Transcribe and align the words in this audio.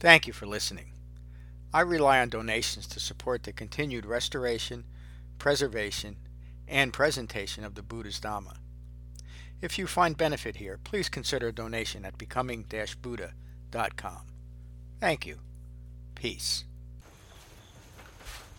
Thank 0.00 0.28
you 0.28 0.32
for 0.32 0.46
listening. 0.46 0.92
I 1.74 1.80
rely 1.80 2.20
on 2.20 2.28
donations 2.28 2.86
to 2.88 3.00
support 3.00 3.42
the 3.42 3.52
continued 3.52 4.06
restoration, 4.06 4.84
preservation, 5.38 6.16
and 6.68 6.92
presentation 6.92 7.64
of 7.64 7.74
the 7.74 7.82
Buddha's 7.82 8.20
Dhamma. 8.20 8.58
If 9.60 9.76
you 9.76 9.88
find 9.88 10.16
benefit 10.16 10.56
here, 10.56 10.78
please 10.84 11.08
consider 11.08 11.48
a 11.48 11.52
donation 11.52 12.04
at 12.04 12.16
becoming-buddha.com. 12.16 14.20
Thank 15.00 15.26
you. 15.26 15.38
Peace. 16.14 16.62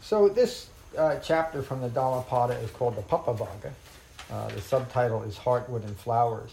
So 0.02 0.28
this 0.28 0.70
uh, 0.98 1.20
chapter 1.20 1.62
from 1.62 1.80
the 1.80 1.90
Dhammapada 1.90 2.56
is 2.56 2.70
called 2.72 2.98
the 2.98 3.02
Pupphavagga. 3.04 3.72
Uh, 4.30 4.50
the 4.50 4.60
subtitle 4.60 5.24
is 5.24 5.38
Heartwood 5.38 5.86
and 5.86 5.96
Flowers. 5.96 6.52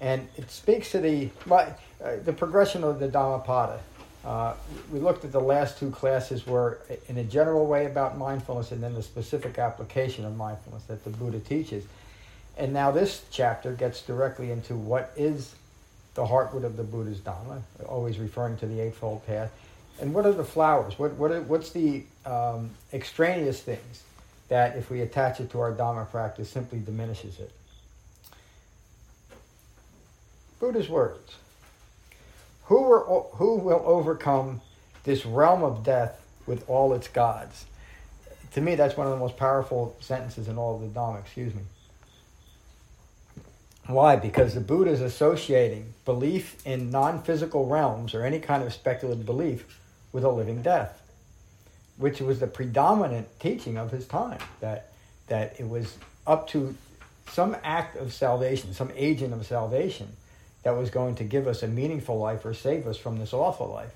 And 0.00 0.28
it 0.36 0.52
speaks 0.52 0.92
to 0.92 1.00
the, 1.00 1.30
uh, 1.50 1.72
the 2.24 2.32
progression 2.32 2.84
of 2.84 3.00
the 3.00 3.08
Dhammapada. 3.08 3.80
Uh, 4.24 4.54
we 4.90 4.98
looked 4.98 5.24
at 5.24 5.32
the 5.32 5.40
last 5.40 5.78
two 5.78 5.90
classes 5.90 6.46
were 6.46 6.78
in 7.08 7.18
a 7.18 7.24
general 7.24 7.66
way 7.66 7.84
about 7.84 8.16
mindfulness 8.16 8.72
and 8.72 8.82
then 8.82 8.94
the 8.94 9.02
specific 9.02 9.58
application 9.58 10.24
of 10.24 10.34
mindfulness 10.34 10.82
that 10.84 11.04
the 11.04 11.10
Buddha 11.10 11.40
teaches. 11.40 11.84
And 12.56 12.72
now 12.72 12.90
this 12.90 13.22
chapter 13.30 13.72
gets 13.72 14.00
directly 14.02 14.50
into 14.50 14.74
what 14.76 15.12
is 15.16 15.54
the 16.14 16.24
heartwood 16.24 16.64
of 16.64 16.76
the 16.76 16.84
Buddha's 16.84 17.18
Dhamma, 17.18 17.60
always 17.86 18.18
referring 18.18 18.56
to 18.58 18.66
the 18.66 18.80
Eightfold 18.80 19.26
Path. 19.26 19.52
And 20.00 20.14
what 20.14 20.24
are 20.26 20.32
the 20.32 20.44
flowers? 20.44 20.98
What, 20.98 21.12
what 21.14 21.30
are, 21.30 21.42
what's 21.42 21.70
the 21.70 22.04
um, 22.24 22.70
extraneous 22.92 23.60
things 23.60 24.02
that, 24.48 24.76
if 24.76 24.90
we 24.90 25.02
attach 25.02 25.40
it 25.40 25.50
to 25.50 25.60
our 25.60 25.72
Dhamma 25.72 26.10
practice, 26.10 26.48
simply 26.48 26.78
diminishes 26.78 27.38
it? 27.40 27.50
Buddha's 30.60 30.88
words. 30.88 31.36
Who, 32.66 33.02
who 33.32 33.56
will 33.56 33.82
overcome 33.84 34.60
this 35.04 35.26
realm 35.26 35.62
of 35.62 35.84
death 35.84 36.20
with 36.46 36.68
all 36.68 36.94
its 36.94 37.08
gods? 37.08 37.66
To 38.52 38.60
me, 38.60 38.74
that's 38.74 38.96
one 38.96 39.06
of 39.06 39.12
the 39.12 39.18
most 39.18 39.36
powerful 39.36 39.96
sentences 40.00 40.48
in 40.48 40.56
all 40.56 40.76
of 40.76 40.80
the 40.80 40.98
Dhamma, 40.98 41.20
excuse 41.20 41.54
me. 41.54 41.62
Why? 43.86 44.16
Because 44.16 44.54
the 44.54 44.60
Buddha 44.60 44.90
is 44.90 45.02
associating 45.02 45.92
belief 46.06 46.64
in 46.64 46.90
non 46.90 47.22
physical 47.22 47.66
realms 47.66 48.14
or 48.14 48.24
any 48.24 48.38
kind 48.38 48.62
of 48.62 48.72
speculative 48.72 49.26
belief 49.26 49.78
with 50.12 50.24
a 50.24 50.30
living 50.30 50.62
death, 50.62 51.02
which 51.98 52.20
was 52.20 52.40
the 52.40 52.46
predominant 52.46 53.28
teaching 53.40 53.76
of 53.76 53.90
his 53.90 54.06
time, 54.06 54.38
that, 54.60 54.92
that 55.26 55.60
it 55.60 55.68
was 55.68 55.98
up 56.26 56.48
to 56.48 56.74
some 57.28 57.56
act 57.62 57.96
of 57.96 58.14
salvation, 58.14 58.72
some 58.72 58.90
agent 58.96 59.34
of 59.34 59.44
salvation 59.44 60.16
that 60.64 60.76
was 60.76 60.90
going 60.90 61.14
to 61.16 61.24
give 61.24 61.46
us 61.46 61.62
a 61.62 61.68
meaningful 61.68 62.18
life 62.18 62.44
or 62.44 62.54
save 62.54 62.86
us 62.86 62.96
from 62.96 63.18
this 63.18 63.32
awful 63.32 63.68
life. 63.68 63.94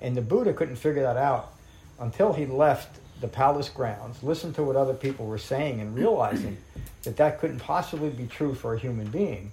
And 0.00 0.16
the 0.16 0.22
Buddha 0.22 0.52
couldn't 0.52 0.76
figure 0.76 1.02
that 1.02 1.16
out 1.16 1.52
until 1.98 2.32
he 2.32 2.46
left 2.46 2.98
the 3.20 3.28
palace 3.28 3.68
grounds, 3.68 4.22
listened 4.22 4.54
to 4.56 4.62
what 4.62 4.76
other 4.76 4.94
people 4.94 5.26
were 5.26 5.38
saying, 5.38 5.80
and 5.80 5.94
realizing 5.94 6.58
that 7.02 7.16
that 7.16 7.40
couldn't 7.40 7.60
possibly 7.60 8.10
be 8.10 8.26
true 8.26 8.54
for 8.54 8.74
a 8.74 8.78
human 8.78 9.06
being, 9.08 9.52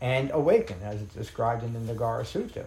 and 0.00 0.30
awakened, 0.32 0.82
as 0.82 1.00
it's 1.02 1.14
described 1.14 1.62
in 1.62 1.74
the 1.74 1.92
Nagara 1.92 2.22
Sutta. 2.22 2.64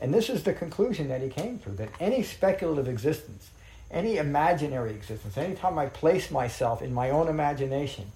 And 0.00 0.12
this 0.12 0.28
is 0.28 0.42
the 0.42 0.52
conclusion 0.52 1.08
that 1.08 1.22
he 1.22 1.28
came 1.28 1.60
to 1.60 1.70
that 1.70 1.88
any 2.00 2.24
speculative 2.24 2.88
existence, 2.88 3.50
any 3.90 4.16
imaginary 4.16 4.90
existence, 4.90 5.36
anytime 5.36 5.78
I 5.78 5.86
place 5.86 6.32
myself 6.32 6.82
in 6.82 6.92
my 6.92 7.10
own 7.10 7.28
imagination, 7.28 8.06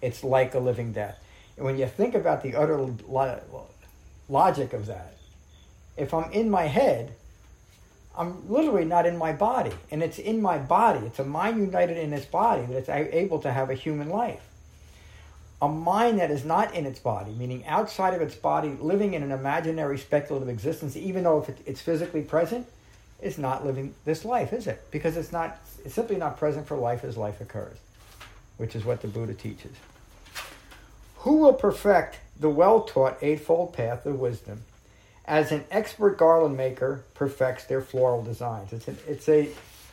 it's 0.00 0.24
like 0.24 0.54
a 0.54 0.58
living 0.58 0.92
death. 0.92 1.22
And 1.58 1.66
when 1.66 1.76
you 1.76 1.86
think 1.86 2.14
about 2.14 2.42
the 2.42 2.54
utter 2.54 2.78
lo- 2.78 3.66
logic 4.28 4.72
of 4.72 4.86
that, 4.86 5.16
if 5.96 6.14
I'm 6.14 6.30
in 6.30 6.48
my 6.48 6.62
head, 6.62 7.12
I'm 8.16 8.48
literally 8.48 8.84
not 8.84 9.06
in 9.06 9.16
my 9.16 9.32
body. 9.32 9.72
And 9.90 10.02
it's 10.02 10.18
in 10.18 10.40
my 10.40 10.58
body. 10.58 11.04
It's 11.06 11.18
a 11.18 11.24
mind 11.24 11.58
united 11.58 11.96
in 11.96 12.12
its 12.12 12.26
body 12.26 12.64
that 12.66 12.76
it's 12.76 12.88
able 12.88 13.40
to 13.40 13.52
have 13.52 13.70
a 13.70 13.74
human 13.74 14.08
life. 14.08 14.40
A 15.60 15.68
mind 15.68 16.20
that 16.20 16.30
is 16.30 16.44
not 16.44 16.72
in 16.74 16.86
its 16.86 17.00
body, 17.00 17.32
meaning 17.32 17.66
outside 17.66 18.14
of 18.14 18.22
its 18.22 18.36
body, 18.36 18.76
living 18.80 19.14
in 19.14 19.24
an 19.24 19.32
imaginary 19.32 19.98
speculative 19.98 20.48
existence, 20.48 20.96
even 20.96 21.24
though 21.24 21.42
if 21.42 21.66
it's 21.66 21.80
physically 21.80 22.22
present, 22.22 22.68
is 23.20 23.38
not 23.38 23.66
living 23.66 23.92
this 24.04 24.24
life, 24.24 24.52
is 24.52 24.68
it? 24.68 24.80
Because 24.92 25.16
it's 25.16 25.32
not 25.32 25.58
it's 25.84 25.94
simply 25.94 26.14
not 26.14 26.38
present 26.38 26.68
for 26.68 26.76
life 26.76 27.02
as 27.02 27.16
life 27.16 27.40
occurs, 27.40 27.76
which 28.56 28.76
is 28.76 28.84
what 28.84 29.02
the 29.02 29.08
Buddha 29.08 29.34
teaches. 29.34 29.72
Who 31.20 31.38
will 31.38 31.52
perfect 31.52 32.20
the 32.38 32.48
well 32.48 32.82
taught 32.82 33.18
Eightfold 33.22 33.72
Path 33.72 34.06
of 34.06 34.20
Wisdom 34.20 34.62
as 35.24 35.50
an 35.50 35.64
expert 35.70 36.16
garland 36.16 36.56
maker 36.56 37.04
perfects 37.14 37.64
their 37.64 37.80
floral 37.80 38.22
designs? 38.22 38.72
It's, 38.72 38.86
an, 38.86 38.98
it's, 39.06 39.28
a, 39.28 39.48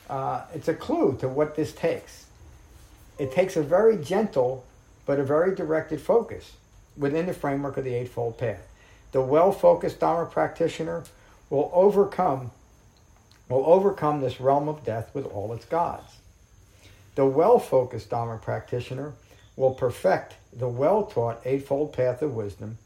uh, 0.09 0.43
it's 0.53 0.67
a 0.67 0.75
clue 0.75 1.17
to 1.19 1.27
what 1.27 1.55
this 1.55 1.73
takes. 1.73 2.25
It 3.17 3.31
takes 3.31 3.55
a 3.55 3.63
very 3.63 3.97
gentle 3.97 4.65
but 5.05 5.19
a 5.19 5.23
very 5.23 5.55
directed 5.55 5.99
focus 5.99 6.53
within 6.97 7.25
the 7.25 7.33
framework 7.33 7.77
of 7.77 7.83
the 7.83 7.93
Eightfold 7.93 8.37
Path. 8.37 8.67
The 9.11 9.21
well 9.21 9.51
focused 9.51 9.99
Dharma 9.99 10.29
practitioner 10.29 11.03
will 11.49 11.71
overcome 11.73 12.51
will 13.49 13.65
overcome 13.65 14.21
this 14.21 14.39
realm 14.39 14.67
of 14.67 14.83
death 14.83 15.09
with 15.13 15.25
all 15.25 15.53
its 15.53 15.65
gods. 15.65 16.17
The 17.15 17.25
well 17.25 17.59
focused 17.59 18.09
Dharma 18.09 18.37
practitioner 18.37 19.13
will 19.55 19.73
perfect 19.73 20.35
the 20.55 20.67
well 20.67 21.03
taught 21.03 21.41
Eightfold 21.45 21.93
Path 21.93 22.21
of 22.21 22.33
Wisdom 22.33 22.77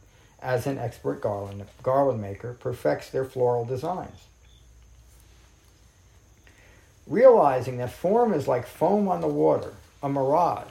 as 0.42 0.66
an 0.68 0.78
expert 0.78 1.22
garland, 1.22 1.66
garland 1.84 2.22
maker 2.22 2.54
perfects 2.60 3.10
their 3.10 3.26
floral 3.26 3.66
designs. 3.66 4.26
Realizing 7.08 7.78
that 7.78 7.92
form 7.92 8.34
is 8.34 8.48
like 8.48 8.66
foam 8.66 9.08
on 9.08 9.22
the 9.22 9.28
water, 9.28 9.74
a 10.02 10.10
mirage, 10.10 10.68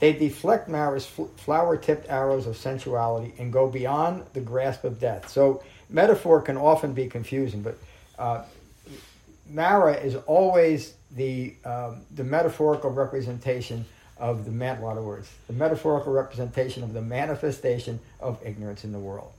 they 0.00 0.12
deflect 0.12 0.68
Mara's 0.68 1.06
flower 1.06 1.76
tipped 1.76 2.08
arrows 2.08 2.46
of 2.46 2.56
sensuality 2.56 3.34
and 3.38 3.52
go 3.52 3.68
beyond 3.68 4.24
the 4.32 4.40
grasp 4.40 4.84
of 4.84 5.00
death. 5.00 5.28
So, 5.28 5.62
metaphor 5.90 6.40
can 6.40 6.56
often 6.56 6.92
be 6.92 7.08
confusing, 7.08 7.62
but 7.62 7.78
uh, 8.18 8.44
Mara 9.50 9.94
is 9.94 10.14
always 10.14 10.94
the, 11.10 11.54
um, 11.64 12.02
the 12.14 12.22
metaphorical 12.22 12.90
representation 12.90 13.84
of 14.18 14.44
the 14.44 14.50
man, 14.50 14.78
a 14.78 14.84
lot 14.84 14.96
of 14.96 15.04
words, 15.04 15.28
the 15.46 15.52
metaphorical 15.52 16.12
representation 16.12 16.82
of 16.82 16.92
the 16.92 17.02
manifestation 17.02 18.00
of 18.20 18.38
ignorance 18.44 18.84
in 18.84 18.92
the 18.92 18.98
world. 18.98 19.32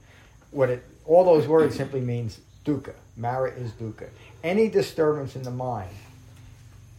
What 0.51 0.69
it, 0.69 0.84
all 1.06 1.23
those 1.23 1.47
words 1.47 1.75
simply 1.75 2.01
means 2.01 2.40
dukkha. 2.66 2.94
Mara 3.18 3.51
is 3.51 3.72
dukkha. 3.72 4.07
Any 4.44 4.69
disturbance 4.69 5.35
in 5.35 5.44
the 5.44 5.51
mind, 5.51 5.91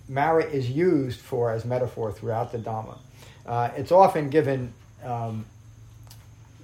Mara 0.08 0.44
is 0.44 0.70
used 0.70 1.20
for 1.20 1.50
as 1.50 1.64
metaphor 1.64 2.12
throughout 2.12 2.52
the 2.52 2.58
Dhamma. 2.58 2.98
Uh, 3.46 3.70
it's 3.76 3.92
often 3.92 4.28
given 4.28 4.72
um, 5.04 5.46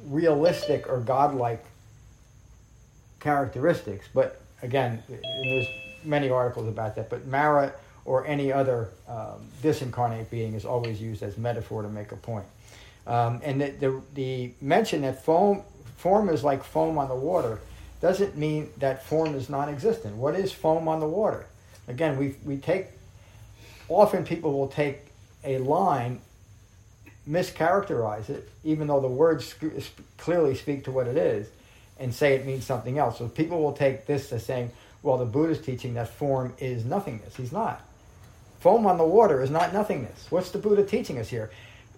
realistic 0.06 0.88
or 0.88 0.98
godlike 1.00 1.64
characteristics, 3.20 4.08
but 4.12 4.40
again, 4.62 5.02
there's 5.08 5.66
many 6.04 6.28
articles 6.30 6.68
about 6.68 6.96
that. 6.96 7.08
But 7.08 7.26
Mara 7.26 7.72
or 8.06 8.26
any 8.26 8.52
other 8.52 8.88
um, 9.08 9.50
disincarnate 9.62 10.30
being 10.30 10.54
is 10.54 10.64
always 10.64 11.00
used 11.00 11.22
as 11.22 11.36
metaphor 11.36 11.82
to 11.82 11.88
make 11.88 12.12
a 12.12 12.16
point. 12.16 12.46
Um, 13.06 13.40
and 13.44 13.60
the, 13.60 13.70
the, 13.70 14.02
the, 14.14 14.52
mention 14.60 15.02
that 15.02 15.24
foam, 15.24 15.62
form 15.96 16.28
is 16.28 16.42
like 16.42 16.64
foam 16.64 16.98
on 16.98 17.08
the 17.08 17.14
water 17.14 17.60
doesn't 18.00 18.36
mean 18.36 18.70
that 18.78 19.04
form 19.04 19.34
is 19.34 19.48
non 19.48 19.68
existent. 19.68 20.16
What 20.16 20.34
is 20.34 20.52
foam 20.52 20.88
on 20.88 21.00
the 21.00 21.06
water? 21.06 21.46
Again, 21.88 22.16
we, 22.16 22.36
we 22.44 22.56
take, 22.56 22.86
often 23.88 24.24
people 24.24 24.52
will 24.52 24.68
take 24.68 25.00
a 25.44 25.58
line 25.58 26.20
mischaracterize 27.28 28.28
it, 28.30 28.48
even 28.62 28.86
though 28.86 29.00
the 29.00 29.08
words 29.08 29.54
clearly 30.16 30.54
speak 30.54 30.84
to 30.84 30.90
what 30.90 31.06
it 31.06 31.16
is, 31.16 31.48
and 31.98 32.14
say 32.14 32.34
it 32.34 32.46
means 32.46 32.64
something 32.64 32.98
else. 32.98 33.18
So 33.18 33.28
people 33.28 33.62
will 33.62 33.72
take 33.72 34.06
this 34.06 34.32
as 34.32 34.44
saying, 34.44 34.70
well, 35.02 35.18
the 35.18 35.24
Buddha's 35.24 35.60
teaching 35.60 35.94
that 35.94 36.08
form 36.08 36.54
is 36.58 36.84
nothingness. 36.84 37.36
He's 37.36 37.52
not. 37.52 37.85
Foam 38.60 38.86
on 38.86 38.98
the 38.98 39.04
water 39.04 39.42
is 39.42 39.50
not 39.50 39.72
nothingness. 39.72 40.26
What's 40.30 40.50
the 40.50 40.58
Buddha 40.58 40.84
teaching 40.84 41.18
us 41.18 41.28
here? 41.28 41.50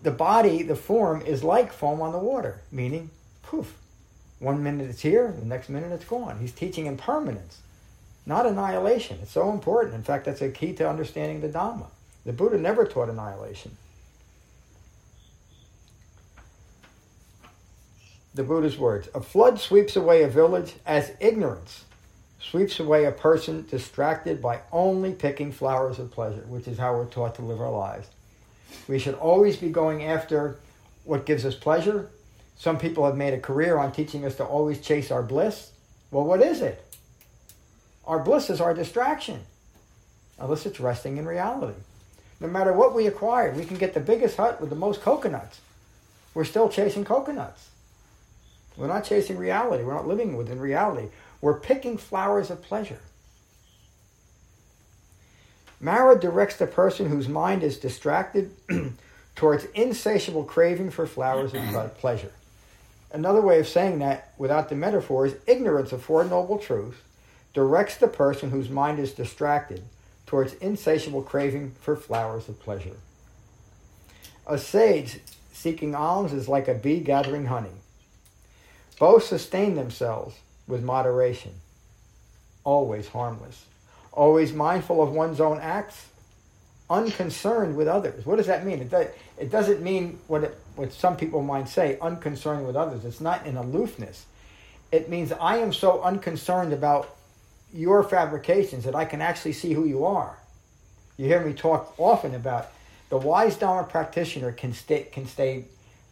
The 0.02 0.10
body, 0.10 0.62
the 0.62 0.76
form, 0.76 1.22
is 1.22 1.42
like 1.42 1.72
foam 1.72 2.00
on 2.00 2.12
the 2.12 2.18
water, 2.18 2.60
meaning 2.70 3.10
poof. 3.42 3.76
One 4.38 4.62
minute 4.62 4.88
it's 4.88 5.02
here, 5.02 5.34
the 5.38 5.46
next 5.46 5.68
minute 5.68 5.92
it's 5.92 6.04
gone. 6.04 6.38
He's 6.38 6.52
teaching 6.52 6.86
impermanence, 6.86 7.58
not 8.26 8.46
annihilation. 8.46 9.18
It's 9.22 9.32
so 9.32 9.50
important. 9.50 9.94
In 9.94 10.02
fact, 10.02 10.26
that's 10.26 10.42
a 10.42 10.50
key 10.50 10.72
to 10.74 10.88
understanding 10.88 11.40
the 11.40 11.48
Dhamma. 11.48 11.86
The 12.24 12.32
Buddha 12.32 12.58
never 12.58 12.84
taught 12.84 13.08
annihilation. 13.08 13.76
the 18.38 18.44
Buddha's 18.44 18.78
words 18.78 19.08
A 19.14 19.20
flood 19.20 19.58
sweeps 19.58 19.96
away 19.96 20.22
a 20.22 20.28
village 20.28 20.76
as 20.86 21.10
ignorance 21.20 21.84
sweeps 22.40 22.78
away 22.78 23.04
a 23.04 23.12
person 23.12 23.66
distracted 23.68 24.40
by 24.40 24.60
only 24.72 25.12
picking 25.12 25.52
flowers 25.52 25.98
of 25.98 26.10
pleasure, 26.10 26.44
which 26.48 26.68
is 26.68 26.78
how 26.78 26.94
we're 26.94 27.06
taught 27.06 27.34
to 27.36 27.42
live 27.42 27.60
our 27.60 27.70
lives. 27.70 28.08
We 28.86 28.98
should 28.98 29.14
always 29.14 29.56
be 29.56 29.70
going 29.70 30.04
after 30.04 30.58
what 31.04 31.26
gives 31.26 31.44
us 31.44 31.54
pleasure. 31.54 32.10
Some 32.56 32.78
people 32.78 33.04
have 33.06 33.16
made 33.16 33.34
a 33.34 33.40
career 33.40 33.78
on 33.78 33.92
teaching 33.92 34.24
us 34.24 34.36
to 34.36 34.44
always 34.44 34.80
chase 34.80 35.10
our 35.10 35.22
bliss. 35.22 35.72
Well, 36.10 36.24
what 36.24 36.42
is 36.42 36.62
it? 36.62 36.84
Our 38.06 38.18
bliss 38.18 38.50
is 38.50 38.60
our 38.60 38.72
distraction, 38.72 39.40
unless 40.38 40.64
it's 40.64 40.80
resting 40.80 41.18
in 41.18 41.26
reality. 41.26 41.78
No 42.40 42.48
matter 42.48 42.72
what 42.72 42.94
we 42.94 43.06
acquire, 43.06 43.52
we 43.52 43.64
can 43.64 43.76
get 43.76 43.94
the 43.94 44.00
biggest 44.00 44.36
hut 44.36 44.60
with 44.60 44.70
the 44.70 44.76
most 44.76 45.02
coconuts. 45.02 45.60
We're 46.34 46.44
still 46.44 46.68
chasing 46.68 47.04
coconuts. 47.04 47.68
We're 48.76 48.86
not 48.86 49.04
chasing 49.04 49.36
reality. 49.36 49.82
We're 49.82 49.94
not 49.94 50.06
living 50.06 50.36
within 50.36 50.60
reality. 50.60 51.08
We're 51.40 51.60
picking 51.60 51.96
flowers 51.96 52.50
of 52.50 52.62
pleasure. 52.62 53.00
Mara 55.80 56.18
directs 56.18 56.56
the 56.56 56.66
person 56.66 57.08
whose 57.08 57.28
mind 57.28 57.62
is 57.62 57.78
distracted 57.78 58.52
towards 59.36 59.64
insatiable 59.66 60.42
craving 60.42 60.90
for 60.90 61.06
flowers 61.06 61.54
of 61.54 61.96
pleasure. 61.98 62.32
Another 63.12 63.40
way 63.40 63.60
of 63.60 63.68
saying 63.68 64.00
that, 64.00 64.32
without 64.36 64.68
the 64.68 64.74
metaphor, 64.74 65.26
is 65.26 65.36
ignorance 65.46 65.92
of 65.92 66.02
Four 66.02 66.24
Noble 66.24 66.58
Truths 66.58 66.98
directs 67.54 67.96
the 67.96 68.08
person 68.08 68.50
whose 68.50 68.68
mind 68.68 68.98
is 68.98 69.12
distracted 69.12 69.82
towards 70.26 70.54
insatiable 70.54 71.22
craving 71.22 71.72
for 71.80 71.96
flowers 71.96 72.48
of 72.48 72.60
pleasure. 72.60 72.96
A 74.46 74.58
sage 74.58 75.20
seeking 75.52 75.94
alms 75.94 76.32
is 76.32 76.48
like 76.48 76.68
a 76.68 76.74
bee 76.74 77.00
gathering 77.00 77.46
honey. 77.46 77.70
Both 78.98 79.24
sustain 79.24 79.74
themselves 79.74 80.34
with 80.68 80.84
moderation, 80.84 81.52
always 82.62 83.08
harmless, 83.08 83.64
always 84.12 84.52
mindful 84.52 85.02
of 85.02 85.10
one's 85.10 85.40
own 85.40 85.58
acts, 85.58 86.06
unconcerned 86.90 87.76
with 87.76 87.88
others. 87.88 88.24
What 88.24 88.36
does 88.36 88.46
that 88.46 88.64
mean? 88.64 88.80
It, 88.80 88.90
does, 88.90 89.06
it 89.38 89.50
doesn't 89.50 89.82
mean 89.82 90.18
what, 90.28 90.44
it, 90.44 90.58
what 90.76 90.92
some 90.92 91.16
people 91.16 91.42
might 91.42 91.68
say, 91.68 91.98
unconcerned 92.00 92.66
with 92.66 92.76
others. 92.76 93.04
It's 93.04 93.20
not 93.20 93.46
an 93.46 93.56
aloofness. 93.56 94.26
It 94.92 95.08
means 95.08 95.32
I 95.32 95.58
am 95.58 95.72
so 95.72 96.02
unconcerned 96.02 96.72
about 96.72 97.16
your 97.72 98.02
fabrications 98.02 98.84
that 98.84 98.94
I 98.94 99.04
can 99.04 99.20
actually 99.20 99.52
see 99.52 99.74
who 99.74 99.84
you 99.84 100.04
are. 100.04 100.38
You 101.16 101.26
hear 101.26 101.44
me 101.44 101.52
talk 101.52 101.94
often 101.98 102.34
about 102.34 102.70
the 103.10 103.18
wise 103.18 103.56
Dharma 103.56 103.86
practitioner 103.86 104.52
can 104.52 104.72
stay, 104.72 105.08
can 105.12 105.26
stay 105.26 105.64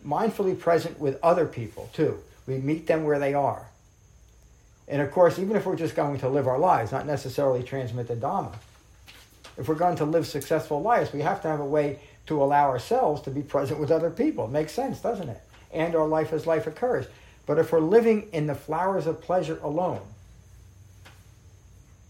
mindfully 0.06 0.58
present 0.58 0.98
with 0.98 1.18
other 1.22 1.46
people 1.46 1.88
too. 1.92 2.18
We 2.46 2.58
meet 2.58 2.86
them 2.86 3.04
where 3.04 3.18
they 3.18 3.34
are. 3.34 3.66
And 4.88 5.02
of 5.02 5.10
course, 5.10 5.38
even 5.38 5.56
if 5.56 5.66
we're 5.66 5.76
just 5.76 5.96
going 5.96 6.18
to 6.18 6.28
live 6.28 6.46
our 6.46 6.58
lives, 6.58 6.92
not 6.92 7.06
necessarily 7.06 7.62
transmit 7.62 8.08
the 8.08 8.16
Dharma, 8.16 8.52
if 9.56 9.68
we're 9.68 9.74
going 9.74 9.96
to 9.96 10.04
live 10.04 10.26
successful 10.26 10.82
lives, 10.82 11.12
we 11.12 11.22
have 11.22 11.42
to 11.42 11.48
have 11.48 11.60
a 11.60 11.64
way 11.64 11.98
to 12.26 12.42
allow 12.42 12.68
ourselves 12.68 13.22
to 13.22 13.30
be 13.30 13.42
present 13.42 13.80
with 13.80 13.90
other 13.90 14.10
people. 14.10 14.44
It 14.44 14.50
makes 14.50 14.72
sense, 14.72 15.00
doesn't 15.00 15.28
it? 15.28 15.40
And 15.72 15.94
our 15.94 16.06
life 16.06 16.32
as 16.32 16.46
life 16.46 16.66
occurs. 16.66 17.06
But 17.46 17.58
if 17.58 17.72
we're 17.72 17.80
living 17.80 18.28
in 18.32 18.46
the 18.46 18.54
flowers 18.54 19.06
of 19.06 19.20
pleasure 19.20 19.58
alone, 19.62 20.02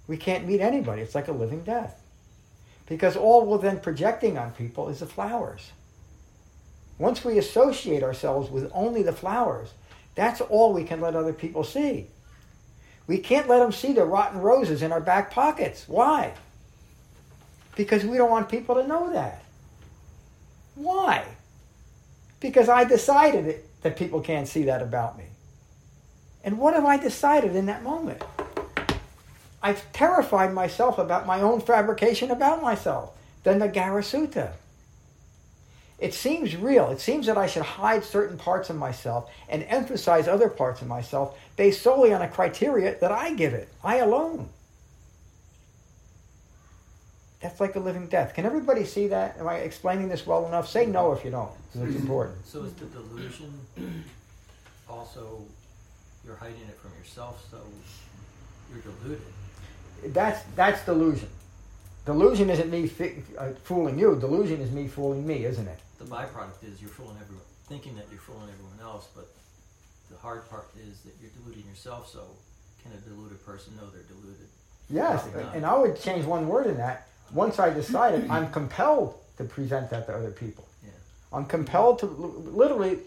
we 0.06 0.16
can't 0.16 0.46
meet 0.46 0.60
anybody. 0.60 1.02
It's 1.02 1.14
like 1.14 1.28
a 1.28 1.32
living 1.32 1.62
death. 1.62 2.00
Because 2.86 3.16
all 3.16 3.44
we're 3.44 3.58
then 3.58 3.80
projecting 3.80 4.38
on 4.38 4.52
people 4.52 4.88
is 4.88 5.00
the 5.00 5.06
flowers. 5.06 5.72
Once 6.98 7.24
we 7.24 7.38
associate 7.38 8.02
ourselves 8.02 8.50
with 8.50 8.70
only 8.72 9.02
the 9.02 9.12
flowers, 9.12 9.68
that's 10.14 10.40
all 10.40 10.72
we 10.72 10.84
can 10.84 11.00
let 11.00 11.14
other 11.14 11.32
people 11.32 11.64
see. 11.64 12.06
We 13.06 13.18
can't 13.18 13.48
let 13.48 13.60
them 13.60 13.72
see 13.72 13.92
the 13.92 14.04
rotten 14.04 14.40
roses 14.40 14.82
in 14.82 14.92
our 14.92 15.00
back 15.00 15.30
pockets. 15.30 15.84
Why? 15.86 16.34
Because 17.76 18.04
we 18.04 18.16
don't 18.16 18.30
want 18.30 18.48
people 18.48 18.74
to 18.76 18.86
know 18.86 19.12
that. 19.12 19.44
Why? 20.74 21.24
Because 22.40 22.68
I 22.68 22.84
decided 22.84 23.46
it, 23.46 23.82
that 23.82 23.96
people 23.96 24.20
can't 24.20 24.48
see 24.48 24.64
that 24.64 24.82
about 24.82 25.16
me. 25.16 25.24
And 26.42 26.58
what 26.58 26.74
have 26.74 26.84
I 26.84 26.96
decided 26.96 27.54
in 27.54 27.66
that 27.66 27.82
moment? 27.82 28.22
I've 29.62 29.92
terrified 29.92 30.52
myself 30.52 30.98
about 30.98 31.26
my 31.26 31.40
own 31.40 31.60
fabrication 31.60 32.30
about 32.30 32.62
myself. 32.62 33.12
The 33.42 33.54
Gara 33.68 34.02
Sutta. 34.02 34.52
It 35.98 36.12
seems 36.12 36.54
real. 36.56 36.90
It 36.90 37.00
seems 37.00 37.26
that 37.26 37.38
I 37.38 37.46
should 37.46 37.62
hide 37.62 38.04
certain 38.04 38.36
parts 38.36 38.68
of 38.68 38.76
myself 38.76 39.30
and 39.48 39.62
emphasize 39.64 40.28
other 40.28 40.50
parts 40.50 40.82
of 40.82 40.88
myself 40.88 41.38
based 41.56 41.80
solely 41.82 42.12
on 42.12 42.20
a 42.20 42.28
criteria 42.28 42.98
that 43.00 43.10
I 43.10 43.32
give 43.32 43.54
it, 43.54 43.68
I 43.82 43.96
alone. 43.96 44.50
That's 47.40 47.60
like 47.60 47.76
a 47.76 47.80
living 47.80 48.08
death. 48.08 48.34
Can 48.34 48.44
everybody 48.44 48.84
see 48.84 49.08
that? 49.08 49.38
Am 49.38 49.48
I 49.48 49.56
explaining 49.56 50.08
this 50.08 50.26
well 50.26 50.46
enough? 50.46 50.68
Say 50.68 50.84
no 50.86 51.12
if 51.12 51.24
you 51.24 51.30
don't, 51.30 51.50
because 51.72 51.88
it's 51.88 52.00
important. 52.00 52.44
So 52.46 52.64
is 52.64 52.72
the 52.74 52.86
delusion 52.86 53.52
also 54.88 55.42
you're 56.26 56.36
hiding 56.36 56.56
it 56.68 56.78
from 56.78 56.90
yourself, 56.98 57.46
so 57.50 57.58
you're 58.72 58.82
deluded? 58.82 59.22
That's 60.12 60.42
that's 60.54 60.84
delusion. 60.84 61.28
Delusion 62.04 62.50
isn't 62.50 62.70
me 62.70 62.86
fi- 62.86 63.22
uh, 63.38 63.50
fooling 63.64 63.98
you. 63.98 64.16
Delusion 64.16 64.60
is 64.60 64.70
me 64.70 64.88
fooling 64.88 65.26
me, 65.26 65.44
isn't 65.44 65.66
it? 65.66 65.78
The 65.98 66.04
byproduct 66.04 66.62
is 66.62 66.80
you're 66.80 66.90
fooling 66.90 67.16
everyone, 67.20 67.44
thinking 67.68 67.94
that 67.96 68.06
you're 68.10 68.20
fooling 68.20 68.48
everyone 68.52 68.78
else, 68.82 69.08
but 69.14 69.28
the 70.10 70.16
hard 70.18 70.48
part 70.50 70.68
is 70.76 71.00
that 71.00 71.12
you're 71.20 71.30
deluding 71.42 71.68
yourself. 71.68 72.10
So 72.10 72.24
can 72.82 72.92
a 72.92 73.00
deluded 73.08 73.44
person 73.44 73.74
know 73.76 73.88
they're 73.90 74.02
deluded? 74.02 74.46
Yes, 74.88 75.26
and 75.54 75.66
I 75.66 75.76
would 75.76 76.00
change 76.00 76.24
one 76.24 76.46
word 76.46 76.66
in 76.66 76.76
that. 76.76 77.08
Once 77.32 77.58
I 77.58 77.70
decided, 77.70 78.30
I'm 78.30 78.50
compelled 78.52 79.14
to 79.36 79.44
present 79.44 79.90
that 79.90 80.06
to 80.06 80.14
other 80.14 80.30
people. 80.30 80.66
Yeah. 80.84 80.90
I'm 81.32 81.44
compelled 81.44 81.98
to 82.00 82.06
literally 82.06 82.98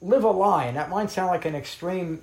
live 0.00 0.22
a 0.22 0.30
lie, 0.30 0.66
and 0.66 0.76
that 0.76 0.88
might 0.88 1.10
sound 1.10 1.28
like 1.28 1.44
an 1.44 1.56
extreme 1.56 2.22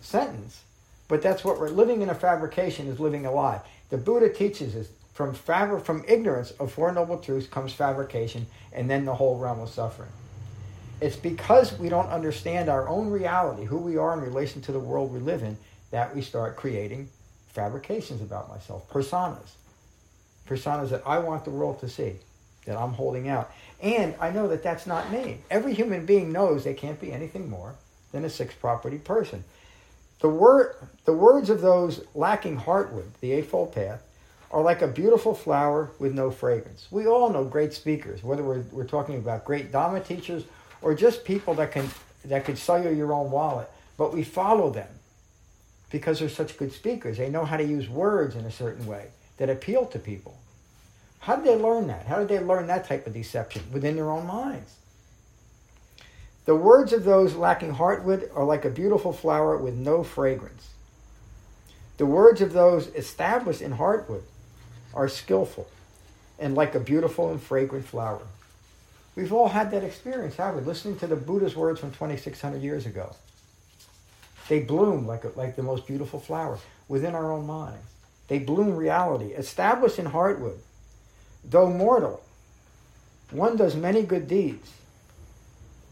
sentence, 0.00 0.62
but 1.06 1.22
that's 1.22 1.44
what 1.44 1.60
we're 1.60 1.68
living 1.68 2.02
in 2.02 2.10
a 2.10 2.14
fabrication 2.14 2.88
is 2.88 2.98
living 2.98 3.26
a 3.26 3.30
lie. 3.30 3.60
The 3.90 3.96
Buddha 3.96 4.28
teaches 4.28 4.74
us 4.74 4.88
from 5.16 5.34
fabri- 5.34 5.82
from 5.82 6.04
ignorance 6.06 6.50
of 6.60 6.70
four 6.70 6.92
noble 6.92 7.16
truths 7.16 7.46
comes 7.46 7.72
fabrication, 7.72 8.46
and 8.70 8.90
then 8.90 9.06
the 9.06 9.14
whole 9.14 9.38
realm 9.38 9.60
of 9.60 9.70
suffering. 9.70 10.10
It's 11.00 11.16
because 11.16 11.78
we 11.78 11.88
don't 11.88 12.10
understand 12.10 12.68
our 12.68 12.86
own 12.86 13.08
reality, 13.08 13.64
who 13.64 13.78
we 13.78 13.96
are 13.96 14.12
in 14.12 14.20
relation 14.20 14.60
to 14.62 14.72
the 14.72 14.78
world 14.78 15.10
we 15.10 15.18
live 15.18 15.42
in, 15.42 15.56
that 15.90 16.14
we 16.14 16.20
start 16.20 16.56
creating 16.56 17.08
fabrications 17.48 18.20
about 18.20 18.50
myself, 18.50 18.90
personas. 18.90 19.54
Personas 20.46 20.90
that 20.90 21.02
I 21.06 21.18
want 21.18 21.44
the 21.44 21.50
world 21.50 21.80
to 21.80 21.88
see, 21.88 22.16
that 22.66 22.76
I'm 22.76 22.92
holding 22.92 23.26
out. 23.26 23.50
And 23.80 24.14
I 24.20 24.30
know 24.30 24.48
that 24.48 24.62
that's 24.62 24.86
not 24.86 25.10
me. 25.10 25.38
Every 25.50 25.72
human 25.72 26.04
being 26.04 26.30
knows 26.30 26.62
they 26.62 26.74
can't 26.74 27.00
be 27.00 27.10
anything 27.10 27.48
more 27.48 27.74
than 28.12 28.22
a 28.26 28.30
six 28.30 28.54
property 28.54 28.98
person. 28.98 29.44
The, 30.20 30.28
word, 30.28 30.76
the 31.06 31.14
words 31.14 31.48
of 31.48 31.62
those 31.62 32.04
lacking 32.14 32.58
heartwood, 32.58 33.08
the 33.22 33.32
Eightfold 33.32 33.74
Path, 33.74 34.02
are 34.50 34.62
like 34.62 34.82
a 34.82 34.88
beautiful 34.88 35.34
flower 35.34 35.90
with 35.98 36.14
no 36.14 36.30
fragrance. 36.30 36.86
We 36.90 37.06
all 37.06 37.30
know 37.30 37.44
great 37.44 37.72
speakers, 37.72 38.22
whether 38.22 38.42
we're, 38.42 38.62
we're 38.70 38.84
talking 38.84 39.16
about 39.16 39.44
great 39.44 39.72
Dhamma 39.72 40.06
teachers 40.06 40.44
or 40.82 40.94
just 40.94 41.24
people 41.24 41.54
that 41.54 41.72
can, 41.72 41.88
that 42.24 42.44
could 42.44 42.58
sell 42.58 42.82
you 42.82 42.90
your 42.90 43.12
own 43.12 43.30
wallet, 43.30 43.68
but 43.96 44.12
we 44.12 44.22
follow 44.22 44.70
them 44.70 44.88
because 45.90 46.20
they're 46.20 46.28
such 46.28 46.56
good 46.56 46.72
speakers. 46.72 47.18
They 47.18 47.28
know 47.28 47.44
how 47.44 47.56
to 47.56 47.64
use 47.64 47.88
words 47.88 48.36
in 48.36 48.44
a 48.44 48.50
certain 48.50 48.86
way 48.86 49.08
that 49.38 49.50
appeal 49.50 49.86
to 49.86 49.98
people. 49.98 50.38
How 51.20 51.36
did 51.36 51.44
they 51.44 51.56
learn 51.56 51.88
that? 51.88 52.06
How 52.06 52.18
did 52.18 52.28
they 52.28 52.38
learn 52.38 52.68
that 52.68 52.86
type 52.86 53.06
of 53.06 53.14
deception 53.14 53.62
within 53.72 53.96
their 53.96 54.10
own 54.10 54.26
minds? 54.26 54.74
The 56.44 56.54
words 56.54 56.92
of 56.92 57.02
those 57.02 57.34
lacking 57.34 57.74
heartwood 57.74 58.28
are 58.34 58.44
like 58.44 58.64
a 58.64 58.70
beautiful 58.70 59.12
flower 59.12 59.56
with 59.56 59.74
no 59.74 60.04
fragrance. 60.04 60.68
The 61.96 62.06
words 62.06 62.40
of 62.40 62.52
those 62.52 62.86
established 62.88 63.60
in 63.60 63.72
heartwood 63.72 64.22
are 64.96 65.08
skillful 65.08 65.68
and 66.38 66.54
like 66.54 66.74
a 66.74 66.80
beautiful 66.80 67.30
and 67.30 67.40
fragrant 67.40 67.86
flower. 67.86 68.22
We've 69.14 69.32
all 69.32 69.48
had 69.48 69.70
that 69.70 69.84
experience, 69.84 70.36
haven't 70.36 70.60
we? 70.60 70.66
Listening 70.66 70.98
to 70.98 71.06
the 71.06 71.16
Buddha's 71.16 71.54
words 71.54 71.80
from 71.80 71.90
2,600 71.92 72.60
years 72.62 72.84
ago. 72.84 73.14
They 74.48 74.60
bloom 74.60 75.06
like, 75.06 75.24
a, 75.24 75.28
like 75.36 75.56
the 75.56 75.62
most 75.62 75.86
beautiful 75.86 76.20
flower 76.20 76.58
within 76.88 77.14
our 77.14 77.32
own 77.32 77.46
minds. 77.46 77.86
They 78.28 78.38
bloom 78.38 78.76
reality, 78.76 79.26
established 79.26 79.98
in 79.98 80.06
heartwood. 80.06 80.58
Though 81.44 81.70
mortal, 81.70 82.22
one 83.30 83.56
does 83.56 83.76
many 83.76 84.02
good 84.02 84.28
deeds. 84.28 84.72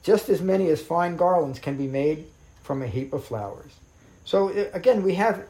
Just 0.03 0.29
as 0.29 0.43
many 0.43 0.69
as 0.69 0.83
fine 0.83 1.17
garlands 1.17 1.59
can 1.59 1.77
be 1.77 1.87
made 1.87 2.27
from 2.63 2.83
a 2.83 2.87
heap 2.87 3.13
of 3.13 3.25
flowers. 3.25 3.73
So 4.25 4.51
uh, 4.51 4.71
again, 4.73 5.03
we 5.03 5.15
have 5.15 5.47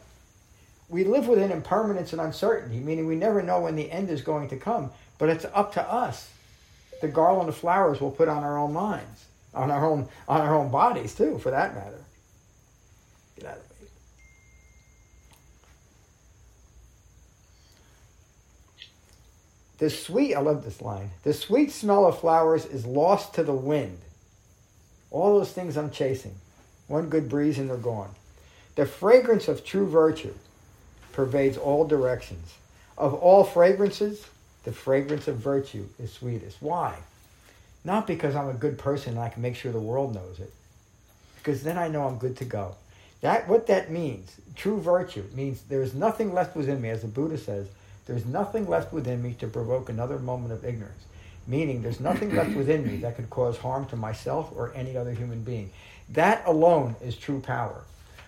we 0.88 1.04
live 1.04 1.26
within 1.26 1.50
impermanence 1.50 2.12
and 2.12 2.20
uncertainty, 2.20 2.78
meaning 2.78 3.06
we 3.06 3.16
never 3.16 3.42
know 3.42 3.60
when 3.60 3.76
the 3.76 3.90
end 3.90 4.10
is 4.10 4.22
going 4.22 4.48
to 4.50 4.56
come. 4.56 4.90
But 5.18 5.30
it's 5.30 5.46
up 5.54 5.72
to 5.74 5.82
us. 5.82 6.30
The 7.00 7.08
garland 7.08 7.48
of 7.48 7.56
flowers 7.56 8.00
we'll 8.00 8.10
put 8.10 8.28
on 8.28 8.44
our 8.44 8.58
own 8.58 8.72
minds, 8.72 9.24
on 9.52 9.70
our 9.70 9.84
own 9.84 10.08
on 10.28 10.40
our 10.40 10.54
own 10.54 10.70
bodies 10.70 11.14
too, 11.14 11.38
for 11.38 11.50
that 11.50 11.74
matter. 11.74 12.00
Get 13.36 13.46
out 13.46 13.56
of 13.56 13.68
the 13.68 13.84
way. 13.84 13.90
The 19.78 19.90
sweet, 19.90 20.34
I 20.34 20.40
love 20.40 20.64
this 20.64 20.80
line. 20.80 21.10
The 21.24 21.34
sweet 21.34 21.72
smell 21.72 22.06
of 22.06 22.20
flowers 22.20 22.64
is 22.64 22.86
lost 22.86 23.34
to 23.34 23.42
the 23.42 23.52
wind. 23.52 23.98
All 25.10 25.38
those 25.38 25.52
things 25.52 25.76
I'm 25.76 25.90
chasing. 25.90 26.34
One 26.86 27.08
good 27.08 27.28
breeze 27.28 27.58
and 27.58 27.68
they're 27.68 27.76
gone. 27.76 28.14
The 28.76 28.86
fragrance 28.86 29.48
of 29.48 29.64
true 29.64 29.86
virtue 29.86 30.34
pervades 31.14 31.56
all 31.56 31.86
directions. 31.86 32.54
Of 32.98 33.14
all 33.14 33.44
fragrances, 33.44 34.26
the 34.64 34.72
fragrance 34.72 35.28
of 35.28 35.36
virtue 35.36 35.86
is 35.98 36.12
sweetest. 36.12 36.58
Why? 36.60 36.96
Not 37.84 38.06
because 38.06 38.34
I'm 38.34 38.48
a 38.48 38.54
good 38.54 38.78
person 38.78 39.12
and 39.12 39.20
I 39.20 39.28
can 39.28 39.42
make 39.42 39.56
sure 39.56 39.72
the 39.72 39.78
world 39.78 40.14
knows 40.14 40.40
it. 40.40 40.52
Because 41.36 41.62
then 41.62 41.78
I 41.78 41.88
know 41.88 42.06
I'm 42.06 42.18
good 42.18 42.36
to 42.38 42.44
go. 42.44 42.74
That 43.20 43.48
what 43.48 43.66
that 43.68 43.90
means, 43.90 44.36
true 44.54 44.80
virtue, 44.80 45.24
means 45.34 45.62
there 45.62 45.82
is 45.82 45.94
nothing 45.94 46.34
left 46.34 46.56
within 46.56 46.80
me, 46.80 46.90
as 46.90 47.02
the 47.02 47.08
Buddha 47.08 47.38
says, 47.38 47.66
there's 48.06 48.26
nothing 48.26 48.68
left 48.68 48.92
within 48.92 49.22
me 49.22 49.34
to 49.40 49.46
provoke 49.46 49.88
another 49.88 50.18
moment 50.18 50.52
of 50.52 50.64
ignorance. 50.64 51.04
Meaning 51.46 51.82
there's 51.82 52.00
nothing 52.00 52.34
left 52.34 52.54
within 52.56 52.86
me 52.86 52.96
that 52.98 53.16
could 53.16 53.30
cause 53.30 53.56
harm 53.58 53.86
to 53.86 53.96
myself 53.96 54.50
or 54.54 54.72
any 54.74 54.96
other 54.96 55.12
human 55.12 55.42
being. 55.42 55.70
That 56.10 56.42
alone 56.46 56.96
is 57.02 57.16
true 57.16 57.40
power. 57.40 57.82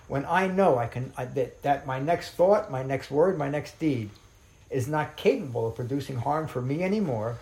When 0.08 0.24
I 0.24 0.46
know 0.46 0.78
I 0.78 0.86
can 0.86 1.12
I, 1.16 1.24
that, 1.24 1.62
that 1.62 1.86
my 1.86 1.98
next 1.98 2.30
thought, 2.32 2.70
my 2.70 2.82
next 2.82 3.10
word, 3.10 3.36
my 3.36 3.48
next 3.48 3.78
deed 3.78 4.10
is 4.70 4.88
not 4.88 5.16
capable 5.16 5.66
of 5.68 5.74
producing 5.74 6.16
harm 6.16 6.46
for 6.46 6.60
me 6.60 6.82
anymore, 6.82 7.36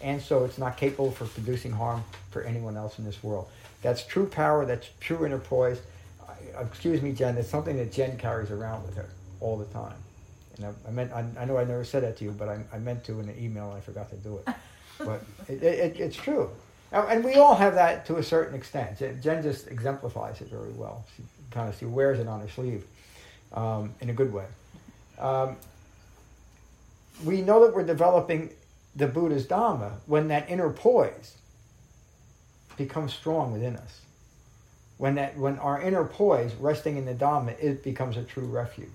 and 0.00 0.20
so 0.20 0.44
it's 0.44 0.58
not 0.58 0.76
capable 0.76 1.10
for 1.10 1.24
producing 1.26 1.72
harm 1.72 2.04
for 2.30 2.42
anyone 2.42 2.76
else 2.76 2.98
in 2.98 3.04
this 3.04 3.22
world. 3.22 3.48
That's 3.82 4.04
true 4.04 4.26
power. 4.26 4.64
That's 4.64 4.88
true 5.00 5.26
inner 5.26 5.38
poise. 5.38 5.80
I, 6.28 6.62
excuse 6.62 7.02
me, 7.02 7.12
Jen. 7.12 7.36
It's 7.36 7.48
something 7.48 7.76
that 7.76 7.92
Jen 7.92 8.16
carries 8.18 8.50
around 8.50 8.84
with 8.84 8.96
her 8.96 9.08
all 9.40 9.56
the 9.56 9.66
time. 9.66 9.96
And 10.56 10.66
I, 10.66 10.88
I 10.88 10.90
meant 10.90 11.12
I, 11.12 11.24
I, 11.38 11.44
know 11.44 11.58
I 11.58 11.64
never 11.64 11.84
said 11.84 12.02
that 12.02 12.16
to 12.18 12.24
you, 12.24 12.30
but 12.30 12.48
I, 12.48 12.58
I 12.72 12.78
meant 12.78 13.04
to 13.04 13.20
in 13.20 13.26
the 13.26 13.40
email. 13.40 13.68
and 13.68 13.78
I 13.78 13.80
forgot 13.80 14.10
to 14.10 14.16
do 14.16 14.38
it. 14.38 14.54
but 14.98 15.22
it, 15.48 15.62
it, 15.62 16.00
it's 16.00 16.16
true, 16.16 16.50
and 16.92 17.22
we 17.22 17.34
all 17.34 17.54
have 17.54 17.74
that 17.74 18.06
to 18.06 18.16
a 18.16 18.22
certain 18.22 18.54
extent. 18.54 18.98
Jen 18.98 19.42
just 19.42 19.68
exemplifies 19.68 20.40
it 20.40 20.48
very 20.48 20.72
well. 20.72 21.04
She 21.16 21.22
kind 21.50 21.68
of 21.68 21.78
she 21.78 21.84
wears 21.84 22.18
it 22.18 22.28
on 22.28 22.40
her 22.40 22.48
sleeve 22.48 22.84
um, 23.52 23.94
in 24.00 24.10
a 24.10 24.12
good 24.12 24.32
way. 24.32 24.46
Um, 25.18 25.56
we 27.24 27.40
know 27.40 27.64
that 27.64 27.74
we're 27.74 27.84
developing 27.84 28.50
the 28.94 29.06
Buddha's 29.06 29.46
Dhamma 29.46 29.92
when 30.06 30.28
that 30.28 30.50
inner 30.50 30.70
poise 30.70 31.36
becomes 32.76 33.12
strong 33.12 33.52
within 33.52 33.76
us. 33.76 34.00
When, 34.98 35.16
that, 35.16 35.36
when 35.36 35.58
our 35.58 35.80
inner 35.80 36.04
poise 36.04 36.54
resting 36.54 36.96
in 36.96 37.04
the 37.04 37.14
Dhamma, 37.14 37.58
it 37.60 37.82
becomes 37.82 38.16
a 38.16 38.22
true 38.22 38.46
refuge. 38.46 38.88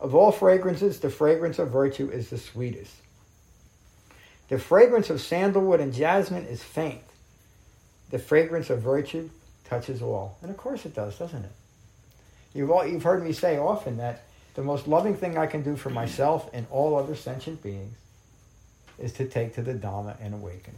Of 0.00 0.14
all 0.14 0.32
fragrances, 0.32 1.00
the 1.00 1.10
fragrance 1.10 1.58
of 1.58 1.70
virtue 1.70 2.10
is 2.10 2.28
the 2.28 2.38
sweetest. 2.38 2.94
The 4.48 4.58
fragrance 4.58 5.10
of 5.10 5.20
sandalwood 5.20 5.80
and 5.80 5.94
jasmine 5.94 6.46
is 6.46 6.62
faint. 6.62 7.02
The 8.10 8.18
fragrance 8.18 8.68
of 8.70 8.82
virtue 8.82 9.30
touches 9.64 10.02
all. 10.02 10.38
And 10.42 10.50
of 10.50 10.56
course 10.56 10.84
it 10.84 10.94
does, 10.94 11.18
doesn't 11.18 11.44
it? 11.44 11.52
You've, 12.54 12.70
all, 12.70 12.86
you've 12.86 13.02
heard 13.02 13.24
me 13.24 13.32
say 13.32 13.58
often 13.58 13.96
that 13.96 14.24
the 14.54 14.62
most 14.62 14.86
loving 14.86 15.16
thing 15.16 15.36
I 15.36 15.46
can 15.46 15.62
do 15.62 15.76
for 15.76 15.90
myself 15.90 16.48
and 16.52 16.66
all 16.70 16.96
other 16.96 17.16
sentient 17.16 17.62
beings 17.62 17.94
is 18.98 19.12
to 19.14 19.26
take 19.26 19.54
to 19.54 19.62
the 19.62 19.74
Dhamma 19.74 20.16
and 20.20 20.34
awaken. 20.34 20.74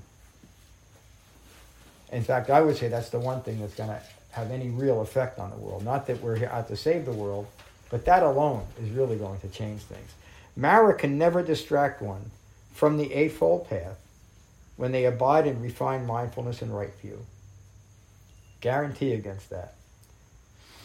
In 2.12 2.22
fact, 2.22 2.50
I 2.50 2.60
would 2.60 2.76
say 2.76 2.88
that's 2.88 3.10
the 3.10 3.18
one 3.18 3.42
thing 3.42 3.60
that's 3.60 3.74
going 3.74 3.90
to 3.90 4.00
have 4.30 4.50
any 4.50 4.68
real 4.68 5.00
effect 5.02 5.38
on 5.38 5.50
the 5.50 5.56
world. 5.56 5.84
Not 5.84 6.06
that 6.06 6.22
we're 6.22 6.44
out 6.46 6.68
to 6.68 6.76
save 6.76 7.04
the 7.04 7.12
world, 7.12 7.46
but 7.90 8.04
that 8.06 8.22
alone 8.22 8.64
is 8.82 8.90
really 8.90 9.16
going 9.16 9.40
to 9.40 9.48
change 9.48 9.82
things. 9.82 10.10
Mara 10.56 10.94
can 10.94 11.18
never 11.18 11.42
distract 11.42 12.00
one 12.00 12.30
from 12.72 12.96
the 12.96 13.12
Eightfold 13.12 13.68
Path 13.68 13.98
when 14.76 14.92
they 14.92 15.04
abide 15.04 15.46
in 15.46 15.62
refined 15.62 16.06
mindfulness 16.06 16.62
and 16.62 16.74
right 16.74 16.94
view. 17.00 17.18
Guarantee 18.66 19.12
against 19.12 19.50
that. 19.50 19.74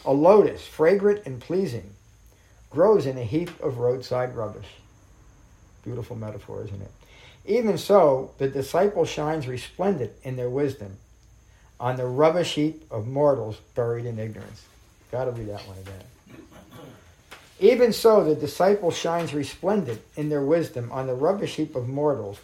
A 0.04 0.12
lotus, 0.12 0.64
fragrant 0.64 1.26
and 1.26 1.40
pleasing, 1.40 1.94
grows 2.70 3.06
in 3.06 3.18
a 3.18 3.24
heap 3.24 3.50
of 3.60 3.78
roadside 3.78 4.36
rubbish. 4.36 4.68
Beautiful 5.82 6.14
metaphor, 6.14 6.62
isn't 6.62 6.80
it? 6.80 6.92
Even 7.44 7.76
so, 7.76 8.30
the 8.38 8.46
disciple 8.46 9.04
shines 9.04 9.48
resplendent 9.48 10.12
in 10.22 10.36
their 10.36 10.48
wisdom 10.48 10.96
on 11.80 11.96
the 11.96 12.06
rubbish 12.06 12.54
heap 12.54 12.84
of 12.88 13.08
mortals 13.08 13.56
buried 13.74 14.06
in 14.06 14.16
ignorance. 14.16 14.62
Got 15.10 15.24
to 15.24 15.32
read 15.32 15.48
that 15.48 15.66
one 15.66 15.78
again. 15.78 16.40
Even 17.58 17.92
so, 17.92 18.22
the 18.22 18.36
disciple 18.36 18.92
shines 18.92 19.34
resplendent 19.34 20.00
in 20.14 20.28
their 20.28 20.42
wisdom 20.42 20.92
on 20.92 21.08
the 21.08 21.14
rubbish 21.14 21.56
heap 21.56 21.74
of 21.74 21.88
mortals 21.88 22.38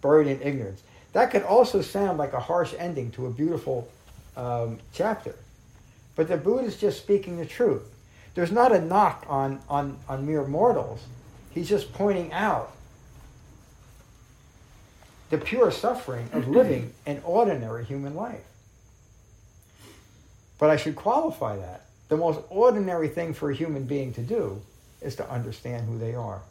buried 0.00 0.28
in 0.28 0.40
ignorance. 0.40 0.84
That 1.14 1.32
could 1.32 1.42
also 1.42 1.82
sound 1.82 2.16
like 2.16 2.32
a 2.32 2.38
harsh 2.38 2.74
ending 2.78 3.10
to 3.12 3.26
a 3.26 3.30
beautiful 3.30 3.88
um, 4.36 4.78
chapter. 4.92 5.34
But 6.16 6.28
the 6.28 6.36
Buddha 6.36 6.66
is 6.66 6.76
just 6.76 6.98
speaking 6.98 7.36
the 7.36 7.46
truth. 7.46 7.82
There's 8.34 8.52
not 8.52 8.72
a 8.72 8.80
knock 8.80 9.24
on, 9.28 9.60
on, 9.68 9.98
on 10.08 10.26
mere 10.26 10.44
mortals. 10.44 11.00
He's 11.50 11.68
just 11.68 11.92
pointing 11.92 12.32
out 12.32 12.72
the 15.30 15.38
pure 15.38 15.70
suffering 15.70 16.28
of 16.32 16.48
living 16.48 16.92
an 17.06 17.20
ordinary 17.24 17.84
human 17.84 18.14
life. 18.14 18.44
But 20.58 20.70
I 20.70 20.76
should 20.76 20.96
qualify 20.96 21.56
that. 21.56 21.86
The 22.08 22.16
most 22.16 22.40
ordinary 22.50 23.08
thing 23.08 23.34
for 23.34 23.50
a 23.50 23.54
human 23.54 23.84
being 23.84 24.12
to 24.14 24.22
do 24.22 24.60
is 25.00 25.16
to 25.16 25.30
understand 25.30 25.88
who 25.88 25.98
they 25.98 26.14
are. 26.14 26.42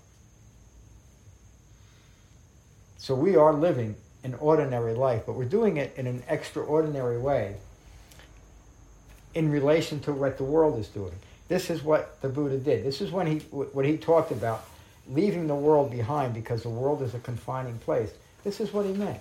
So 2.98 3.16
we 3.16 3.36
are 3.36 3.54
living 3.54 3.96
an 4.24 4.36
ordinary 4.36 4.94
life, 4.94 5.24
but 5.26 5.34
we're 5.34 5.46
doing 5.46 5.78
it 5.78 5.94
in 5.98 6.08
an 6.08 6.24
extraordinary 6.30 7.20
way 7.20 7.58
in 9.34 9.50
relation 9.50 10.00
to 10.02 10.14
what 10.14 10.38
the 10.38 10.44
world 10.44 10.80
is 10.80 10.88
doing. 10.88 11.14
This 11.48 11.70
is 11.70 11.84
what 11.84 12.22
the 12.22 12.30
Buddha 12.30 12.58
did. 12.58 12.84
This 12.84 13.02
is 13.02 13.12
when 13.12 13.28
he 13.28 13.40
what 13.50 13.86
he 13.86 13.98
talked 13.98 14.32
about 14.32 14.66
leaving 15.10 15.48
the 15.48 15.56
world 15.56 15.92
behind 15.92 16.34
because 16.34 16.64
the 16.64 16.70
world 16.70 17.02
is 17.02 17.14
a 17.14 17.20
confining 17.20 17.78
place. 17.80 18.12
This 18.44 18.60
is 18.60 18.72
what 18.74 18.86
he 18.86 18.94
meant. 18.94 19.20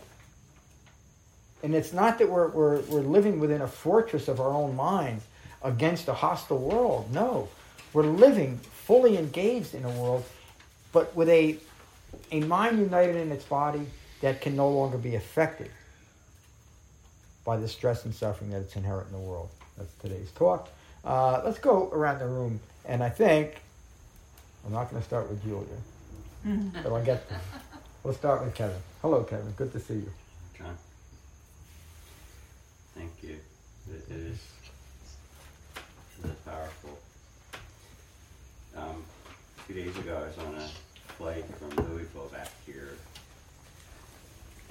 And 1.62 1.75
it's 1.75 1.92
not 1.92 2.19
that 2.19 2.28
we're, 2.28 2.49
we're, 2.49 2.81
we're 2.83 3.00
living 3.00 3.38
within 3.38 3.62
a 3.62 3.69
fortress 3.69 4.28
of 4.28 4.40
our 4.40 4.52
own 4.52 4.75
minds 4.75 5.25
against 5.62 6.09
a 6.09 6.14
hostile 6.14 6.59
world. 6.59 7.12
No. 7.12 7.49
We're 7.92 8.02
living 8.02 8.59
fully 8.59 9.16
engaged 9.16 9.75
in 9.75 9.85
a 9.85 9.90
world, 9.90 10.25
but 10.92 11.14
with 11.14 11.28
a, 11.28 11.57
a 12.33 12.40
mind 12.40 12.78
united 12.78 13.16
in 13.16 13.31
its 13.31 13.45
body 13.45 13.87
that 14.23 14.40
can 14.40 14.57
no 14.57 14.69
longer 14.71 14.99
be 14.99 15.14
affected 15.14 15.71
by 17.45 17.57
the 17.57 17.69
stress 17.69 18.04
and 18.04 18.14
suffering 18.14 18.50
that 18.50 18.62
is 18.62 18.76
inherent 18.76 19.09
in 19.09 19.12
the 19.12 19.19
world. 19.19 19.50
That's 19.82 19.94
today's 19.94 20.30
talk. 20.32 20.68
Uh, 21.04 21.42
let's 21.44 21.58
go 21.58 21.90
around 21.92 22.20
the 22.20 22.26
room, 22.26 22.60
and 22.84 23.02
I 23.02 23.08
think 23.08 23.60
I'm 24.64 24.72
not 24.72 24.88
going 24.88 25.02
to 25.02 25.08
start 25.08 25.28
with 25.28 25.42
Julia, 25.42 25.66
mm-hmm. 26.46 26.82
but 26.82 26.92
I'll 26.92 27.04
get 27.04 27.28
there. 27.28 27.40
We'll 28.04 28.14
start 28.14 28.44
with 28.44 28.54
Kevin. 28.54 28.76
Hello, 29.00 29.24
Kevin. 29.24 29.50
Good 29.56 29.72
to 29.72 29.80
see 29.80 29.94
you. 29.94 30.12
John. 30.56 30.76
Thank 32.94 33.10
you. 33.22 33.36
it, 33.90 34.04
it 34.08 34.20
is 34.20 34.38
it 36.22 36.30
is 36.30 36.36
powerful. 36.46 36.96
Um, 38.76 39.02
a 39.58 39.62
few 39.62 39.74
days 39.82 39.96
ago, 39.98 40.16
I 40.16 40.26
was 40.28 40.38
on 40.46 40.54
a 40.60 40.68
flight 41.14 41.44
from 41.58 41.70
Louisville 41.86 42.30
back 42.32 42.50
here, 42.66 42.90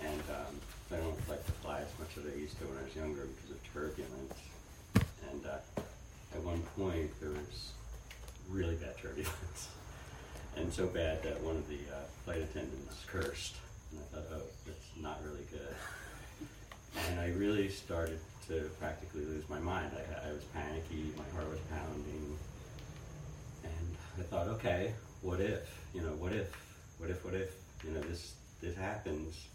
and 0.06 0.22
um, 0.30 0.56
I 0.94 0.96
don't 0.96 1.30
like 1.30 1.46
to 1.46 1.52
fly 1.52 1.82
as 1.82 2.00
much 2.00 2.18
as 2.18 2.34
I 2.34 2.38
used 2.38 2.58
to 2.60 2.66
when 2.66 2.78
I 2.78 2.84
was 2.84 2.96
younger 2.96 3.26
because 3.26 3.52
of 3.52 3.74
turbulence. 3.74 4.41
At 6.34 6.44
one 6.44 6.62
point, 6.78 7.12
there 7.20 7.30
was 7.30 7.72
really 8.50 8.76
bad 8.76 8.98
turbulence, 8.98 9.70
and 10.56 10.72
so 10.72 10.88
bad 10.88 11.24
that 11.24 11.42
one 11.42 11.58
of 11.58 11.68
the 11.68 11.80
uh, 11.92 12.04
flight 12.24 12.42
attendants 12.42 13.04
cursed. 13.08 13.56
And 13.92 14.00
I 14.00 14.22
thought, 14.22 14.40
oh, 14.40 14.50
that's 14.66 14.88
not 15.02 15.20
really 15.26 15.46
good. 15.52 15.76
And 17.10 17.20
I 17.20 17.30
really 17.32 17.70
started 17.70 18.20
to 18.48 18.70
practically 18.80 19.26
lose 19.26 19.48
my 19.50 19.60
mind. 19.60 19.92
I, 19.96 20.30
I 20.30 20.32
was 20.32 20.44
panicky, 20.54 21.12
my 21.18 21.36
heart 21.36 21.50
was 21.50 21.60
pounding, 21.70 22.38
and 23.64 23.96
I 24.20 24.24
thought, 24.24 24.48
okay, 24.48 24.94
what 25.22 25.40
if? 25.42 25.60
You 25.94 26.02
know, 26.02 26.16
what 26.20 26.34
if? 26.34 26.52
What 26.98 27.10
if? 27.10 27.24
What 27.26 27.34
if? 27.34 27.54
You 27.84 27.92
know, 27.92 28.02
this 28.02 28.34
this 28.62 28.76
happens. 28.76 29.48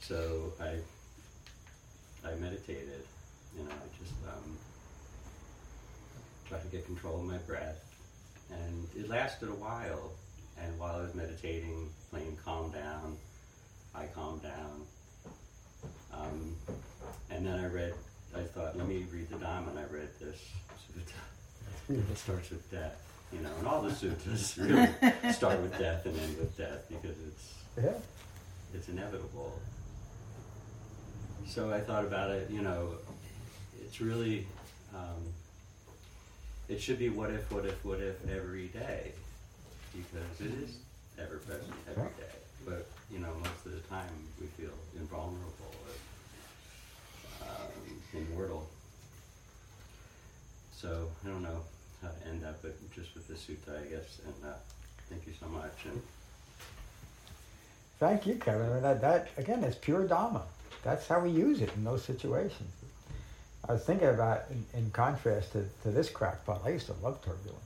So 0.00 0.52
I 0.60 0.78
I 2.26 2.34
meditated. 2.34 3.04
You 3.56 3.64
know, 3.64 3.70
I 3.70 4.02
just 4.02 4.14
um, 4.26 4.56
tried 6.52 6.62
to 6.62 6.68
get 6.68 6.84
control 6.84 7.16
of 7.16 7.24
my 7.24 7.38
breath, 7.38 7.82
and 8.50 8.86
it 8.94 9.08
lasted 9.08 9.48
a 9.48 9.54
while. 9.54 10.12
And 10.60 10.78
while 10.78 10.96
I 10.96 11.00
was 11.00 11.14
meditating, 11.14 11.88
playing 12.10 12.36
calm 12.44 12.70
down, 12.70 13.16
I 13.94 14.04
calmed 14.04 14.42
down. 14.42 14.82
Um, 16.12 16.54
and 17.30 17.46
then 17.46 17.58
I 17.58 17.66
read, 17.68 17.94
I 18.36 18.42
thought, 18.42 18.76
let 18.76 18.86
me 18.86 19.06
read 19.10 19.30
the 19.30 19.36
Dhamma, 19.36 19.70
and 19.70 19.78
I 19.78 19.84
read 19.84 20.10
this 20.20 20.38
It 21.88 22.18
starts 22.18 22.50
with 22.50 22.70
death, 22.70 23.02
you 23.32 23.40
know, 23.40 23.50
and 23.58 23.66
all 23.66 23.80
the 23.80 23.94
sutras 23.94 24.58
really 24.58 24.88
start 25.32 25.58
with 25.60 25.78
death 25.78 26.04
and 26.04 26.18
end 26.18 26.36
with 26.36 26.56
death 26.56 26.86
because 26.88 27.16
it's 27.28 27.54
yeah. 27.82 27.94
it's 28.74 28.88
inevitable. 28.88 29.58
So 31.46 31.72
I 31.72 31.80
thought 31.80 32.04
about 32.04 32.30
it, 32.30 32.50
you 32.50 32.60
know, 32.60 32.90
it's 33.82 34.00
really 34.02 34.46
um, 34.94 35.32
it 36.68 36.80
should 36.80 36.98
be 36.98 37.08
what 37.08 37.30
if, 37.30 37.50
what 37.50 37.64
if, 37.66 37.84
what 37.84 38.00
if 38.00 38.16
every 38.28 38.68
day, 38.68 39.12
because 39.92 40.40
it 40.40 40.52
is 40.62 40.76
ever 41.18 41.36
present 41.38 41.72
every 41.90 42.04
day. 42.04 42.34
But 42.64 42.86
you 43.10 43.18
know, 43.18 43.34
most 43.38 43.66
of 43.66 43.72
the 43.72 43.80
time 43.88 44.10
we 44.40 44.46
feel 44.46 44.72
invulnerable, 44.96 45.74
or, 47.40 47.48
um, 47.48 47.72
immortal. 48.14 48.66
So 50.74 51.08
I 51.24 51.28
don't 51.28 51.42
know 51.42 51.60
how 52.02 52.08
to 52.08 52.28
end 52.28 52.42
that, 52.42 52.62
but 52.62 52.74
just 52.94 53.14
with 53.14 53.28
the 53.28 53.34
sutta, 53.34 53.80
I 53.80 53.86
guess. 53.88 54.20
And 54.24 54.50
uh, 54.50 54.54
thank 55.08 55.26
you 55.26 55.32
so 55.38 55.46
much. 55.46 55.84
And 55.84 56.02
Thank 58.02 58.26
you, 58.26 58.34
Kevin. 58.34 58.82
That, 58.82 59.00
that 59.00 59.28
again, 59.36 59.62
is 59.62 59.76
pure 59.76 60.04
Dhamma. 60.04 60.42
That's 60.82 61.06
how 61.06 61.20
we 61.20 61.30
use 61.30 61.60
it 61.60 61.70
in 61.76 61.84
those 61.84 62.02
situations. 62.02 62.72
I 63.68 63.72
was 63.72 63.84
thinking 63.84 64.08
about, 64.08 64.42
in, 64.50 64.64
in 64.78 64.90
contrast 64.90 65.52
to, 65.52 65.64
to 65.84 65.90
this 65.90 66.10
crackpot, 66.10 66.62
I 66.64 66.70
used 66.70 66.86
to 66.86 66.94
love 67.02 67.24
turbulence. 67.24 67.58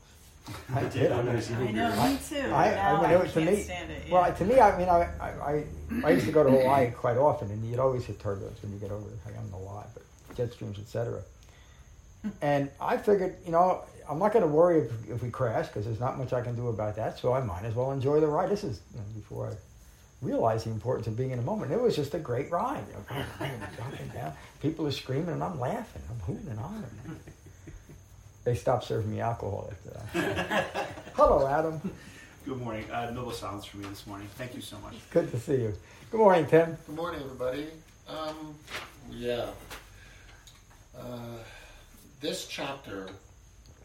I 0.74 0.80
did 0.82 0.92
did. 0.92 1.12
I 1.12 1.22
mean, 1.22 1.36
I 1.36 1.70
know, 1.72 2.08
me 2.08 2.18
too. 2.28 2.36
I, 2.36 2.70
now 2.70 2.96
I 2.96 3.00
mean, 3.00 3.10
I 3.10 3.14
it 3.14 3.22
was 3.22 3.32
to 3.32 3.40
can't 3.40 3.56
me. 3.56 3.62
stand 3.62 3.90
it. 3.90 4.10
Well, 4.10 4.32
to 4.32 4.44
me, 4.44 4.60
I 4.60 4.78
mean, 4.78 4.88
I, 4.88 5.08
I, 5.20 5.28
I, 5.30 5.64
I 6.04 6.10
used 6.10 6.26
to 6.26 6.32
go 6.32 6.44
to 6.44 6.50
Hawaii 6.50 6.90
quite 6.90 7.16
often, 7.16 7.50
and 7.50 7.64
you'd 7.68 7.80
always 7.80 8.04
hit 8.04 8.20
turbulence 8.20 8.62
when 8.62 8.72
you 8.72 8.78
get 8.78 8.90
over. 8.92 9.06
I 9.26 9.30
don't 9.30 9.50
know 9.50 9.58
why, 9.58 9.84
but 9.94 10.02
jet 10.36 10.52
streams, 10.52 10.78
etc. 10.78 11.22
And 12.42 12.70
I 12.80 12.96
figured, 12.96 13.36
you 13.44 13.52
know, 13.52 13.82
I'm 14.10 14.18
not 14.18 14.32
going 14.32 14.42
to 14.44 14.50
worry 14.50 14.80
if, 14.80 15.08
if 15.08 15.22
we 15.22 15.30
crash 15.30 15.68
because 15.68 15.84
there's 15.84 16.00
not 16.00 16.18
much 16.18 16.32
I 16.32 16.40
can 16.40 16.56
do 16.56 16.68
about 16.68 16.96
that. 16.96 17.18
So 17.20 17.32
I 17.32 17.40
might 17.40 17.64
as 17.64 17.74
well 17.74 17.92
enjoy 17.92 18.18
the 18.18 18.26
ride. 18.26 18.50
This 18.50 18.64
is 18.64 18.80
you 18.92 18.98
know, 18.98 19.04
before 19.14 19.48
I 19.48 19.52
realized 20.22 20.66
the 20.66 20.70
importance 20.70 21.06
of 21.06 21.16
being 21.16 21.30
in 21.30 21.38
the 21.38 21.44
moment. 21.44 21.72
It 21.72 21.80
was 21.80 21.94
just 21.94 22.14
a 22.14 22.18
great 22.18 22.50
ride. 22.50 22.84
You 22.88 23.16
know, 23.16 23.50
jumping 23.76 24.08
down. 24.08 24.32
People 24.60 24.86
are 24.86 24.90
screaming, 24.92 25.30
and 25.30 25.44
I'm 25.44 25.60
laughing. 25.60 26.02
I'm 26.10 26.18
hooting 26.20 26.48
and 26.48 26.58
hollering. 26.58 26.84
They 28.44 28.54
stopped 28.54 28.84
serving 28.84 29.10
me 29.10 29.20
alcohol 29.20 29.72
after 29.72 29.90
that. 29.90 30.88
Hello, 31.14 31.46
Adam. 31.46 31.80
Good 32.44 32.58
morning. 32.58 32.88
Uh, 32.90 33.10
noble 33.10 33.32
silence 33.32 33.64
for 33.64 33.78
me 33.78 33.86
this 33.86 34.06
morning. 34.06 34.28
Thank 34.36 34.54
you 34.54 34.60
so 34.60 34.78
much. 34.78 34.94
Good 35.10 35.30
to 35.32 35.40
see 35.40 35.56
you. 35.56 35.74
Good 36.12 36.18
morning, 36.18 36.46
Tim. 36.46 36.78
Good 36.86 36.94
morning, 36.94 37.20
everybody. 37.24 37.66
Um, 38.08 38.54
yeah. 39.10 39.46
Uh, 40.96 41.38
this 42.20 42.46
chapter, 42.46 43.08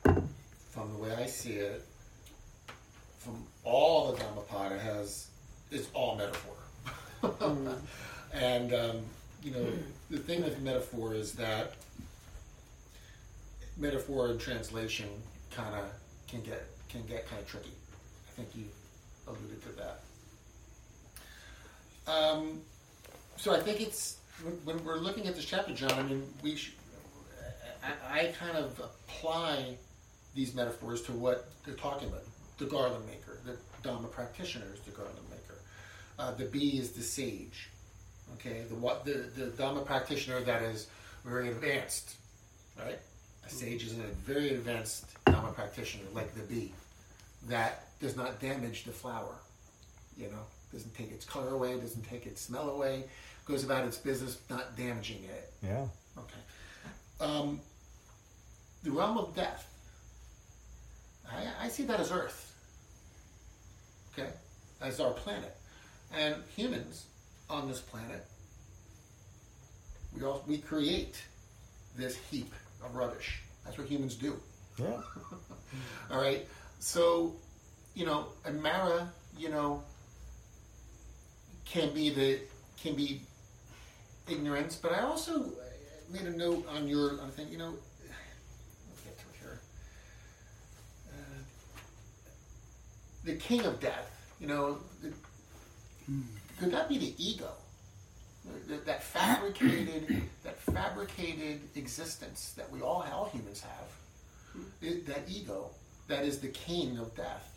from 0.04 0.94
the 0.94 1.00
way 1.00 1.14
I 1.16 1.26
see 1.26 1.54
it, 1.54 1.84
from 3.18 3.44
all 3.64 4.12
the 4.12 4.20
Dhammapada 4.20 4.80
has, 4.80 5.31
it's 5.72 5.90
all 5.94 6.16
metaphor. 6.16 6.56
and, 8.34 8.74
um, 8.74 8.98
you 9.44 9.52
know, 9.52 9.66
the 10.10 10.18
thing 10.18 10.44
with 10.44 10.62
metaphor 10.62 11.14
is 11.14 11.34
that 11.34 11.74
metaphor 13.78 14.28
and 14.28 14.40
translation 14.40 15.08
kind 15.56 15.74
of 15.74 15.86
can 16.28 16.42
get 16.42 16.64
can 16.90 17.02
get 17.08 17.28
kind 17.28 17.42
of 17.42 17.48
tricky. 17.48 17.72
I 18.28 18.32
think 18.36 18.50
you 18.56 18.66
alluded 19.28 19.62
to 19.64 19.70
that. 19.78 20.02
Um, 22.12 22.62
so 23.38 23.56
I 23.56 23.60
think 23.60 23.82
it's 23.82 24.18
when, 24.64 24.84
we're 24.84 24.98
looking 24.98 25.28
at 25.28 25.36
this 25.36 25.46
chapter, 25.46 25.74
John. 25.74 25.92
I 25.94 26.04
mean, 26.04 26.24
we 26.44 26.56
sh- 26.56 26.74
I, 27.84 28.20
I 28.20 28.26
kind 28.38 28.58
of 28.58 28.80
apply 28.80 29.78
these 30.36 30.54
metaphors 30.54 31.02
to 31.04 31.12
what 31.12 31.52
they're 31.66 31.76
talking 31.76 32.10
about. 32.10 32.24
The 32.58 32.66
garland 32.66 33.06
maker, 33.06 33.40
the 33.46 33.58
Dharma 33.84 34.08
practitioners, 34.08 34.80
the 34.86 34.92
garland 34.92 35.18
maker. 35.30 35.31
Uh, 36.22 36.30
the 36.36 36.46
bee 36.46 36.78
is 36.78 36.92
the 36.92 37.02
sage. 37.02 37.70
Okay, 38.36 38.62
the 38.70 38.76
what 38.76 39.06
the 39.06 39.26
the 39.36 39.48
Dhamma 39.48 39.84
practitioner 39.84 40.40
that 40.42 40.62
is 40.62 40.88
very 41.26 41.50
advanced, 41.50 42.16
right? 42.78 43.00
A 43.44 43.50
sage 43.50 43.84
is 43.84 43.94
a 43.94 44.08
very 44.24 44.50
advanced 44.50 45.06
Dhamma 45.26 45.56
practitioner, 45.56 46.04
like 46.14 46.36
the 46.36 46.44
bee, 46.44 46.74
that 47.48 47.88
does 48.00 48.16
not 48.16 48.40
damage 48.40 48.84
the 48.84 48.92
flower. 48.92 49.34
You 50.16 50.28
know, 50.28 50.46
doesn't 50.72 50.96
take 50.96 51.12
its 51.12 51.26
color 51.26 51.56
away, 51.56 51.80
doesn't 51.80 52.08
take 52.08 52.28
its 52.28 52.40
smell 52.40 52.70
away, 52.70 53.06
goes 53.46 53.64
about 53.64 53.86
its 53.86 53.98
business, 53.98 54.38
not 54.48 54.78
damaging 54.78 55.24
it. 55.24 55.52
Yeah. 55.64 55.88
Okay. 56.20 56.42
Um, 57.20 57.60
the 58.84 58.92
realm 58.92 59.18
of 59.18 59.36
death. 59.36 59.68
I, 61.28 61.66
I 61.66 61.70
see 61.70 61.84
that 61.86 62.00
as 62.00 62.12
Earth. 62.12 62.54
Okay, 64.14 64.30
as 64.82 65.00
our 65.00 65.12
planet, 65.12 65.56
and 66.14 66.36
humans 66.56 67.06
on 67.50 67.68
this 67.68 67.80
planet. 67.80 68.26
We 70.16 70.24
all 70.24 70.44
we 70.48 70.58
create 70.58 71.22
this 71.96 72.18
heap 72.30 72.54
of 72.84 72.96
rubbish. 72.96 73.42
That's 73.66 73.78
what 73.78 73.88
humans 73.88 74.16
do. 74.16 74.36
Yeah. 74.78 75.02
All 76.12 76.20
right. 76.20 76.48
So, 76.80 77.36
you 77.94 78.06
know, 78.06 78.28
and 78.46 78.62
Mara, 78.62 79.08
you 79.38 79.50
know, 79.50 79.84
can 81.66 81.94
be 81.94 82.10
the 82.10 82.40
can 82.82 82.96
be 82.96 83.22
ignorance, 84.28 84.76
but 84.76 84.94
I 84.94 85.02
also 85.02 85.52
made 86.12 86.24
a 86.24 86.32
note 86.32 86.68
on 86.70 86.88
your 86.88 87.22
on 87.22 87.30
thing. 87.32 87.48
You 87.52 87.58
know, 87.58 87.74
let's 88.90 89.02
get 89.02 89.18
to 89.18 89.26
it 89.26 89.40
here. 89.40 89.60
Uh, 91.10 91.42
the 93.26 93.36
king 93.36 93.66
of 93.66 93.80
death. 93.80 94.08
You 94.40 94.48
know, 94.48 94.80
the, 95.04 95.14
could 96.60 96.72
that 96.72 96.90
be 96.90 96.98
the 96.98 97.14
ego? 97.18 97.50
That, 98.68 98.86
that 98.88 99.04
fabricated 99.04 100.24
that 100.44 100.58
fabricated 100.58 101.62
existence 101.76 102.54
that 102.58 102.72
we 102.72 102.82
all 102.82 103.06
all 103.14 103.30
humans 103.32 103.62
have 103.62 104.66
it, 104.82 105.06
that 105.06 105.24
ego 105.30 105.70
that 106.08 106.26
is 106.26 106.40
the 106.40 106.48
king 106.48 106.98
of 106.98 107.16
death. 107.16 107.48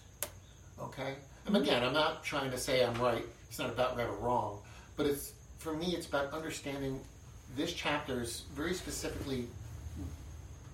Okay? 0.81 1.14
And 1.47 1.57
again, 1.57 1.83
I'm 1.83 1.93
not 1.95 2.23
trying 2.25 2.51
to 2.51 2.59
say 2.59 2.85
I'm 2.85 2.95
right. 3.01 3.25
It's 3.49 3.59
not 3.59 3.71
about 3.71 3.97
right 3.97 4.07
or 4.07 4.17
wrong. 4.17 4.59
But 4.97 5.07
it's 5.07 5.33
for 5.59 5.73
me, 5.75 5.95
it's 5.97 6.07
about 6.07 6.33
understanding 6.33 7.01
this 7.57 7.73
chapter 7.73 8.21
is 8.23 8.43
very 8.55 8.75
specifically 8.75 9.47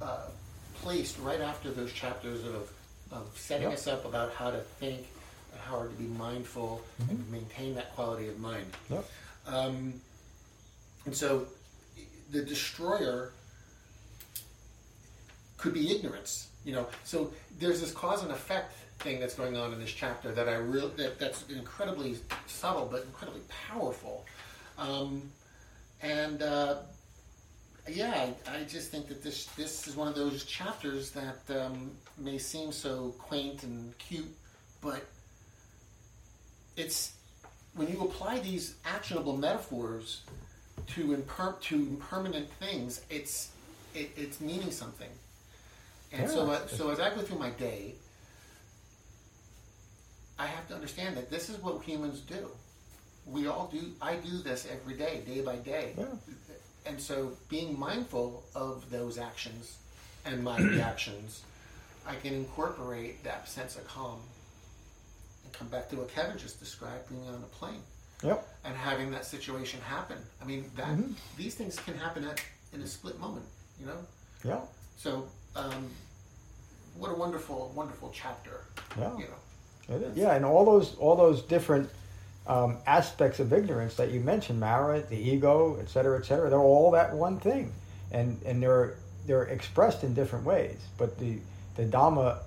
uh, 0.02 0.26
placed 0.74 1.18
right 1.20 1.40
after 1.40 1.70
those 1.70 1.92
chapters 1.92 2.44
of, 2.44 2.70
of 3.12 3.30
setting 3.36 3.68
Yep. 3.68 3.72
us 3.78 3.86
up 3.86 4.04
about 4.04 4.32
how 4.34 4.50
to 4.50 4.58
think, 4.58 5.06
how 5.70 5.82
to 5.84 5.88
be 5.90 6.04
mindful, 6.04 6.82
and 7.08 7.30
maintain 7.30 7.74
that 7.76 7.94
quality 7.94 8.28
of 8.28 8.38
mind. 8.38 8.66
Yep. 8.90 9.04
Um, 9.46 9.94
and 11.06 11.14
so 11.14 11.46
the 12.30 12.42
destroyer 12.42 13.32
could 15.56 15.74
be 15.74 15.94
ignorance, 15.94 16.48
you 16.64 16.72
know. 16.72 16.86
So 17.04 17.32
there's 17.58 17.80
this 17.80 17.92
cause 17.92 18.22
and 18.22 18.32
effect 18.32 18.74
thing 18.98 19.20
that's 19.20 19.34
going 19.34 19.56
on 19.56 19.72
in 19.72 19.80
this 19.80 19.92
chapter 19.92 20.32
that 20.32 20.48
I 20.48 20.54
really 20.54 20.90
that, 20.96 21.18
that's 21.18 21.48
incredibly 21.48 22.16
subtle 22.46 22.88
but 22.90 23.04
incredibly 23.04 23.42
powerful. 23.68 24.26
Um, 24.78 25.30
and 26.02 26.42
uh, 26.42 26.76
yeah, 27.88 28.28
I, 28.46 28.58
I 28.58 28.64
just 28.64 28.90
think 28.90 29.08
that 29.08 29.22
this 29.22 29.46
this 29.56 29.86
is 29.88 29.96
one 29.96 30.08
of 30.08 30.14
those 30.14 30.44
chapters 30.44 31.10
that 31.12 31.60
um, 31.60 31.90
may 32.18 32.38
seem 32.38 32.72
so 32.72 33.14
quaint 33.18 33.62
and 33.62 33.96
cute, 33.98 34.28
but 34.80 35.04
it's 36.80 37.12
when 37.74 37.88
you 37.88 38.00
apply 38.02 38.40
these 38.40 38.74
actionable 38.84 39.36
metaphors 39.36 40.22
to 40.88 41.16
imper- 41.16 41.60
to 41.60 41.76
impermanent 41.76 42.50
things, 42.54 43.02
it's 43.10 43.50
it, 43.94 44.10
it's 44.16 44.40
meaning 44.40 44.70
something. 44.70 45.10
And 46.12 46.28
so, 46.28 46.50
uh, 46.50 46.66
so 46.66 46.90
as 46.90 46.98
I 46.98 47.10
go 47.10 47.20
through 47.20 47.38
my 47.38 47.50
day, 47.50 47.94
I 50.38 50.46
have 50.46 50.66
to 50.68 50.74
understand 50.74 51.16
that 51.16 51.30
this 51.30 51.48
is 51.48 51.62
what 51.62 51.82
humans 51.82 52.20
do. 52.20 52.48
We 53.26 53.46
all 53.46 53.68
do. 53.72 53.92
I 54.02 54.16
do 54.16 54.38
this 54.38 54.66
every 54.72 54.94
day, 54.94 55.22
day 55.26 55.40
by 55.42 55.56
day. 55.56 55.94
Yeah. 55.96 56.06
And 56.86 57.00
so, 57.00 57.32
being 57.48 57.78
mindful 57.78 58.42
of 58.56 58.90
those 58.90 59.18
actions 59.18 59.78
and 60.24 60.42
my 60.42 60.58
reactions, 60.74 61.42
I 62.06 62.16
can 62.16 62.34
incorporate 62.34 63.22
that 63.22 63.48
sense 63.48 63.76
of 63.76 63.86
calm 63.86 64.20
and 65.50 65.58
come 65.58 65.68
back 65.68 65.88
to 65.90 65.96
what 65.96 66.08
Kevin 66.14 66.38
just 66.38 66.58
described, 66.60 67.08
being 67.08 67.22
on 67.28 67.34
a 67.34 67.56
plane 67.56 67.82
Yep. 68.22 68.46
and 68.64 68.76
having 68.76 69.10
that 69.12 69.24
situation 69.24 69.80
happen. 69.80 70.18
I 70.40 70.44
mean, 70.44 70.70
that 70.76 70.88
Mhm. 70.88 71.14
these 71.36 71.54
things 71.54 71.76
can 71.76 71.94
happen 71.96 72.24
at, 72.24 72.40
in 72.72 72.82
a 72.82 72.86
split 72.86 73.18
moment, 73.18 73.46
you 73.78 73.86
know. 73.86 73.96
Yeah. 74.44 74.60
So, 74.98 75.26
um, 75.56 75.90
what 76.98 77.10
a 77.10 77.14
wonderful, 77.14 77.72
wonderful 77.74 78.10
chapter. 78.14 78.64
Yeah. 78.98 79.16
You 79.16 79.24
know, 79.28 79.96
It 79.96 80.02
is. 80.02 80.16
Yeah, 80.16 80.34
and 80.34 80.44
all 80.44 80.64
those 80.64 80.94
all 80.98 81.16
those 81.16 81.42
different 81.42 81.90
um, 82.46 82.78
aspects 82.86 83.38
of 83.38 83.52
ignorance 83.52 83.94
that 83.96 84.10
you 84.10 84.20
mentioned, 84.20 84.58
Mara, 84.60 85.00
the 85.02 85.16
ego, 85.16 85.76
et 85.80 85.88
cetera, 85.88 86.18
et 86.18 86.24
cetera, 86.24 86.48
they're 86.48 86.58
all 86.58 86.90
that 86.92 87.12
one 87.14 87.38
thing, 87.40 87.72
and 88.12 88.40
and 88.44 88.62
they're 88.62 88.94
they're 89.26 89.44
expressed 89.44 90.04
in 90.04 90.14
different 90.14 90.44
ways. 90.44 90.78
But 90.96 91.18
the 91.18 91.38
the 91.76 91.84
Dhamma, 91.84 92.38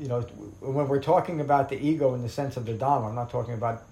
you 0.00 0.08
know, 0.08 0.22
when 0.60 0.88
we're 0.88 1.02
talking 1.02 1.40
about 1.40 1.68
the 1.68 1.78
ego 1.78 2.14
in 2.14 2.22
the 2.22 2.28
sense 2.28 2.56
of 2.56 2.64
the 2.64 2.72
Dhamma, 2.72 3.08
I'm 3.08 3.14
not 3.14 3.30
talking 3.30 3.54
about 3.54 3.82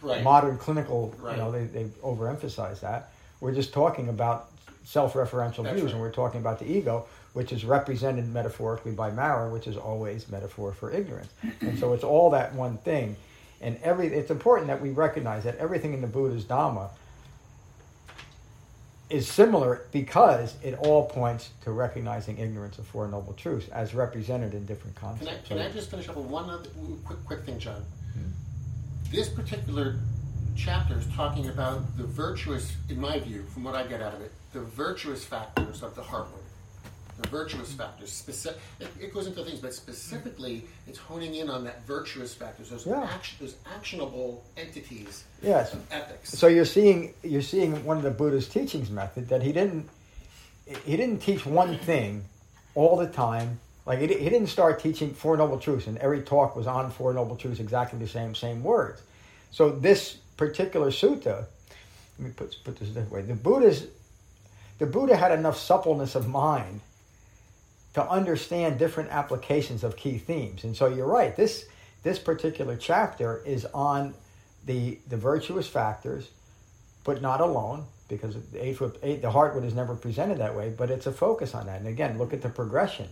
right? 0.00 0.22
modern 0.22 0.56
clinical. 0.56 1.14
Right. 1.18 1.36
You 1.36 1.42
know, 1.42 1.52
they 1.52 1.64
they 1.64 1.84
overemphasize 2.02 2.80
that. 2.80 3.12
We're 3.40 3.54
just 3.54 3.72
talking 3.72 4.08
about 4.08 4.50
self-referential 4.84 5.70
views, 5.70 5.84
right. 5.84 5.92
and 5.92 6.00
we're 6.00 6.12
talking 6.12 6.40
about 6.40 6.58
the 6.58 6.70
ego, 6.70 7.06
which 7.34 7.52
is 7.52 7.64
represented 7.64 8.26
metaphorically 8.28 8.92
by 8.92 9.10
Mara, 9.10 9.50
which 9.50 9.66
is 9.66 9.76
always 9.76 10.28
metaphor 10.30 10.72
for 10.72 10.90
ignorance. 10.90 11.32
And 11.60 11.78
so 11.78 11.92
it's 11.92 12.04
all 12.04 12.30
that 12.30 12.54
one 12.54 12.78
thing. 12.78 13.16
And 13.60 13.78
every 13.82 14.08
it's 14.08 14.30
important 14.30 14.68
that 14.68 14.80
we 14.80 14.90
recognize 14.90 15.44
that 15.44 15.56
everything 15.56 15.92
in 15.92 16.00
the 16.00 16.06
Buddha's 16.06 16.44
Dhamma 16.44 16.88
is 19.10 19.28
similar 19.28 19.82
because 19.92 20.54
it 20.62 20.74
all 20.78 21.06
points 21.06 21.50
to 21.62 21.70
recognizing 21.70 22.38
ignorance 22.38 22.78
of 22.78 22.86
Four 22.86 23.06
Noble 23.08 23.34
Truths 23.34 23.68
as 23.68 23.94
represented 23.94 24.54
in 24.54 24.64
different 24.64 24.96
Can 24.96 25.28
I, 25.28 25.38
can 25.46 25.58
I 25.58 25.70
just 25.70 25.90
finish 25.90 26.08
up 26.08 26.16
with 26.16 26.26
one 26.26 26.48
other 26.48 26.68
quick, 27.04 27.24
quick 27.26 27.40
thing, 27.44 27.58
John? 27.58 27.84
Hmm. 28.14 28.30
This 29.10 29.28
particular 29.28 29.96
chapter 30.56 30.98
is 30.98 31.06
talking 31.14 31.48
about 31.48 31.96
the 31.96 32.04
virtuous, 32.04 32.72
in 32.88 33.00
my 33.00 33.18
view, 33.18 33.44
from 33.52 33.64
what 33.64 33.74
I 33.74 33.86
get 33.86 34.00
out 34.00 34.14
of 34.14 34.22
it, 34.22 34.32
the 34.52 34.60
virtuous 34.60 35.24
factors 35.24 35.82
of 35.82 35.94
the 35.94 36.02
heartwood. 36.02 36.43
The 37.22 37.28
virtuous 37.28 37.72
factors. 37.72 38.10
Specific, 38.12 38.60
it, 38.80 38.88
it 39.00 39.14
goes 39.14 39.26
into 39.28 39.44
things, 39.44 39.60
but 39.60 39.72
specifically, 39.72 40.64
it's 40.88 40.98
honing 40.98 41.36
in 41.36 41.48
on 41.48 41.62
that 41.64 41.86
virtuous 41.86 42.34
factors, 42.34 42.70
those, 42.70 42.86
Yeah. 42.86 43.02
action, 43.02 43.36
those 43.40 43.54
actionable 43.72 44.42
entities 44.56 45.24
Yes. 45.42 45.76
ethics. 45.92 46.30
So 46.36 46.48
you're 46.48 46.64
seeing 46.64 47.14
you're 47.22 47.42
seeing 47.42 47.84
one 47.84 47.96
of 47.96 48.02
the 48.02 48.10
Buddha's 48.10 48.48
teachings 48.48 48.90
method 48.90 49.28
that 49.28 49.42
he 49.42 49.52
didn't 49.52 49.88
he 50.84 50.96
didn't 50.96 51.18
teach 51.20 51.44
one 51.46 51.78
thing 51.78 52.24
all 52.74 52.96
the 52.96 53.06
time. 53.06 53.60
Like 53.86 54.00
he, 54.00 54.06
he 54.08 54.28
didn't 54.30 54.48
start 54.48 54.80
teaching 54.80 55.14
Four 55.14 55.36
Noble 55.36 55.58
Truths, 55.58 55.86
and 55.86 55.98
every 55.98 56.22
talk 56.22 56.56
was 56.56 56.66
on 56.66 56.90
Four 56.90 57.12
Noble 57.12 57.36
Truths, 57.36 57.60
exactly 57.60 57.98
the 57.98 58.08
same 58.08 58.34
same 58.34 58.62
words. 58.64 59.02
So 59.52 59.70
this 59.70 60.14
particular 60.36 60.90
sutta, 60.90 61.44
let 62.18 62.26
me 62.26 62.30
put 62.30 62.56
put 62.64 62.76
this 62.78 62.90
this 62.90 63.08
way: 63.10 63.22
the 63.22 63.34
Buddha's 63.34 63.86
the 64.78 64.86
Buddha 64.86 65.14
had 65.16 65.30
enough 65.30 65.56
suppleness 65.56 66.16
of 66.16 66.26
mind 66.26 66.80
to 67.94 68.08
understand 68.08 68.78
different 68.78 69.10
applications 69.10 69.84
of 69.84 69.96
key 69.96 70.18
themes. 70.18 70.64
And 70.64 70.76
so 70.76 70.86
you're 70.86 71.06
right. 71.06 71.34
This 71.34 71.66
this 72.02 72.18
particular 72.18 72.76
chapter 72.76 73.42
is 73.44 73.64
on 73.66 74.14
the 74.66 74.98
the 75.08 75.16
virtuous 75.16 75.66
factors, 75.66 76.30
but 77.04 77.22
not 77.22 77.40
alone, 77.40 77.84
because 78.08 78.36
the 78.52 78.64
eight 78.64 78.78
eight 79.02 79.22
the 79.22 79.30
heartwood 79.30 79.64
is 79.64 79.74
never 79.74 79.94
presented 79.94 80.38
that 80.38 80.54
way. 80.54 80.72
But 80.76 80.90
it's 80.90 81.06
a 81.06 81.12
focus 81.12 81.54
on 81.54 81.66
that. 81.66 81.78
And 81.78 81.88
again, 81.88 82.18
look 82.18 82.32
at 82.32 82.42
the 82.42 82.48
progression 82.48 83.08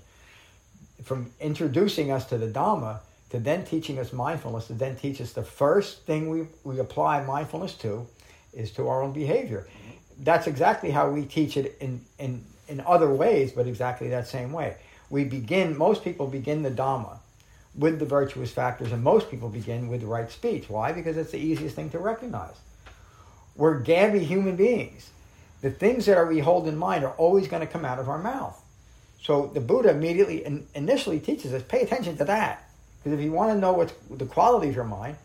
from 1.03 1.31
introducing 1.40 2.11
us 2.11 2.27
to 2.27 2.38
the 2.38 2.47
Dhamma 2.47 3.01
to 3.31 3.40
then 3.40 3.64
teaching 3.64 3.99
us 3.99 4.12
mindfulness 4.12 4.66
to 4.66 4.75
then 4.75 4.95
teach 4.95 5.21
us 5.21 5.33
the 5.33 5.42
first 5.42 6.05
thing 6.05 6.29
we, 6.29 6.47
we 6.64 6.79
apply 6.79 7.25
mindfulness 7.25 7.75
to 7.75 8.07
is 8.53 8.71
to 8.73 8.88
our 8.88 9.03
own 9.03 9.12
behavior. 9.12 9.66
That's 10.21 10.47
exactly 10.47 10.90
how 10.90 11.11
we 11.11 11.25
teach 11.25 11.57
it 11.57 11.77
in, 11.81 12.05
in, 12.18 12.45
in 12.73 12.81
other 12.81 13.11
ways, 13.11 13.53
but 13.53 13.67
exactly 13.67 14.09
that 14.09 14.27
same 14.27 14.53
way. 14.53 14.77
We 15.11 15.25
begin, 15.25 15.77
most 15.77 16.03
people 16.03 16.27
begin 16.27 16.63
the 16.63 16.71
Dhamma 16.71 17.19
with 17.75 17.99
the 17.99 18.07
virtuous 18.07 18.51
factors, 18.51 18.93
and 18.93 19.03
most 19.03 19.31
people 19.31 19.49
begin 19.49 19.89
with 19.89 20.01
the 20.01 20.07
right 20.07 20.31
speech. 20.31 20.69
Why? 20.69 20.93
Because 20.93 21.17
it's 21.17 21.31
the 21.31 21.39
easiest 21.39 21.77
thing 21.77 21.91
to 21.91 21.99
recognize. 21.99 22.55
We're 23.55 23.79
gabby 23.79 24.25
human 24.25 24.57
beings. 24.57 25.11
The 25.61 25.71
things 25.71 26.07
that 26.07 26.17
are 26.17 26.27
we 26.27 26.41
hold 26.41 26.67
in 26.67 26.77
mind 26.77 27.05
are 27.05 27.13
always 27.13 27.47
going 27.47 27.61
to 27.61 27.73
come 27.73 27.85
out 27.85 27.99
of 27.99 28.09
our 28.09 28.19
mouth. 28.19 28.59
So 29.23 29.47
the 29.55 29.61
Buddha 29.61 29.91
immediately 29.91 30.45
in, 30.45 30.67
initially 30.75 31.21
teaches 31.21 31.53
us 31.53 31.63
pay 31.63 31.83
attention 31.83 32.17
to 32.17 32.25
that. 32.25 32.69
Because 32.99 33.19
if 33.19 33.25
you 33.25 33.33
want 33.33 33.53
to 33.53 33.59
know 33.59 33.73
what's 33.73 33.93
the 34.11 34.27
quality 34.27 34.69
of 34.69 34.75
your 34.75 34.85
mind, 34.85 35.17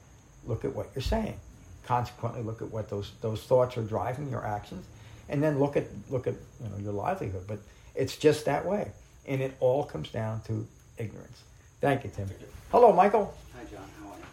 look 0.46 0.66
at 0.66 0.76
what 0.76 0.90
you're 0.94 1.02
saying. 1.02 1.40
Consequently, 1.86 2.44
look 2.44 2.62
at 2.62 2.70
what 2.70 2.90
those 2.90 3.14
those 3.22 3.42
thoughts 3.42 3.78
are 3.78 3.84
driving 3.84 4.30
your 4.30 4.46
actions, 4.46 4.86
and 5.30 5.42
then 5.42 5.60
look 5.60 5.78
at 5.78 5.86
look 6.10 6.28
at 6.28 6.36
you 6.64 6.70
know 6.70 6.78
your 6.78 6.94
livelihood. 6.94 7.46
But 7.48 7.60
it's 7.96 8.16
just 8.16 8.46
that 8.46 8.66
way, 8.66 8.92
and 9.28 9.42
it 9.42 9.56
all 9.60 9.84
comes 9.84 10.10
down 10.10 10.42
to 10.48 10.68
ignorance. 10.98 11.42
Thank 11.82 12.04
you, 12.04 12.12
Tim. 12.16 12.30
Hello, 12.72 12.92
Michael. 12.92 13.34
Hi, 13.56 13.64
John. 13.66 13.88
How 14.02 14.10
are 14.10 14.18
you? 14.18 14.26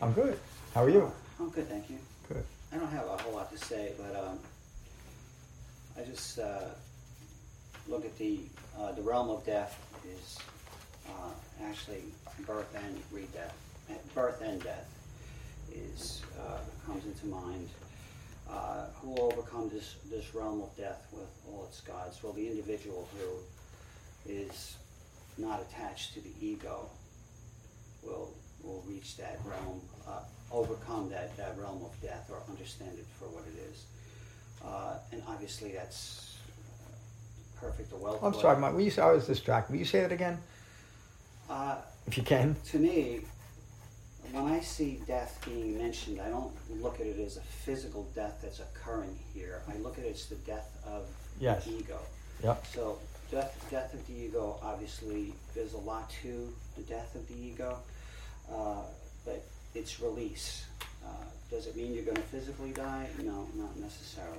I'm 0.00 0.12
good. 0.12 0.38
How 0.74 0.84
are 0.84 0.88
you? 0.90 1.12
I'm 1.38 1.50
good, 1.50 1.68
thank 1.68 1.90
you. 1.90 1.98
Good. 2.28 2.44
I 2.72 2.76
don't 2.76 2.90
have 2.90 3.06
a 3.06 3.16
whole 3.18 3.34
lot 3.34 3.52
to 3.52 3.58
say, 3.58 3.92
but 3.98 4.16
um, 4.16 4.38
I 5.98 6.02
just 6.02 6.38
uh, 6.38 6.70
look 7.88 8.04
at 8.04 8.16
the 8.18 8.40
uh, 8.78 8.92
the 8.92 9.02
realm 9.02 9.30
of 9.30 9.44
death 9.44 9.78
is 10.16 10.38
uh, 11.08 11.30
actually 11.68 12.02
birth 12.46 12.74
and 12.74 13.00
re-death, 13.12 13.54
birth 14.14 14.40
and 14.42 14.62
death 14.62 14.88
is 15.74 16.22
uh, 16.40 16.58
comes 16.86 17.04
into 17.04 17.26
mind. 17.26 17.68
Uh, 18.52 18.84
who 19.00 19.10
will 19.12 19.32
overcome 19.32 19.70
this 19.72 19.96
this 20.10 20.34
realm 20.34 20.60
of 20.62 20.76
death 20.76 21.06
with 21.12 21.28
all 21.48 21.64
its 21.68 21.80
gods? 21.80 22.22
Well, 22.22 22.32
the 22.34 22.46
individual 22.46 23.08
who 23.16 24.30
is 24.30 24.76
not 25.38 25.62
attached 25.62 26.12
to 26.14 26.20
the 26.20 26.30
ego 26.40 26.90
will 28.02 28.28
will 28.62 28.84
reach 28.86 29.16
that 29.16 29.40
realm, 29.44 29.80
uh, 30.06 30.20
overcome 30.52 31.08
that, 31.10 31.34
that 31.38 31.56
realm 31.58 31.82
of 31.82 31.90
death, 32.02 32.28
or 32.30 32.42
understand 32.48 32.92
it 32.98 33.06
for 33.18 33.24
what 33.26 33.42
it 33.46 33.58
is. 33.70 33.84
Uh, 34.64 34.98
and 35.12 35.22
obviously, 35.26 35.72
that's 35.72 36.36
perfect 37.58 37.92
or 37.92 37.98
well. 37.98 38.20
I'm 38.22 38.34
sorry, 38.34 38.60
Mike. 38.60 38.74
Will 38.74 38.82
you, 38.82 38.90
say- 38.90 39.02
I 39.02 39.10
was 39.12 39.26
distracted. 39.26 39.72
Will 39.72 39.78
you 39.80 39.84
say 39.86 40.00
that 40.02 40.12
again, 40.12 40.38
Uh, 41.50 41.76
if 42.06 42.16
you 42.18 42.22
can? 42.22 42.54
to 42.66 42.78
me, 42.78 43.22
when 44.32 44.46
I 44.46 44.60
see 44.60 45.00
death 45.06 45.40
being 45.44 45.76
mentioned, 45.78 46.20
I 46.20 46.28
don't 46.28 46.52
look 46.82 47.00
at 47.00 47.06
it 47.06 47.18
as 47.18 47.36
a 47.36 47.40
physical 47.40 48.04
death 48.14 48.38
that's 48.42 48.60
occurring 48.60 49.18
here. 49.34 49.62
I 49.72 49.76
look 49.78 49.98
at 49.98 50.04
it 50.04 50.14
as 50.14 50.26
the 50.26 50.36
death 50.36 50.70
of 50.86 51.06
Yes. 51.38 51.64
the 51.64 51.72
ego. 51.78 51.98
Yep. 52.42 52.66
So 52.74 52.98
death, 53.30 53.66
death 53.70 53.92
of 53.94 54.06
the 54.06 54.14
ego, 54.14 54.58
obviously, 54.62 55.34
there's 55.54 55.74
a 55.74 55.78
lot 55.78 56.10
to 56.22 56.52
the 56.76 56.82
death 56.82 57.14
of 57.14 57.26
the 57.28 57.34
ego, 57.34 57.78
uh, 58.50 58.82
but 59.24 59.44
it's 59.74 60.00
release. 60.00 60.64
Uh, 61.04 61.08
does 61.50 61.66
it 61.66 61.76
mean 61.76 61.94
you're 61.94 62.04
going 62.04 62.16
to 62.16 62.22
physically 62.22 62.72
die? 62.72 63.08
No, 63.22 63.48
not 63.54 63.76
necessarily. 63.78 64.38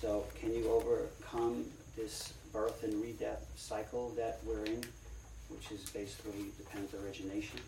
So 0.00 0.24
can 0.40 0.52
you 0.54 0.68
overcome 0.70 1.66
this 1.96 2.32
birth 2.52 2.82
and 2.82 3.00
re-death 3.02 3.46
cycle 3.56 4.10
that 4.16 4.40
we're 4.44 4.64
in, 4.64 4.82
which 5.48 5.70
is 5.72 5.88
basically 5.90 6.46
depends 6.58 6.92
origination? 6.94 7.60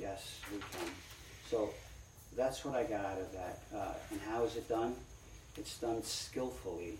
Yes, 0.00 0.40
we 0.50 0.58
can. 0.58 0.90
So 1.48 1.70
that's 2.36 2.64
what 2.64 2.74
I 2.74 2.84
got 2.84 3.04
out 3.04 3.18
of 3.18 3.32
that. 3.32 3.60
Uh, 3.74 3.94
and 4.10 4.20
how 4.30 4.44
is 4.44 4.56
it 4.56 4.68
done? 4.68 4.94
It's 5.58 5.78
done 5.78 6.02
skillfully 6.02 6.94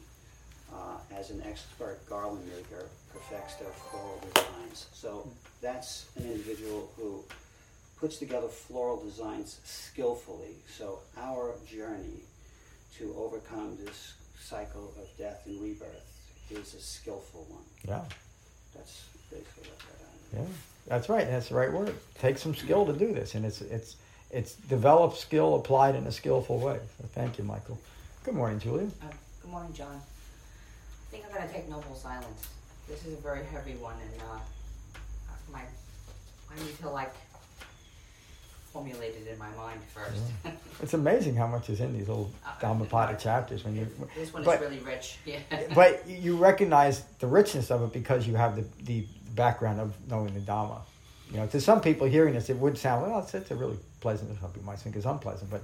uh, 0.73 0.99
as 1.17 1.31
an 1.31 1.43
expert 1.47 1.99
garland 2.09 2.47
maker 2.47 2.87
perfects 3.13 3.55
their 3.57 3.71
floral 3.71 4.21
designs. 4.35 4.87
So 4.93 5.27
that's 5.63 6.11
an 6.17 6.25
individual 6.25 6.91
who 6.97 7.25
puts 7.99 8.19
together 8.19 8.49
floral 8.49 9.03
designs 9.03 9.61
skillfully. 9.65 10.57
So 10.69 10.99
our 11.17 11.55
journey 11.67 12.25
to 12.99 13.15
overcome 13.19 13.79
this 13.85 14.15
cycle 14.39 14.93
of 14.99 15.07
death 15.17 15.43
and 15.47 15.61
rebirth 15.63 16.05
is 16.51 16.75
a 16.75 16.81
skillful 16.81 17.47
one. 17.49 17.63
Yeah. 17.87 18.03
That's 18.75 19.05
basically 19.31 19.71
what 19.71 19.79
I 19.81 19.85
got 19.87 20.01
out 20.07 20.15
of 20.15 20.49
it. 20.49 20.51
Yeah, 20.51 20.57
that's 20.91 21.09
right. 21.09 21.25
That's 21.25 21.49
the 21.49 21.55
right 21.55 21.73
word. 21.73 21.95
takes 22.19 22.43
some 22.43 22.53
skill 22.53 22.85
to 22.85 22.93
do 22.93 23.13
this, 23.15 23.37
and 23.37 23.47
it's 23.47 23.61
it's 23.61 23.95
it's 24.33 24.55
developed 24.55 25.17
skill 25.17 25.55
applied 25.55 25.95
in 25.95 26.05
a 26.09 26.13
skillful 26.13 26.59
way. 26.59 26.81
So 26.99 27.07
thank 27.15 27.39
you, 27.39 27.45
Michael. 27.45 27.79
Good 28.25 28.35
morning, 28.35 28.59
Julia. 28.59 28.89
Uh, 29.01 29.07
good 29.41 29.53
morning, 29.53 29.73
John. 29.73 29.95
I 29.95 31.11
think 31.13 31.25
I'm 31.27 31.35
going 31.37 31.49
to 31.49 31.55
take 31.55 31.69
noble 31.69 31.95
silence. 31.95 32.49
This 32.89 33.07
is 33.07 33.17
a 33.17 33.23
very 33.23 33.45
heavy 33.45 33.77
one, 33.77 33.95
and 34.03 34.21
uh, 34.21 34.41
my 35.53 35.61
I 35.61 36.61
need 36.61 36.77
to 36.81 36.91
like 36.91 37.15
formulate 38.73 39.15
it 39.17 39.27
in 39.31 39.39
my 39.39 39.51
mind 39.57 39.81
first. 39.95 40.23
It's 40.83 40.95
amazing 40.95 41.35
how 41.37 41.47
much 41.47 41.69
is 41.69 41.81
in 41.81 41.93
these 41.93 42.09
little 42.09 42.31
Uh, 42.47 42.59
Dhammapada 42.61 43.17
chapters 43.19 43.65
when 43.65 43.77
you. 43.77 43.87
this 44.17 44.33
one 44.33 44.43
but- 44.45 44.55
is 44.55 44.61
really 44.63 44.79
rich. 44.79 45.19
Yeah. 45.27 45.41
But 45.75 46.07
you 46.09 46.37
recognize 46.39 47.03
the 47.19 47.27
richness 47.27 47.71
of 47.71 47.83
it 47.83 47.93
because 47.93 48.27
you 48.27 48.35
have 48.37 48.57
the 48.57 48.65
the 48.85 49.07
background 49.35 49.79
of 49.81 49.93
knowing 50.09 50.33
the 50.35 50.41
Dhamma. 50.41 50.79
You 51.31 51.37
know, 51.39 51.47
to 51.49 51.61
some 51.61 51.81
people 51.81 52.07
hearing 52.09 52.35
this, 52.35 52.49
it 52.51 52.57
would 52.57 52.77
sound 52.79 53.03
well. 53.03 53.19
It's, 53.21 53.35
it's 53.35 53.51
a 53.51 53.55
really 53.55 53.79
pleasant. 54.01 54.29
Some 54.41 54.51
people 54.53 54.67
might 54.73 54.79
think 54.81 54.97
it's 54.97 55.05
unpleasant, 55.07 55.51
but 55.51 55.63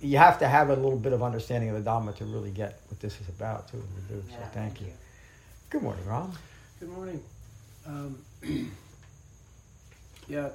you 0.00 0.16
have 0.18 0.38
to 0.38 0.48
have 0.48 0.70
a 0.70 0.74
little 0.74 0.98
bit 0.98 1.12
of 1.12 1.22
understanding 1.22 1.68
of 1.70 1.76
the 1.84 1.90
Dhamma 1.90 2.14
to 2.16 2.24
really 2.24 2.50
get 2.50 2.80
what 2.88 2.98
this 3.00 3.20
is 3.20 3.28
about, 3.28 3.68
too. 3.70 3.78
To 4.08 4.14
do. 4.14 4.22
So 4.28 4.36
Yeah, 4.40 4.46
thank, 4.48 4.80
you. 4.80 4.88
Good 5.70 5.82
morning, 5.82 6.04
Ron. 6.06 6.32
Good 6.80 6.88
morning. 6.88 7.22
Um, 7.86 8.18
yeah, 10.28 10.48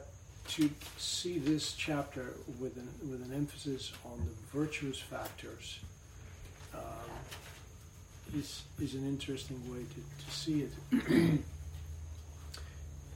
to 0.49 0.69
see 0.97 1.39
this 1.39 1.73
chapter 1.73 2.33
with 2.59 2.75
an, 2.77 2.87
with 3.09 3.23
an 3.23 3.33
emphasis 3.33 3.91
on 4.05 4.19
the 4.19 4.57
virtuous 4.57 4.99
factors 4.99 5.79
um, 6.73 6.81
is, 8.35 8.63
is 8.81 8.93
an 8.95 9.07
interesting 9.07 9.59
way 9.71 9.79
to, 9.79 10.25
to 10.25 10.31
see 10.31 10.61
it. 10.63 11.39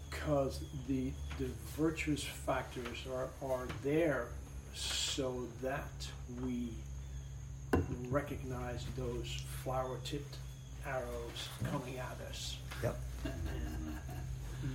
Because 0.09 0.59
the, 0.89 1.11
the 1.39 1.45
virtuous 1.77 2.23
factors 2.23 3.05
are, 3.09 3.29
are 3.41 3.67
there 3.83 4.27
so 4.73 5.47
that 5.61 6.07
we 6.43 6.73
recognize 8.09 8.85
those 8.97 9.41
flower 9.63 9.97
tipped 10.03 10.35
arrows 10.85 11.49
coming 11.71 11.97
at 11.99 12.17
us. 12.29 12.57
Yep. 12.83 12.99
And 13.25 13.33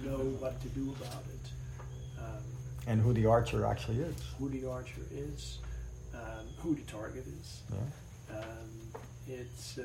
know 0.04 0.18
what 0.38 0.60
to 0.62 0.68
do 0.68 0.94
about 0.98 1.24
it. 1.32 1.53
Um, 2.24 2.42
And 2.86 3.00
who 3.00 3.12
the 3.12 3.26
archer 3.26 3.64
actually 3.66 3.98
is. 4.00 4.16
who 4.38 4.48
the 4.48 4.68
archer 4.68 5.00
is, 5.10 5.58
um, 6.14 6.46
who 6.58 6.74
the 6.74 6.82
target 6.82 7.24
is. 7.26 7.62
Yeah. 7.72 8.36
Um, 8.38 8.70
it's 9.28 9.78
uh, 9.78 9.82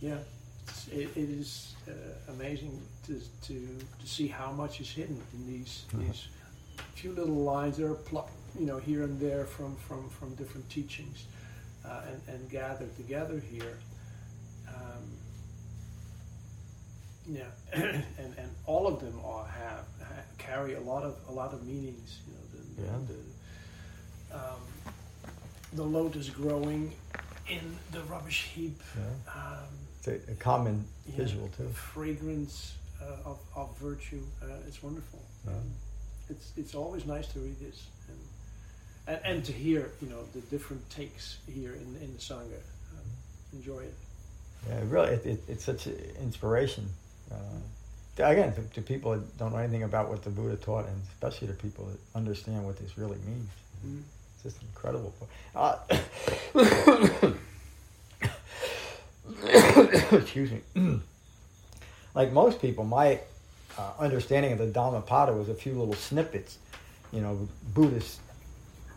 yeah, 0.00 0.18
it's, 0.66 0.88
it, 0.88 1.08
it 1.16 1.28
is 1.40 1.74
uh, 1.88 1.92
amazing 2.32 2.80
to, 3.06 3.20
to 3.46 3.54
to 4.00 4.06
see 4.06 4.28
how 4.28 4.52
much 4.52 4.80
is 4.80 4.90
hidden 4.90 5.20
in 5.34 5.46
these 5.46 5.84
Mhm. 5.92 6.06
these 6.06 6.28
few 6.94 7.12
little 7.12 7.42
lines 7.54 7.76
that 7.76 7.86
are 7.86 7.94
plucked, 8.10 8.32
you 8.58 8.66
know, 8.66 8.78
here 8.78 9.02
and 9.04 9.20
there 9.20 9.44
from 9.44 9.76
from 9.76 10.08
from 10.08 10.34
different 10.36 10.68
teachings, 10.70 11.26
uh, 11.84 12.00
and 12.10 12.20
and 12.34 12.50
gathered 12.50 12.94
together 12.96 13.38
here. 13.40 13.78
Um, 14.68 15.04
yeah, 17.28 17.42
and 17.72 18.04
and 18.18 18.50
all 18.66 18.86
of 18.86 19.00
them 19.00 19.18
are 19.24 19.46
have, 19.46 19.84
ha 20.00 20.14
carry 20.38 20.74
a 20.74 20.80
lot 20.80 21.02
of 21.04 21.16
a 21.28 21.32
lot 21.32 21.52
of 21.52 21.66
meanings. 21.66 22.18
You 22.26 22.32
know, 22.34 22.44
the, 22.54 22.82
Yeah. 22.82 23.16
the, 24.30 24.38
um, 24.38 24.60
the 25.74 25.82
lotus 25.84 26.30
growing 26.30 26.92
in 27.48 27.76
the 27.92 28.02
rubbish 28.04 28.44
heap. 28.54 28.80
Yeah. 28.96 29.32
Um, 29.34 29.68
It's 29.98 30.08
a, 30.08 30.32
a 30.32 30.34
common 30.36 30.84
yeah, 31.06 31.16
visual 31.16 31.48
the 31.58 31.64
too. 31.64 31.68
fragrance 31.70 32.74
uh, 33.02 33.30
of, 33.30 33.38
of 33.54 33.76
virtue. 33.78 34.22
Uh, 34.42 34.46
it's 34.66 34.82
wonderful. 34.82 35.20
Yeah. 35.46 35.52
Um, 35.52 35.70
it's 36.30 36.52
it's 36.56 36.74
always 36.74 37.04
nice 37.06 37.26
to 37.28 37.38
read 37.40 37.58
this 37.60 37.86
and, 38.08 38.18
and 39.16 39.20
and 39.36 39.44
to 39.44 39.52
hear 39.52 39.90
you 40.02 40.08
know 40.08 40.22
the 40.34 40.40
different 40.50 40.88
takes 40.90 41.38
here 41.46 41.72
in 41.72 41.96
in 42.02 42.12
the 42.14 42.20
sangha. 42.20 42.60
Um, 42.94 43.06
enjoy 43.52 43.80
it. 43.80 43.94
Yeah, 44.68 44.80
really, 44.88 45.12
it, 45.14 45.24
it, 45.26 45.40
it's 45.48 45.64
such 45.64 45.86
an 45.86 45.96
inspiration. 46.20 46.88
Uh, 47.30 47.36
again, 48.24 48.54
to, 48.54 48.62
to 48.74 48.82
people 48.82 49.12
that 49.12 49.38
don't 49.38 49.52
know 49.52 49.58
anything 49.58 49.82
about 49.82 50.08
what 50.08 50.22
the 50.22 50.30
Buddha 50.30 50.56
taught, 50.56 50.86
and 50.86 51.00
especially 51.12 51.48
to 51.48 51.54
people 51.54 51.86
that 51.86 51.98
understand 52.14 52.64
what 52.64 52.78
this 52.78 52.96
really 52.98 53.18
means. 53.26 53.48
Mm. 53.86 54.02
It's 54.34 54.54
just 54.54 54.62
incredible. 54.62 55.12
Uh, 55.54 55.76
excuse 60.12 60.50
me. 60.52 60.60
like 62.14 62.32
most 62.32 62.60
people, 62.60 62.84
my 62.84 63.20
uh, 63.76 63.92
understanding 63.98 64.52
of 64.52 64.58
the 64.58 64.66
Dhammapada 64.66 65.32
was 65.32 65.48
a 65.48 65.54
few 65.54 65.72
little 65.72 65.94
snippets, 65.94 66.58
you 67.12 67.20
know, 67.20 67.48
Buddhist 67.74 68.20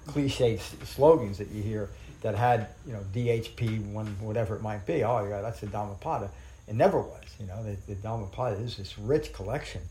cliche 0.08 0.56
s- 0.56 0.76
slogans 0.84 1.38
that 1.38 1.50
you 1.50 1.62
hear 1.62 1.90
that 2.22 2.36
had, 2.36 2.68
you 2.86 2.94
know, 2.94 3.04
DHP, 3.14 3.92
one, 3.92 4.08
whatever 4.20 4.56
it 4.56 4.62
might 4.62 4.86
be. 4.86 5.04
Oh, 5.04 5.26
yeah, 5.28 5.42
that's 5.42 5.60
the 5.60 5.68
Dhammapada. 5.68 6.30
It 6.72 6.78
never 6.78 7.02
was, 7.02 7.26
you 7.38 7.48
know. 7.48 7.62
The, 7.66 7.76
the 7.86 7.96
Dhammapada 7.96 8.56
is 8.56 8.78
this 8.78 8.98
rich 8.98 9.34
collection. 9.34 9.82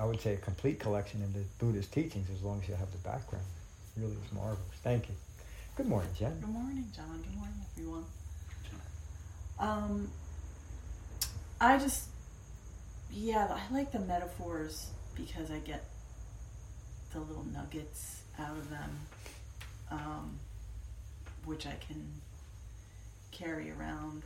I 0.00 0.04
would 0.04 0.20
say 0.20 0.34
a 0.34 0.36
complete 0.36 0.78
collection 0.78 1.20
of 1.24 1.34
the 1.34 1.40
Buddhist 1.58 1.92
teachings 1.92 2.28
as 2.32 2.42
long 2.42 2.60
as 2.62 2.68
you 2.68 2.76
have 2.76 2.92
the 2.92 2.98
background. 2.98 3.44
It 3.96 4.02
really 4.02 4.12
is 4.12 4.32
marvelous. 4.32 4.60
Thank 4.84 5.08
you. 5.08 5.16
Good 5.76 5.86
morning, 5.86 6.10
Jen. 6.16 6.38
Good 6.38 6.48
morning, 6.48 6.84
John. 6.94 7.20
Good 7.20 7.34
morning, 7.34 7.56
everyone. 7.72 8.04
Um, 9.58 10.10
I 11.60 11.76
just, 11.78 12.06
yeah, 13.10 13.48
I 13.50 13.74
like 13.74 13.90
the 13.90 13.98
metaphors 13.98 14.90
because 15.16 15.50
I 15.50 15.58
get 15.58 15.86
the 17.12 17.18
little 17.18 17.46
nuggets 17.52 18.22
out 18.38 18.56
of 18.56 18.70
them, 18.70 18.90
um, 19.90 20.38
which 21.44 21.66
I 21.66 21.74
can 21.84 22.06
carry 23.32 23.72
around. 23.72 24.22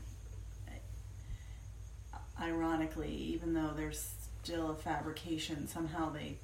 Ironically, 2.41 3.11
even 3.13 3.53
though 3.55 3.73
there's 3.77 4.13
still 4.43 4.71
a 4.71 4.75
fabrication, 4.75 5.67
somehow 5.67 6.11
they 6.11 6.37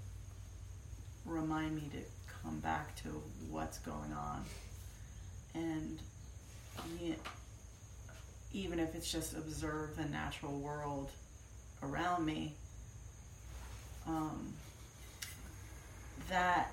remind 1.24 1.76
me 1.76 1.88
to 1.92 1.98
come 2.42 2.58
back 2.58 2.94
to 3.02 3.08
what's 3.50 3.78
going 3.78 4.12
on. 4.12 4.44
And 5.54 5.98
even 8.52 8.78
if 8.78 8.94
it's 8.94 9.10
just 9.10 9.34
observe 9.34 9.96
the 9.96 10.04
natural 10.06 10.58
world 10.58 11.10
around 11.82 12.26
me, 12.26 12.54
um, 14.06 14.52
that 16.28 16.70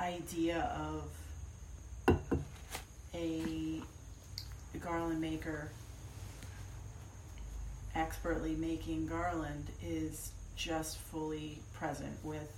idea 0.00 0.70
of 0.76 2.18
a 3.14 3.82
garland 4.80 5.20
maker 5.20 5.70
expertly 7.94 8.54
making 8.54 9.06
garland 9.06 9.66
is 9.82 10.32
just 10.56 10.98
fully 10.98 11.58
present 11.74 12.16
with 12.22 12.50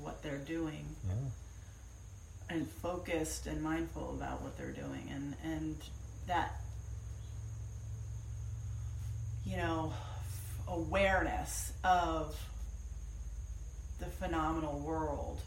what 0.00 0.22
they're 0.22 0.38
doing 0.38 0.84
Yeah. 1.06 2.56
and 2.56 2.68
focused 2.68 3.46
and 3.46 3.62
mindful 3.62 4.10
about 4.16 4.42
what 4.42 4.56
they're 4.58 4.70
doing 4.72 5.08
and 5.12 5.34
and 5.44 5.76
that 6.26 6.54
you 9.46 9.56
know 9.56 9.92
awareness 10.68 11.72
of 11.84 12.34
the 14.00 14.06
phenomenal 14.06 14.78
world 14.80 15.38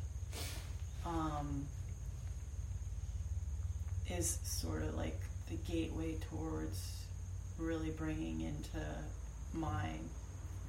um, 1.06 1.65
is 4.10 4.38
sort 4.43 4.84
of 4.84 4.95
like 4.95 5.19
the 5.49 5.56
gateway 5.71 6.15
towards 6.30 6.96
really 7.58 7.89
bringing 7.91 8.41
into 8.41 8.86
my 9.54 9.89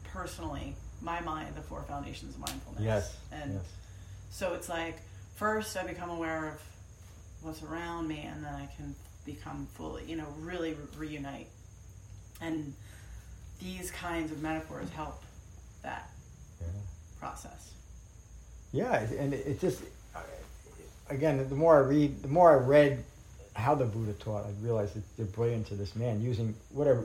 personally 0.04 0.74
my 1.02 1.20
mind 1.20 1.54
the 1.54 1.60
four 1.62 1.82
foundations 1.82 2.34
of 2.34 2.40
mindfulness 2.40 2.82
Yes. 2.82 3.16
and 3.32 3.54
yes. 3.54 3.62
so 4.30 4.54
it's 4.54 4.68
like 4.68 4.96
first 5.36 5.76
I 5.76 5.84
become 5.84 6.10
aware 6.10 6.48
of 6.48 6.60
what's 7.42 7.62
around 7.62 8.08
me, 8.08 8.22
and 8.28 8.42
then 8.44 8.52
I 8.52 8.66
can 8.76 8.96
become 9.24 9.68
fully, 9.74 10.02
you 10.06 10.16
know, 10.16 10.26
really 10.40 10.72
re- 10.72 11.06
reunite. 11.08 11.46
And 12.40 12.74
these 13.62 13.92
kinds 13.92 14.32
of 14.32 14.42
metaphors 14.42 14.90
help 14.90 15.22
that 15.84 16.10
Yeah. 16.60 16.66
process. 17.20 17.70
Yeah, 18.72 18.92
and 18.98 19.32
it 19.32 19.46
it 19.46 19.60
just 19.60 19.82
uh, 20.16 20.20
again, 21.10 21.48
the 21.48 21.54
more 21.54 21.76
I 21.76 21.80
read, 21.86 22.22
the 22.22 22.28
more 22.28 22.50
I 22.50 22.56
read 22.56 23.04
how 23.58 23.74
the 23.74 23.84
Buddha 23.84 24.12
taught, 24.14 24.46
I 24.46 24.50
realized 24.64 24.94
that 24.94 25.16
the 25.16 25.24
brilliance 25.24 25.70
of 25.70 25.78
this 25.78 25.94
man 25.96 26.20
using 26.22 26.54
whatever. 26.70 27.04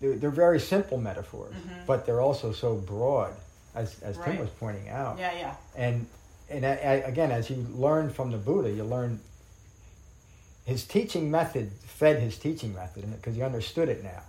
They're, 0.00 0.16
they're 0.16 0.30
very 0.30 0.60
simple 0.60 0.98
metaphors, 0.98 1.54
Mhm. 1.54 1.86
but 1.86 2.04
they're 2.04 2.20
also 2.20 2.52
so 2.52 2.74
broad, 2.76 3.32
as 3.74 3.98
as 4.02 4.18
Tim 4.18 4.38
was 4.38 4.50
pointing 4.60 4.88
out. 4.90 5.18
Yeah, 5.18 5.32
yeah. 5.38 5.54
And 5.74 6.06
and 6.50 6.66
I, 6.66 6.70
I, 6.72 6.92
again, 7.12 7.30
as 7.32 7.48
you 7.50 7.56
learn 7.74 8.10
from 8.10 8.30
the 8.30 8.36
Buddha, 8.38 8.70
you 8.70 8.84
learn 8.84 9.20
his 10.64 10.84
teaching 10.84 11.30
method 11.30 11.70
fed 11.72 12.20
his 12.20 12.38
teaching 12.38 12.74
method, 12.74 13.10
because 13.12 13.36
you 13.38 13.44
understood 13.44 13.88
it 13.88 14.02
now. 14.04 14.22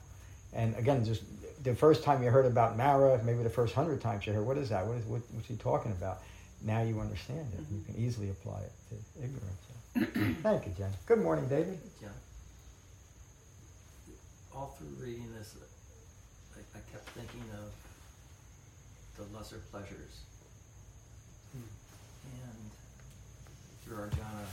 And 0.53 0.73
again, 0.77 1.03
just 1.03 1.21
the 1.63 1.75
first 1.75 2.03
time 2.03 2.23
you 2.23 2.29
heard 2.29 2.45
about 2.45 2.77
Mara, 2.77 3.21
maybe 3.23 3.43
the 3.43 3.49
first 3.49 3.73
hundred 3.75 3.99
times 4.01 4.25
you 4.25 4.31
heard, 4.33 4.45
what 4.45 4.57
is 4.57 4.69
that? 4.69 4.85
What 4.87 4.97
is 4.97 5.05
what, 5.05 5.21
what's 5.33 5.47
he 5.49 5.55
talking 5.57 5.91
about? 5.91 6.19
Now 6.63 6.81
you 6.81 6.99
understand 7.01 7.45
it. 7.57 7.63
You 7.71 7.83
can 7.85 7.95
easily 8.01 8.29
apply 8.29 8.61
it 8.61 8.71
to 8.89 8.95
ignorance. 9.23 9.63
Thank 9.97 10.67
you, 10.67 10.73
Jen. 10.77 10.91
Good 11.07 11.23
morning, 11.23 11.47
David. 11.47 11.79
Yeah. 11.99 12.09
All 14.53 14.75
through 14.77 14.93
reading 15.03 15.25
this, 15.33 15.55
uh, 15.55 16.59
I, 16.59 16.77
I 16.77 16.81
kept 16.91 17.09
thinking 17.09 17.41
of 17.57 17.73
the 19.17 19.35
lesser 19.35 19.57
pleasures. 19.71 20.21
Hmm. 21.51 21.65
And 22.45 22.71
through 23.81 23.97
our 23.97 24.09
jhana 24.09 24.45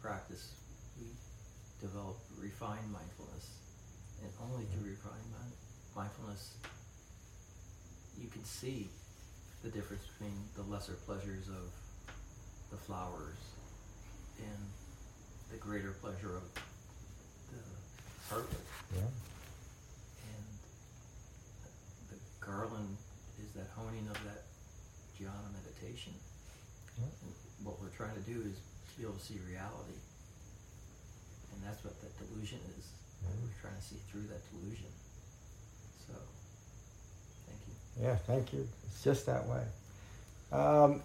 practice, 0.00 0.54
we 0.98 1.06
develop 1.86 2.16
refined 2.40 2.90
mindfulness. 2.90 3.50
And 4.22 4.32
only 4.40 4.64
hmm. 4.64 4.72
through 4.72 4.90
refined 4.92 5.28
mind- 5.36 5.58
mindfulness, 5.94 6.54
you 8.18 8.28
can 8.28 8.44
see 8.44 8.88
the 9.62 9.68
difference 9.68 10.04
between 10.16 10.36
the 10.56 10.62
lesser 10.62 10.94
pleasures 11.04 11.48
of 11.48 11.68
the 12.70 12.76
flowers 12.78 13.53
and 14.38 14.60
the 15.50 15.58
greater 15.58 15.92
pleasure 16.02 16.36
of 16.36 16.46
the 16.54 17.62
harvest. 18.28 18.58
Yeah. 18.94 19.08
And 20.26 20.44
the 22.10 22.18
garland 22.44 22.96
is 23.42 23.52
that 23.54 23.68
honing 23.76 24.06
of 24.08 24.18
that 24.24 24.44
jhana 25.20 25.50
meditation. 25.52 26.12
Yeah. 26.98 27.10
What 27.62 27.80
we're 27.80 27.94
trying 27.96 28.14
to 28.14 28.26
do 28.28 28.40
is 28.42 28.56
to 28.56 28.92
be 28.98 29.02
able 29.04 29.14
to 29.14 29.24
see 29.24 29.38
reality. 29.48 29.98
And 31.54 31.62
that's 31.62 31.84
what 31.84 32.00
that 32.00 32.12
delusion 32.18 32.58
is. 32.78 32.84
We're 33.24 33.60
trying 33.62 33.76
to 33.76 33.82
see 33.82 33.96
through 34.10 34.26
that 34.28 34.42
delusion. 34.52 34.90
So, 36.06 36.12
thank 37.46 37.60
you. 37.66 37.74
Yeah, 38.04 38.16
thank 38.16 38.52
you. 38.52 38.68
It's 38.86 39.02
just 39.02 39.26
that 39.26 39.46
way. 39.46 39.62
Um, 40.52 41.00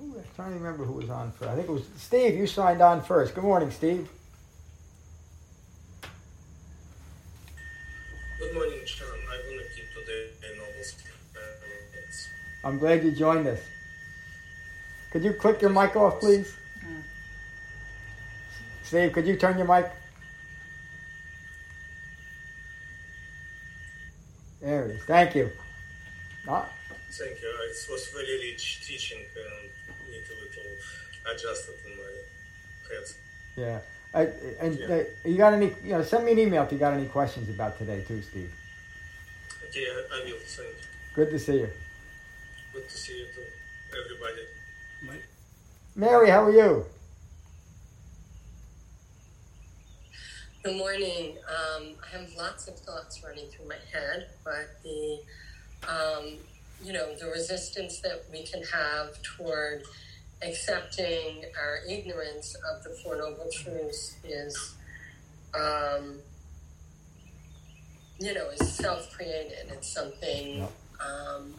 I'm 0.00 0.14
trying 0.34 0.52
to 0.52 0.58
remember 0.58 0.84
who 0.84 0.94
was 0.94 1.10
on 1.10 1.32
first. 1.32 1.50
I 1.50 1.54
think 1.54 1.68
it 1.68 1.72
was 1.72 1.84
Steve. 1.96 2.36
You 2.36 2.46
signed 2.46 2.82
on 2.82 3.02
first. 3.02 3.34
Good 3.34 3.44
morning, 3.44 3.70
Steve. 3.70 4.08
Good 8.38 8.54
morning, 8.54 8.80
John. 8.84 9.16
I'm 12.66 12.78
glad 12.78 13.04
you 13.04 13.12
joined 13.12 13.46
us. 13.46 13.60
Could 15.12 15.22
you 15.22 15.34
click 15.34 15.62
your 15.62 15.70
mic 15.70 15.94
off, 15.94 16.18
please? 16.18 16.52
Mm. 16.84 17.02
Steve, 18.82 19.12
could 19.12 19.24
you 19.24 19.36
turn 19.36 19.56
your 19.56 19.68
mic? 19.68 19.88
There. 24.60 24.98
Thank 25.06 25.36
you. 25.36 25.48
Ah. 26.48 26.68
Thank 27.12 27.40
you. 27.40 27.54
It 27.70 27.86
was 27.88 28.08
very 28.08 28.36
rich 28.50 28.84
teaching. 28.84 29.18
Um, 29.20 29.65
little 31.26 31.50
adjusted 31.50 31.74
in 31.84 31.96
my 31.96 32.94
head. 32.94 33.04
yeah. 33.56 33.78
I, 34.14 34.22
and 34.64 34.80
uh, 34.90 35.04
you 35.24 35.36
got 35.36 35.52
any? 35.52 35.72
You 35.84 35.90
know, 35.90 36.02
send 36.02 36.24
me 36.24 36.32
an 36.32 36.38
email 36.38 36.62
if 36.62 36.72
you 36.72 36.78
got 36.78 36.94
any 36.94 37.06
questions 37.06 37.50
about 37.50 37.76
today 37.76 38.02
too, 38.06 38.22
Steve. 38.22 38.50
Okay, 39.68 39.84
I, 39.84 40.16
I 40.16 40.24
will. 40.24 40.38
Thank 40.46 40.68
you. 40.68 40.74
Good 41.14 41.30
to 41.30 41.38
see 41.38 41.60
you, 41.60 41.68
Good 42.72 42.88
to 42.88 42.96
see 42.96 43.18
you 43.18 43.26
too, 43.34 43.42
everybody. 43.98 44.42
My, 45.06 45.16
Mary. 45.94 46.30
How 46.30 46.44
are 46.44 46.50
you? 46.50 46.86
Good 50.62 50.76
morning. 50.78 51.36
Um, 51.48 51.94
I 52.02 52.16
have 52.16 52.32
lots 52.36 52.68
of 52.68 52.78
thoughts 52.78 53.22
running 53.22 53.46
through 53.48 53.68
my 53.68 53.76
head, 53.92 54.28
but 54.44 54.82
the, 54.82 55.18
um, 55.86 56.38
you 56.82 56.92
know, 56.92 57.14
the 57.16 57.26
resistance 57.26 58.00
that 58.00 58.24
we 58.32 58.44
can 58.44 58.62
have 58.62 59.22
toward 59.22 59.82
accepting 60.46 61.44
our 61.58 61.80
ignorance 61.88 62.56
of 62.72 62.82
the 62.84 62.90
Four 63.02 63.16
Noble 63.16 63.48
Truths 63.52 64.16
is, 64.24 64.74
um, 65.54 66.18
you 68.18 68.32
know, 68.34 68.48
is 68.50 68.72
self-created. 68.72 69.70
It's 69.72 69.88
something 69.88 70.66
um, 71.00 71.54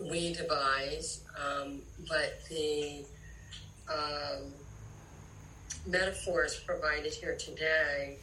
we 0.00 0.34
devise, 0.34 1.22
um, 1.38 1.80
but 2.08 2.40
the 2.48 3.04
um, 3.92 4.52
metaphors 5.86 6.58
provided 6.60 7.12
here 7.12 7.36
today 7.36 8.16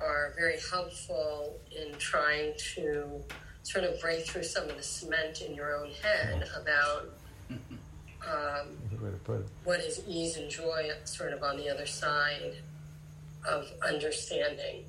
are 0.00 0.34
very 0.36 0.58
helpful 0.70 1.58
in 1.70 1.96
trying 1.98 2.52
to 2.74 3.22
sort 3.62 3.84
of 3.84 3.98
break 4.00 4.26
through 4.26 4.42
some 4.42 4.68
of 4.68 4.76
the 4.76 4.82
cement 4.82 5.40
in 5.40 5.54
your 5.54 5.76
own 5.76 5.90
head 6.02 6.48
about 6.60 7.08
um, 8.26 8.68
way 9.02 9.10
to 9.10 9.16
put 9.18 9.40
it. 9.40 9.46
what 9.64 9.80
is 9.80 10.02
ease 10.08 10.36
and 10.36 10.50
joy 10.50 10.90
sort 11.04 11.32
of 11.32 11.42
on 11.42 11.56
the 11.56 11.68
other 11.68 11.86
side 11.86 12.56
of 13.48 13.70
understanding. 13.86 14.84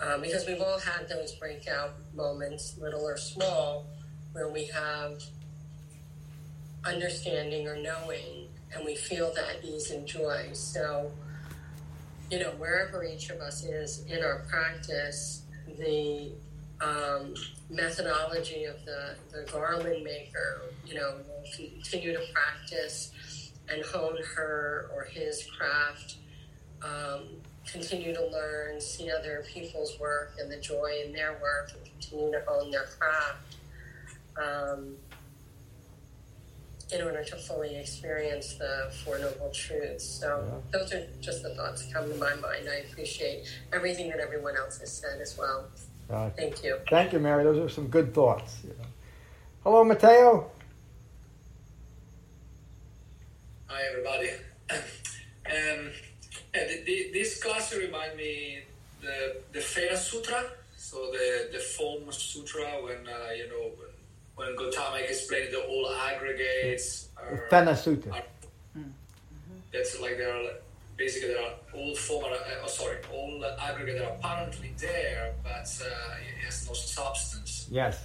Um, 0.00 0.20
because 0.20 0.46
we've 0.46 0.60
all 0.60 0.78
had 0.78 1.08
those 1.08 1.32
breakout 1.32 1.94
moments, 2.14 2.76
little 2.78 3.04
or 3.04 3.16
small, 3.16 3.86
where 4.32 4.48
we 4.48 4.66
have 4.66 5.20
understanding 6.84 7.66
or 7.66 7.76
knowing 7.76 8.48
and 8.74 8.84
we 8.84 8.94
feel 8.94 9.32
that 9.34 9.64
ease 9.64 9.90
and 9.90 10.06
joy. 10.06 10.50
So, 10.52 11.10
you 12.30 12.38
know, 12.38 12.50
wherever 12.52 13.04
each 13.04 13.30
of 13.30 13.40
us 13.40 13.64
is 13.64 14.04
in 14.06 14.22
our 14.22 14.40
practice, 14.48 15.42
the 15.78 16.32
um, 16.80 17.34
methodology 17.70 18.64
of 18.64 18.84
the, 18.84 19.14
the 19.32 19.50
garland 19.50 20.04
maker, 20.04 20.62
you 20.86 20.94
know, 20.94 21.16
will 21.26 21.44
continue 21.56 22.12
to 22.12 22.22
practice 22.32 23.12
and 23.68 23.84
hone 23.84 24.18
her 24.36 24.90
or 24.94 25.04
his 25.04 25.46
craft, 25.56 26.16
um, 26.82 27.24
continue 27.70 28.14
to 28.14 28.26
learn, 28.26 28.80
see 28.80 29.10
other 29.10 29.44
people's 29.52 29.98
work 29.98 30.34
and 30.40 30.50
the 30.50 30.56
joy 30.58 31.02
in 31.04 31.12
their 31.12 31.32
work, 31.42 31.72
and 31.74 31.84
continue 31.84 32.32
to 32.32 32.42
hone 32.46 32.70
their 32.70 32.86
craft 32.98 33.56
um, 34.40 34.94
in 36.94 37.02
order 37.02 37.22
to 37.22 37.36
fully 37.36 37.76
experience 37.76 38.54
the 38.54 38.90
Four 39.04 39.18
Noble 39.18 39.50
Truths. 39.52 40.04
So, 40.04 40.62
those 40.72 40.92
are 40.94 41.06
just 41.20 41.42
the 41.42 41.54
thoughts 41.54 41.84
that 41.84 41.92
come 41.92 42.08
to 42.10 42.16
my 42.16 42.34
mind. 42.36 42.68
I 42.70 42.86
appreciate 42.90 43.46
everything 43.72 44.08
that 44.10 44.20
everyone 44.20 44.56
else 44.56 44.78
has 44.78 44.92
said 44.92 45.20
as 45.20 45.36
well. 45.36 45.66
Uh, 46.10 46.30
Thank 46.30 46.64
you. 46.64 46.78
thank 46.88 47.12
you, 47.12 47.18
Mary. 47.18 47.44
Those 47.44 47.58
are 47.58 47.68
some 47.68 47.88
good 47.88 48.14
thoughts. 48.14 48.60
you 48.64 48.70
know. 48.70 48.86
Hello, 49.62 49.84
Mateo. 49.84 50.50
Hi, 53.66 53.82
everybody. 53.90 54.30
um, 54.70 55.90
yeah, 56.54 56.66
the, 56.66 56.82
the, 56.86 57.10
this 57.12 57.42
class 57.42 57.74
remind 57.74 58.16
me 58.16 58.60
the 59.02 59.36
the 59.52 59.60
Fera 59.60 59.96
Sutra, 59.96 60.44
so 60.76 61.10
the 61.12 61.50
the 61.52 61.58
Form 61.58 62.10
Sutra 62.10 62.64
when 62.82 63.06
uh, 63.06 63.30
you 63.36 63.48
know 63.50 63.70
when, 63.76 64.48
when 64.48 64.56
Gautama 64.56 64.96
explained 64.98 65.52
the 65.52 65.60
all 65.60 65.90
aggregates. 66.10 67.08
Are, 67.18 67.46
Phena 67.50 67.72
Sutta. 67.72 68.10
are- 68.12 68.22
that's 69.72 70.00
like 70.00 70.16
there 70.16 70.32
are 70.32 70.44
like- 70.44 70.62
basically 70.98 71.28
there 71.28 71.42
are 71.42 71.52
all 71.74 71.94
form 71.94 72.24
uh, 72.24 72.36
oh, 72.62 72.66
sorry 72.66 72.96
all 73.14 73.44
aggregate 73.60 73.98
that 73.98 74.08
are 74.08 74.16
apparently 74.16 74.72
there, 74.78 75.32
but 75.42 75.80
uh, 75.80 75.86
it 76.20 76.44
has 76.44 76.66
no 76.66 76.74
substance. 76.74 77.66
Yes. 77.70 78.04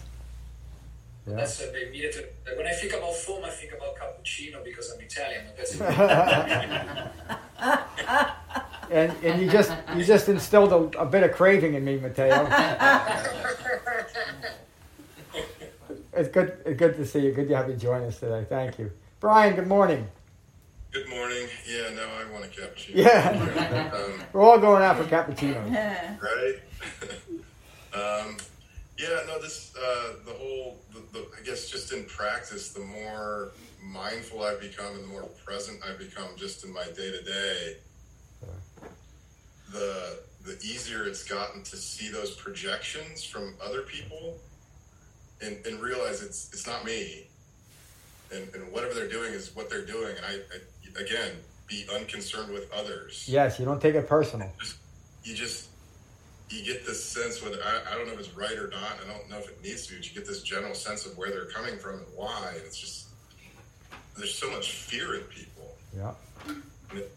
Yeah. 1.27 1.35
That's 1.35 1.61
uh, 1.61 1.73
immediately 1.87 2.25
when 2.55 2.67
I 2.67 2.73
think 2.73 2.93
about 2.93 3.15
form, 3.15 3.43
I 3.43 3.49
think 3.49 3.73
about 3.73 3.95
cappuccino 3.95 4.63
because 4.63 4.93
I'm 4.93 5.01
Italian. 5.01 5.45
That's 5.57 5.81
and 8.91 9.11
and 9.23 9.41
you 9.41 9.49
just 9.49 9.71
you 9.95 10.03
just 10.03 10.29
instilled 10.29 10.71
a, 10.71 10.99
a 10.99 11.05
bit 11.05 11.23
of 11.23 11.31
craving 11.33 11.73
in 11.73 11.83
me, 11.83 11.97
Mateo. 11.97 12.47
It's 16.15 16.29
good 16.29 16.59
it's 16.63 16.77
good 16.77 16.95
to 16.97 17.07
see 17.07 17.21
you. 17.21 17.31
Good 17.31 17.47
to 17.47 17.55
have 17.55 17.67
you 17.69 17.75
join 17.75 18.03
us 18.03 18.19
today. 18.19 18.45
Thank 18.47 18.77
you, 18.77 18.91
Brian. 19.19 19.55
Good 19.55 19.65
morning. 19.65 20.07
Good 20.93 21.09
morning. 21.09 21.47
Yeah, 21.67 21.89
no, 21.95 22.07
I 22.07 22.31
want 22.31 22.45
a 22.45 22.47
cappuccino. 22.49 22.93
Yeah. 22.93 23.91
um, 23.95 24.21
We're 24.31 24.43
all 24.43 24.59
going 24.59 24.83
out 24.83 24.95
for 24.97 25.05
cappuccinos. 25.05 25.71
right? 26.21 26.55
um, 27.95 28.37
yeah, 28.99 29.23
no, 29.25 29.41
this, 29.41 29.73
uh, 29.75 30.13
the 30.23 30.33
whole, 30.33 30.77
the, 30.93 30.99
the, 31.11 31.25
I 31.35 31.43
guess 31.43 31.67
just 31.67 31.93
in 31.93 32.05
practice, 32.05 32.73
the 32.73 32.81
more 32.81 33.53
mindful 33.81 34.43
I've 34.43 34.61
become 34.61 34.93
and 34.93 35.03
the 35.05 35.07
more 35.07 35.23
present 35.43 35.79
I've 35.83 35.97
become 35.97 36.27
just 36.35 36.63
in 36.63 36.71
my 36.71 36.85
day 36.85 37.11
to 37.11 37.23
day, 37.23 37.77
the 39.71 40.19
the 40.45 40.59
easier 40.61 41.05
it's 41.05 41.23
gotten 41.23 41.63
to 41.63 41.77
see 41.77 42.11
those 42.11 42.35
projections 42.35 43.23
from 43.23 43.55
other 43.65 43.81
people 43.81 44.37
and, 45.41 45.57
and 45.65 45.81
realize 45.81 46.21
it's 46.21 46.53
it's 46.53 46.67
not 46.67 46.85
me. 46.85 47.25
And, 48.31 48.47
and 48.53 48.71
whatever 48.71 48.93
they're 48.93 49.09
doing 49.09 49.33
is 49.33 49.55
what 49.55 49.69
they're 49.69 49.85
doing. 49.85 50.15
And 50.17 50.25
I, 50.25 50.33
I 50.33 50.59
again, 50.99 51.31
be 51.67 51.85
unconcerned 51.93 52.51
with 52.53 52.71
others 52.73 53.25
Yes, 53.27 53.57
you 53.59 53.65
don't 53.65 53.81
take 53.81 53.95
it 53.95 54.07
personal. 54.07 54.49
you 55.23 55.33
just 55.33 55.69
you 56.49 56.63
get 56.63 56.85
this 56.85 57.03
sense 57.03 57.41
whether 57.41 57.57
I, 57.63 57.93
I 57.93 57.97
don't 57.97 58.05
know 58.05 58.13
if 58.13 58.19
it's 58.19 58.35
right 58.35 58.55
or 58.59 58.67
not 58.67 58.99
i 59.03 59.11
don't 59.11 59.27
know 59.27 59.37
if 59.39 59.47
it 59.49 59.59
needs 59.63 59.87
to 59.87 59.95
but 59.95 60.07
you 60.07 60.13
get 60.13 60.27
this 60.27 60.43
general 60.43 60.75
sense 60.75 61.05
of 61.07 61.17
where 61.17 61.31
they're 61.31 61.45
coming 61.45 61.79
from 61.79 61.95
and 61.95 62.05
why 62.15 62.49
and 62.55 62.61
it's 62.63 62.77
just 62.77 63.07
there's 64.17 64.35
so 64.35 64.51
much 64.51 64.73
fear 64.73 65.15
in 65.15 65.21
people 65.23 65.75
Yeah. 65.97 66.11
It- 66.93 67.11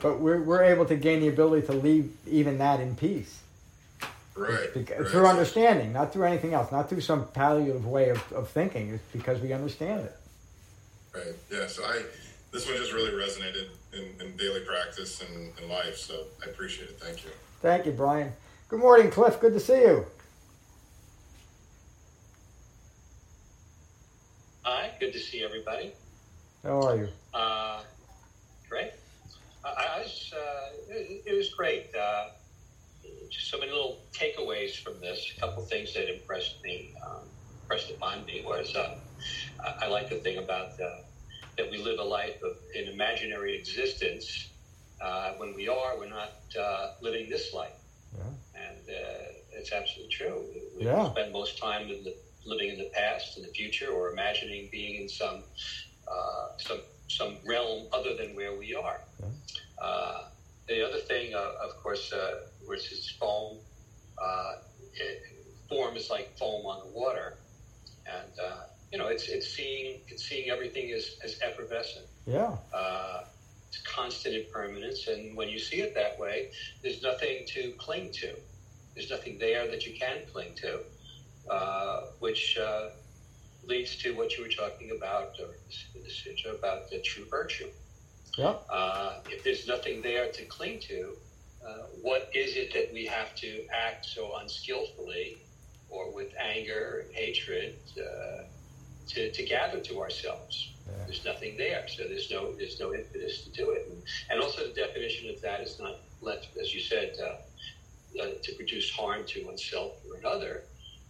But 0.00 0.18
we're, 0.18 0.40
we're 0.42 0.64
able 0.64 0.86
to 0.86 0.96
gain 0.96 1.20
the 1.20 1.28
ability 1.28 1.66
to 1.68 1.72
leave 1.74 2.10
even 2.26 2.58
that 2.58 2.80
in 2.80 2.96
peace. 2.96 3.38
right, 4.34 4.72
Beca- 4.74 4.98
right. 4.98 5.08
Through 5.08 5.26
understanding, 5.28 5.92
not 5.92 6.12
through 6.12 6.24
anything 6.24 6.52
else, 6.54 6.72
not 6.72 6.88
through 6.88 7.02
some 7.02 7.28
palliative 7.28 7.86
way 7.86 8.08
of, 8.08 8.32
of 8.32 8.48
thinking. 8.48 8.94
It's 8.94 9.04
because 9.12 9.38
we 9.40 9.52
understand 9.52 10.06
it. 10.06 10.16
right 11.14 11.34
yeah 11.52 11.68
so 11.68 11.84
i 11.84 12.02
this 12.54 12.66
one 12.66 12.78
just 12.78 12.94
really 12.94 13.10
resonated 13.10 13.66
in, 13.92 14.04
in 14.24 14.36
daily 14.36 14.60
practice 14.60 15.20
and 15.22 15.52
in 15.60 15.68
life 15.68 15.96
so 15.98 16.24
i 16.42 16.48
appreciate 16.48 16.88
it 16.88 16.98
thank 16.98 17.24
you 17.24 17.30
Thank 17.64 17.86
you, 17.86 17.92
Brian. 17.92 18.30
Good 18.68 18.80
morning, 18.80 19.10
Cliff. 19.10 19.40
Good 19.40 19.54
to 19.54 19.58
see 19.58 19.80
you. 19.80 20.04
Hi, 24.64 24.90
good 25.00 25.14
to 25.14 25.18
see 25.18 25.42
everybody. 25.42 25.94
How 26.62 26.82
are 26.82 26.96
you? 26.98 27.08
Uh, 27.32 27.80
great. 28.68 28.90
I, 29.64 29.68
I 29.68 30.00
was, 30.02 30.34
uh, 30.36 30.92
it, 30.92 31.22
it 31.24 31.34
was 31.34 31.54
great. 31.54 31.86
Uh, 31.98 32.26
just 33.30 33.50
so 33.50 33.58
many 33.58 33.70
little 33.70 34.02
takeaways 34.12 34.76
from 34.76 35.00
this. 35.00 35.32
A 35.34 35.40
couple 35.40 35.62
things 35.64 35.94
that 35.94 36.12
impressed 36.12 36.62
me, 36.62 36.92
um, 37.02 37.22
impressed 37.62 37.92
upon 37.92 38.26
me 38.26 38.44
was 38.44 38.76
uh, 38.76 38.98
I, 39.64 39.86
I 39.86 39.88
like 39.88 40.10
the 40.10 40.16
thing 40.16 40.36
about 40.36 40.78
uh, 40.78 40.98
that 41.56 41.70
we 41.70 41.78
live 41.78 41.98
a 41.98 42.04
life 42.04 42.36
of 42.42 42.52
an 42.74 42.88
imaginary 42.88 43.54
existence. 43.58 44.48
Uh, 45.00 45.32
when 45.36 45.54
we 45.54 45.68
are, 45.68 45.98
we're 45.98 46.08
not 46.08 46.32
uh, 46.58 46.86
living 47.00 47.28
this 47.28 47.52
life. 47.52 47.74
And 48.54 48.78
uh, 48.88 49.28
it's 49.52 49.72
absolutely 49.72 50.14
true. 50.14 50.46
We 50.76 50.84
Yeah. 50.84 51.10
spend 51.10 51.32
most 51.32 51.58
time 51.58 51.90
in 51.90 52.02
the, 52.04 52.14
living 52.46 52.68
in 52.70 52.78
the 52.78 52.90
past, 52.94 53.36
in 53.36 53.42
the 53.42 53.48
future, 53.48 53.90
or 53.90 54.10
imagining 54.10 54.68
being 54.70 55.02
in 55.02 55.08
some 55.08 55.44
uh, 56.06 56.46
some 56.58 56.82
some 57.08 57.38
realm 57.44 57.86
other 57.92 58.14
than 58.14 58.34
where 58.34 58.54
we 58.54 58.74
are. 58.74 59.00
Uh, 59.78 60.22
the 60.68 60.84
other 60.86 60.98
thing, 60.98 61.34
uh, 61.34 61.50
of 61.62 61.76
course, 61.82 62.12
uh, 62.12 62.32
which 62.66 62.92
is 62.92 63.10
foam. 63.20 63.58
Uh, 64.22 64.52
it, 64.94 65.18
form 65.68 65.96
is 65.96 66.10
like 66.10 66.28
foam 66.38 66.64
on 66.66 66.78
the 66.80 66.86
water, 66.86 67.34
and 68.06 68.32
uh, 68.38 68.62
you 68.94 69.00
know, 69.00 69.08
it's 69.08 69.26
it's 69.26 69.48
seeing 69.48 69.98
it's 70.06 70.24
seeing 70.24 70.50
everything 70.50 70.92
as, 70.92 71.16
as 71.24 71.40
effervescent. 71.42 72.06
Yeah. 72.28 72.56
Uh, 72.72 73.24
it's 73.68 73.82
constant 73.82 74.36
impermanence, 74.36 75.08
and 75.08 75.36
when 75.36 75.48
you 75.48 75.58
see 75.58 75.80
it 75.80 75.96
that 75.96 76.16
way, 76.16 76.52
there's 76.80 77.02
nothing 77.02 77.44
to 77.48 77.72
cling 77.72 78.12
to. 78.12 78.36
There's 78.94 79.10
nothing 79.10 79.36
there 79.36 79.66
that 79.66 79.84
you 79.84 79.98
can 79.98 80.18
cling 80.32 80.54
to, 80.62 80.78
uh, 81.50 82.02
which 82.20 82.56
uh, 82.56 82.90
leads 83.66 83.96
to 83.96 84.14
what 84.14 84.36
you 84.36 84.44
were 84.44 84.48
talking 84.48 84.92
about, 84.96 85.40
or 85.40 85.56
the 86.00 86.08
sutra 86.08 86.52
about 86.52 86.88
the 86.88 87.00
true 87.00 87.24
virtue. 87.28 87.70
Yeah. 88.38 88.54
Uh, 88.70 89.14
if 89.28 89.42
there's 89.42 89.66
nothing 89.66 90.02
there 90.02 90.30
to 90.30 90.44
cling 90.44 90.78
to, 90.82 91.16
uh, 91.66 91.86
what 92.00 92.30
is 92.32 92.56
it 92.56 92.72
that 92.74 92.92
we 92.92 93.06
have 93.06 93.34
to 93.36 93.66
act 93.72 94.06
so 94.06 94.36
unskillfully 94.36 95.38
or 95.90 96.14
with 96.14 96.32
anger 96.38 97.06
and 97.06 97.14
hatred 97.14 97.74
uh, 97.98 98.44
to, 99.08 99.30
to 99.32 99.42
gather 99.44 99.80
to 99.80 100.00
ourselves? 100.00 100.72
Yeah. 100.86 101.04
There's 101.06 101.24
nothing 101.24 101.56
there, 101.56 101.86
so 101.88 102.04
there's 102.04 102.30
no 102.30 102.52
there's 102.52 102.78
no 102.78 102.94
impetus 102.94 103.44
to 103.44 103.50
do 103.50 103.70
it. 103.70 103.86
And, 103.90 104.02
and 104.30 104.40
also 104.40 104.66
the 104.66 104.74
definition 104.74 105.30
of 105.30 105.40
that 105.40 105.60
is 105.60 105.78
not 105.78 105.96
let, 106.20 106.46
as 106.60 106.74
you 106.74 106.80
said, 106.80 107.16
uh, 107.22 108.22
uh, 108.22 108.26
to 108.42 108.52
produce 108.54 108.90
harm 108.90 109.24
to 109.26 109.44
oneself 109.46 109.92
or 110.08 110.16
another, 110.18 110.64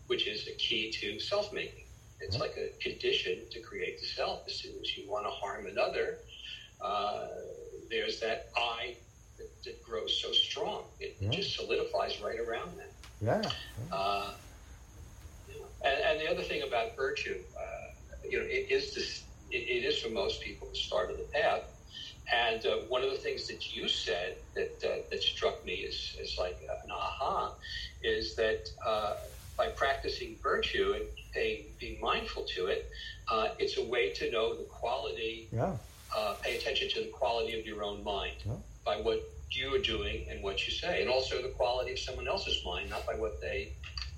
which 0.07 0.27
is 0.27 0.47
a 0.49 0.53
key 0.53 0.91
to 0.93 1.19
self-making. 1.19 1.85
It's 2.21 2.39
like 2.39 2.57
a 2.57 2.71
condition 2.83 3.41
to 3.51 3.61
create 3.61 4.01
the 4.01 4.07
self. 4.07 4.47
As 4.47 4.55
soon 4.55 4.73
as 4.81 4.97
you 4.97 5.11
want 5.11 5.27
to 5.27 5.31
harm 5.31 5.67
another, 5.67 6.19
uh, 6.81 7.27
there's 7.91 8.21
that 8.21 8.49
I 8.57 8.97
that, 9.37 9.65
that, 9.65 9.83
grows 9.83 10.21
so 10.23 10.33
strong. 10.33 10.85
It 11.01 11.17
Yeah. 11.21 11.31
just 11.31 11.57
solidifies 11.57 12.21
right 12.23 12.39
around 12.39 12.71
that. 12.79 12.93
Yeah. 13.21 13.51
Uh, 13.93 14.31
and, 15.85 16.01
and 16.03 16.21
the 16.21 16.31
other 16.31 16.43
thing 16.43 16.63
about 16.63 16.97
virtue, 16.97 17.41
you 18.35 18.41
know, 18.41 18.47
it 18.49 18.67
is 18.71 18.95
this. 18.95 19.27
It, 19.51 19.65
it 19.77 19.85
is 19.87 20.01
for 20.01 20.11
most 20.11 20.43
people 20.43 20.69
the 20.69 20.77
start 20.79 21.11
of 21.11 21.17
the 21.17 21.29
path. 21.33 21.63
And 22.33 22.65
uh, 22.67 22.77
one 22.89 23.03
of 23.03 23.11
the 23.11 23.19
things 23.19 23.47
that 23.49 23.75
you 23.75 23.87
said 23.87 24.37
that 24.57 24.83
uh, 24.85 25.03
that 25.11 25.23
struck 25.23 25.65
me 25.65 25.85
as, 25.87 25.97
as 26.21 26.37
like 26.39 26.57
an 26.85 26.91
aha 26.91 27.55
is 28.03 28.35
that 28.37 28.63
uh, 28.85 29.13
by 29.57 29.69
practicing 29.69 30.37
virtue 30.43 30.95
and 30.97 31.05
paying, 31.33 31.67
being 31.79 32.01
mindful 32.01 32.45
to 32.57 32.67
it, 32.67 32.89
uh, 33.31 33.49
it's 33.59 33.77
a 33.77 33.85
way 33.85 34.13
to 34.15 34.31
know 34.31 34.57
the 34.57 34.65
quality 34.65 35.49
Yeah. 35.53 35.77
uh, 36.17 36.35
pay 36.43 36.57
attention 36.57 36.89
to 36.95 37.01
the 37.03 37.11
quality 37.11 37.59
of 37.61 37.65
your 37.67 37.85
own 37.85 38.03
mind 38.03 38.37
Yeah. 38.45 38.57
by 38.85 38.97
what 38.97 39.21
you 39.51 39.73
are 39.75 39.79
doing 39.97 40.27
and 40.31 40.43
what 40.43 40.67
you 40.67 40.73
say, 40.73 41.03
and 41.03 41.09
also 41.11 41.41
the 41.43 41.51
quality 41.61 41.93
of 41.93 41.99
someone 42.01 42.27
else's 42.27 42.59
mind, 42.65 42.91
not 42.91 43.07
by 43.07 43.15
what 43.15 43.41
they 43.41 43.75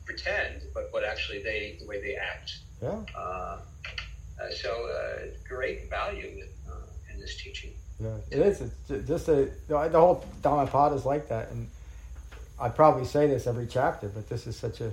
pretend, 0.07 0.63
but 0.75 0.85
what 0.93 1.05
actually 1.05 1.43
they, 1.43 1.77
the 1.81 1.87
way 1.87 2.01
they 2.01 2.15
act. 2.15 2.49
Yeah. 2.81 3.03
Uh, 4.41 4.51
so, 4.51 4.87
uh, 4.87 5.27
great 5.49 5.89
value 5.89 6.27
in, 6.27 6.49
uh, 6.71 6.77
in 7.13 7.21
this 7.21 7.37
teaching. 7.43 7.73
Yeah, 8.01 8.17
it 8.31 8.39
is. 8.39 8.61
It's 8.61 9.09
just 9.09 9.29
a 9.29 9.51
the 9.69 9.89
the 9.89 9.99
whole 9.99 10.25
Dhammapada 10.43 10.95
is 10.95 11.07
like 11.07 11.29
that, 11.29 11.51
and 11.51 11.69
I 12.61 12.69
probably 12.69 13.07
say 13.07 13.27
this 13.27 13.47
every 13.47 13.67
chapter, 13.67 14.09
but 14.09 14.29
this 14.29 14.47
is 14.47 14.57
such 14.57 14.81
a 14.81 14.93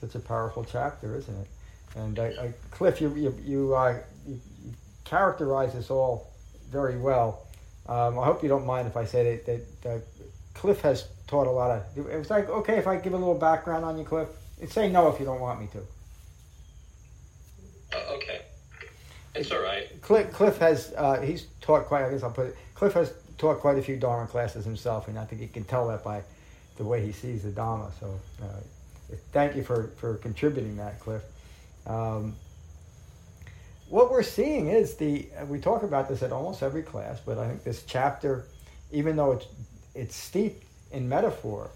such 0.00 0.14
a 0.14 0.20
powerful 0.20 0.64
chapter, 0.64 1.16
isn't 1.16 1.34
it? 1.34 1.48
And 1.96 2.18
I, 2.18 2.26
I, 2.26 2.52
Cliff, 2.70 3.00
you 3.00 3.12
you 3.14 3.34
you, 3.44 3.74
uh, 3.74 3.98
you 4.26 4.40
characterize 5.04 5.72
this 5.72 5.90
all 5.90 6.32
very 6.70 6.98
well. 6.98 7.46
Um, 7.88 8.18
I 8.18 8.24
hope 8.24 8.42
you 8.42 8.48
don't 8.48 8.66
mind 8.66 8.86
if 8.88 8.96
I 8.96 9.04
say 9.04 9.40
that, 9.46 9.82
that 9.82 10.02
Cliff 10.54 10.80
has 10.82 11.08
taught 11.26 11.46
a 11.46 11.50
lot 11.50 11.70
of. 11.70 12.08
It 12.08 12.18
was 12.18 12.30
like 12.30 12.48
okay 12.48 12.78
if 12.78 12.86
I 12.86 12.96
give 12.96 13.12
a 13.12 13.16
little 13.16 13.34
background 13.34 13.84
on 13.84 13.98
you, 13.98 14.04
Cliff. 14.04 14.28
Say 14.68 14.88
no 14.90 15.08
if 15.08 15.18
you 15.18 15.26
don't 15.26 15.40
want 15.40 15.60
me 15.60 15.68
to. 15.72 15.78
Uh, 17.96 18.14
okay. 18.14 18.42
It's 19.36 19.50
all 19.50 19.60
right. 19.60 19.88
Cliff, 20.02 20.32
Cliff 20.32 20.58
has 20.58 20.92
uh, 20.96 21.20
he's 21.20 21.46
taught 21.60 21.86
quite. 21.86 22.04
I 22.04 22.10
guess 22.10 22.22
I'll 22.22 22.30
put 22.30 22.48
it. 22.48 22.56
Cliff 22.74 22.94
has 22.94 23.12
taught 23.38 23.58
quite 23.58 23.78
a 23.78 23.82
few 23.82 23.96
Dharma 23.96 24.26
classes 24.26 24.64
himself, 24.64 25.08
and 25.08 25.18
I 25.18 25.24
think 25.24 25.42
you 25.42 25.48
can 25.48 25.64
tell 25.64 25.88
that 25.88 26.02
by 26.02 26.22
the 26.76 26.84
way 26.84 27.04
he 27.04 27.12
sees 27.12 27.42
the 27.42 27.50
Dharma. 27.50 27.90
So, 28.00 28.18
uh, 28.42 29.14
thank 29.32 29.56
you 29.56 29.62
for 29.62 29.90
for 29.98 30.14
contributing 30.16 30.76
that, 30.76 31.00
Cliff. 31.00 31.22
Um, 31.86 32.34
what 33.88 34.10
we're 34.10 34.22
seeing 34.22 34.68
is 34.68 34.94
the 34.96 35.28
we 35.48 35.60
talk 35.60 35.82
about 35.82 36.08
this 36.08 36.22
at 36.22 36.32
almost 36.32 36.62
every 36.62 36.82
class, 36.82 37.20
but 37.24 37.38
I 37.38 37.48
think 37.48 37.62
this 37.62 37.84
chapter, 37.86 38.44
even 38.90 39.16
though 39.16 39.32
it's 39.32 39.46
it's 39.94 40.16
steeped 40.16 40.64
in 40.92 41.08
metaphor, 41.08 41.70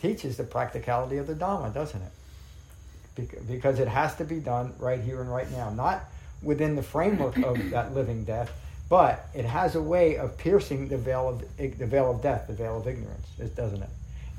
teaches 0.00 0.36
the 0.36 0.44
practicality 0.44 1.18
of 1.18 1.26
the 1.26 1.34
Dhamma, 1.34 1.72
doesn't 1.72 2.00
it? 2.02 3.46
Because 3.46 3.78
it 3.78 3.88
has 3.88 4.16
to 4.16 4.24
be 4.24 4.40
done 4.40 4.72
right 4.78 5.00
here 5.00 5.20
and 5.20 5.30
right 5.30 5.50
now, 5.50 5.70
not 5.70 6.04
within 6.42 6.76
the 6.76 6.82
framework 6.82 7.36
of 7.38 7.70
that 7.70 7.94
living 7.94 8.24
death, 8.24 8.50
but 8.88 9.26
it 9.34 9.44
has 9.44 9.74
a 9.74 9.82
way 9.82 10.16
of 10.16 10.36
piercing 10.38 10.88
the 10.88 10.98
veil 10.98 11.28
of 11.28 11.44
the 11.58 11.86
veil 11.86 12.10
of 12.10 12.22
death, 12.22 12.46
the 12.48 12.52
veil 12.54 12.78
of 12.78 12.86
ignorance, 12.88 13.26
it- 13.38 13.54
doesn't 13.56 13.82
it? 13.82 13.90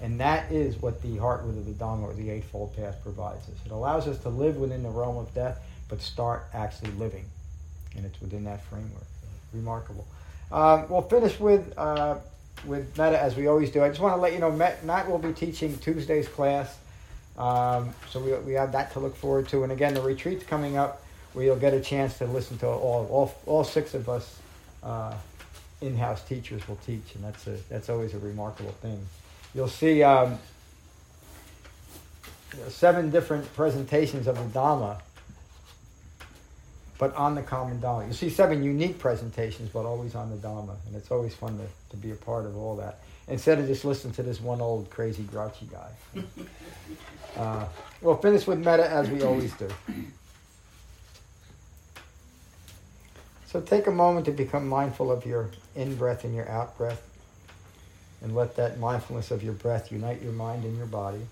And 0.02 0.20
that 0.20 0.52
is 0.52 0.82
what 0.82 1.02
the 1.04 1.18
heartwood 1.18 1.58
of 1.60 1.66
the 1.68 1.74
Dhamma 1.74 2.04
or 2.04 2.14
the 2.16 2.32
Eightfold 2.32 2.76
Path 2.76 2.98
provides 3.04 3.48
us. 3.48 3.56
It 3.66 3.72
allows 3.72 4.08
us 4.08 4.18
to 4.24 4.30
live 4.30 4.58
within 4.58 4.82
the 4.82 4.90
realm 4.90 5.16
of 5.18 5.32
death, 5.36 5.60
but 5.90 6.02
start 6.02 6.46
actually 6.56 6.90
living, 6.94 7.26
and 7.96 8.04
it's 8.06 8.20
within 8.20 8.44
that 8.46 8.64
framework. 8.64 9.04
Remarkable. 9.54 10.08
Um, 10.52 10.90
we'll 10.90 11.02
finish 11.04 11.40
with 11.40 11.78
uh, 11.78 12.16
with 12.66 12.98
Metta 12.98 13.20
as 13.22 13.36
we 13.36 13.48
always 13.48 13.70
do. 13.72 13.84
I 13.84 13.90
just 13.90 14.00
want 14.00 14.16
to 14.16 14.22
let 14.22 14.34
you 14.34 14.40
know 14.40 14.52
Matt, 14.52 14.84
Matt 14.86 15.10
will 15.10 15.18
be 15.20 15.34
teaching 15.34 15.78
Tuesday's 15.78 16.28
class, 16.28 16.78
um, 17.38 17.94
so 18.10 18.20
we, 18.20 18.34
we 18.40 18.54
have 18.54 18.72
that 18.72 18.92
to 18.94 19.00
look 19.00 19.16
forward 19.16 19.48
to. 19.50 19.64
And 19.64 19.72
again, 19.72 19.94
the 19.94 20.02
retreat's 20.02 20.44
coming 20.46 20.78
up 20.78 21.04
where 21.34 21.46
you'll 21.46 21.56
get 21.56 21.74
a 21.74 21.82
chance 21.82 22.18
to 22.18 22.26
listen 22.26 22.58
to 22.60 22.68
all 22.68 23.08
all, 23.10 23.36
all 23.46 23.64
six 23.64 23.94
of 23.94 24.10
us 24.10 24.40
uh, 24.84 25.14
in-house 25.82 26.24
teachers 26.24 26.68
will 26.68 26.80
teach, 26.86 27.16
and 27.16 27.24
that's 27.24 27.48
a 27.48 27.58
that's 27.70 27.90
always 27.90 28.14
a 28.14 28.20
remarkable 28.20 28.72
thing. 28.82 29.00
You'll 29.54 29.68
see 29.68 30.04
um, 30.04 30.38
seven 32.70 33.10
different 33.10 33.54
presentations 33.54 34.28
of 34.28 34.38
the 34.38 34.60
Dhamma, 34.60 35.02
but 36.98 37.14
on 37.16 37.36
the 37.36 37.42
common 37.42 37.80
Dhamma. 37.80 38.08
You 38.08 38.14
see 38.14 38.30
seven 38.30 38.64
unique 38.64 39.00
presentations, 39.00 39.70
but 39.70 39.86
always 39.86 40.16
on 40.16 40.30
the 40.30 40.38
Dhamma, 40.38 40.76
and 40.88 40.96
it's 40.96 41.12
always 41.12 41.34
fun 41.34 41.58
to, 41.58 41.66
to 41.90 41.98
be 41.98 42.12
a 42.12 42.16
part 42.16 42.46
of 42.46 42.56
all 42.56 42.76
that. 42.78 43.00
Instead 43.28 43.60
of 43.60 43.68
just 43.68 43.86
listening 43.86 44.14
to 44.16 44.24
this 44.24 44.42
one 44.42 44.62
old 44.62 44.90
crazy 44.90 45.24
grouchy 45.24 45.70
guy. 45.72 46.22
Uh, 47.38 47.66
we'll 48.02 48.18
finish 48.18 48.46
with 48.46 48.60
metta 48.60 48.86
as 48.90 49.10
we 49.10 49.24
always 49.24 49.54
do. 49.54 49.70
So 53.52 53.60
take 53.60 53.88
a 53.88 53.92
moment 53.92 54.28
to 54.28 54.32
become 54.32 54.66
mindful 54.70 55.12
of 55.12 55.26
your 55.26 55.50
in 55.76 55.96
breath 55.96 56.24
and 56.24 56.34
your 56.34 56.48
out 56.48 56.78
breath, 56.78 57.02
and 58.22 58.34
let 58.34 58.56
that 58.56 58.80
mindfulness 58.80 59.30
of 59.30 59.44
your 59.44 59.52
breath 59.52 59.92
unite 59.92 60.22
your 60.22 60.32
mind 60.32 60.64
and 60.64 60.78
your 60.78 60.86
body. 60.86 61.28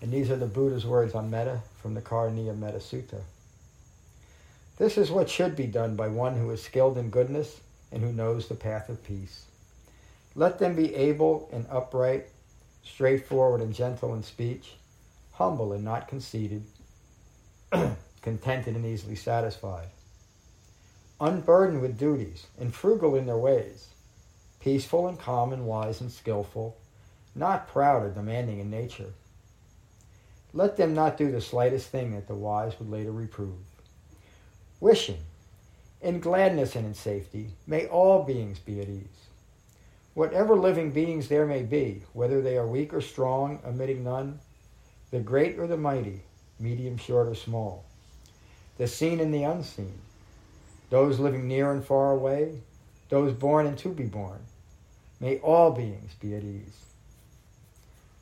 And 0.00 0.12
these 0.12 0.30
are 0.30 0.36
the 0.36 0.46
Buddha's 0.46 0.86
words 0.86 1.16
on 1.16 1.30
metta 1.30 1.62
from 1.82 1.94
the 1.94 2.00
Karaniya 2.00 2.56
Metta 2.56 2.78
Sutta. 2.78 3.22
This 4.78 4.96
is 4.96 5.10
what 5.10 5.28
should 5.28 5.56
be 5.56 5.66
done 5.66 5.96
by 5.96 6.06
one 6.06 6.36
who 6.36 6.48
is 6.50 6.62
skilled 6.62 6.96
in 6.96 7.10
goodness 7.10 7.60
and 7.90 8.04
who 8.04 8.12
knows 8.12 8.46
the 8.46 8.54
path 8.54 8.88
of 8.88 9.02
peace. 9.02 9.46
Let 10.36 10.60
them 10.60 10.76
be 10.76 10.94
able 10.94 11.48
and 11.52 11.66
upright, 11.68 12.28
straightforward 12.84 13.62
and 13.62 13.74
gentle 13.74 14.14
in 14.14 14.22
speech, 14.22 14.74
humble 15.32 15.72
and 15.72 15.82
not 15.82 16.06
conceited, 16.06 16.62
contented 18.26 18.74
and 18.74 18.84
easily 18.84 19.14
satisfied, 19.14 19.86
unburdened 21.20 21.80
with 21.80 21.96
duties 21.96 22.48
and 22.58 22.74
frugal 22.74 23.14
in 23.14 23.24
their 23.24 23.38
ways, 23.38 23.86
peaceful 24.58 25.06
and 25.06 25.16
calm 25.16 25.52
and 25.52 25.64
wise 25.64 26.00
and 26.00 26.10
skillful, 26.10 26.76
not 27.36 27.68
proud 27.68 28.02
or 28.02 28.10
demanding 28.10 28.58
in 28.58 28.68
nature. 28.68 29.12
Let 30.52 30.76
them 30.76 30.92
not 30.92 31.16
do 31.16 31.30
the 31.30 31.40
slightest 31.40 31.90
thing 31.90 32.16
that 32.16 32.26
the 32.26 32.34
wise 32.34 32.76
would 32.80 32.90
later 32.90 33.12
reprove. 33.12 33.62
Wishing, 34.80 35.22
in 36.00 36.18
gladness 36.18 36.74
and 36.74 36.84
in 36.84 36.94
safety, 36.94 37.50
may 37.64 37.86
all 37.86 38.24
beings 38.24 38.58
be 38.58 38.80
at 38.80 38.88
ease. 38.88 39.28
Whatever 40.14 40.56
living 40.56 40.90
beings 40.90 41.28
there 41.28 41.46
may 41.46 41.62
be, 41.62 42.02
whether 42.12 42.42
they 42.42 42.56
are 42.56 42.66
weak 42.66 42.92
or 42.92 43.00
strong, 43.00 43.60
omitting 43.64 44.02
none, 44.02 44.40
the 45.12 45.20
great 45.20 45.60
or 45.60 45.68
the 45.68 45.76
mighty, 45.76 46.22
medium, 46.58 46.96
short, 46.96 47.28
or 47.28 47.36
small, 47.36 47.84
the 48.78 48.86
seen 48.86 49.20
and 49.20 49.32
the 49.32 49.42
unseen, 49.42 49.98
those 50.90 51.18
living 51.18 51.48
near 51.48 51.72
and 51.72 51.84
far 51.84 52.12
away, 52.12 52.60
those 53.08 53.32
born 53.32 53.66
and 53.66 53.78
to 53.78 53.88
be 53.88 54.04
born, 54.04 54.40
may 55.20 55.38
all 55.38 55.70
beings 55.70 56.14
be 56.20 56.34
at 56.34 56.42
ease. 56.42 56.84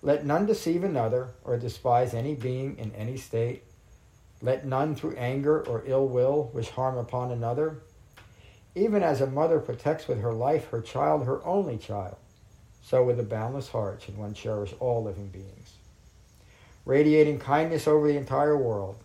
Let 0.03 0.27
none 0.27 0.47
deceive 0.47 0.85
another 0.85 1.31
or 1.45 1.57
despise 1.57 2.13
any 2.13 2.35
being 2.35 2.77
in 2.79 2.93
any 2.95 3.17
state. 3.17 3.63
Let 4.43 4.67
none 4.67 4.95
through 4.95 5.17
anger 5.17 5.67
or 5.67 5.83
ill 5.87 6.07
will 6.07 6.51
wish 6.53 6.69
harm 6.69 6.99
upon 6.99 7.31
another. 7.31 7.79
Even 8.75 9.03
as 9.03 9.21
a 9.21 9.27
mother 9.27 9.61
protects 9.61 10.07
with 10.07 10.21
her 10.21 10.33
life 10.33 10.69
her 10.69 10.83
child, 10.83 11.25
her 11.25 11.45
only 11.47 11.79
child, 11.79 12.17
so 12.83 13.03
with 13.03 13.19
a 13.19 13.23
boundless 13.23 13.69
heart 13.69 14.03
should 14.03 14.19
one 14.19 14.35
cherish 14.35 14.75
all 14.79 15.03
living 15.03 15.29
beings. 15.29 15.73
Radiating 16.85 17.39
kindness 17.39 17.89
over 17.89 18.07
the 18.07 18.19
entire 18.19 18.59
world, 18.59 19.04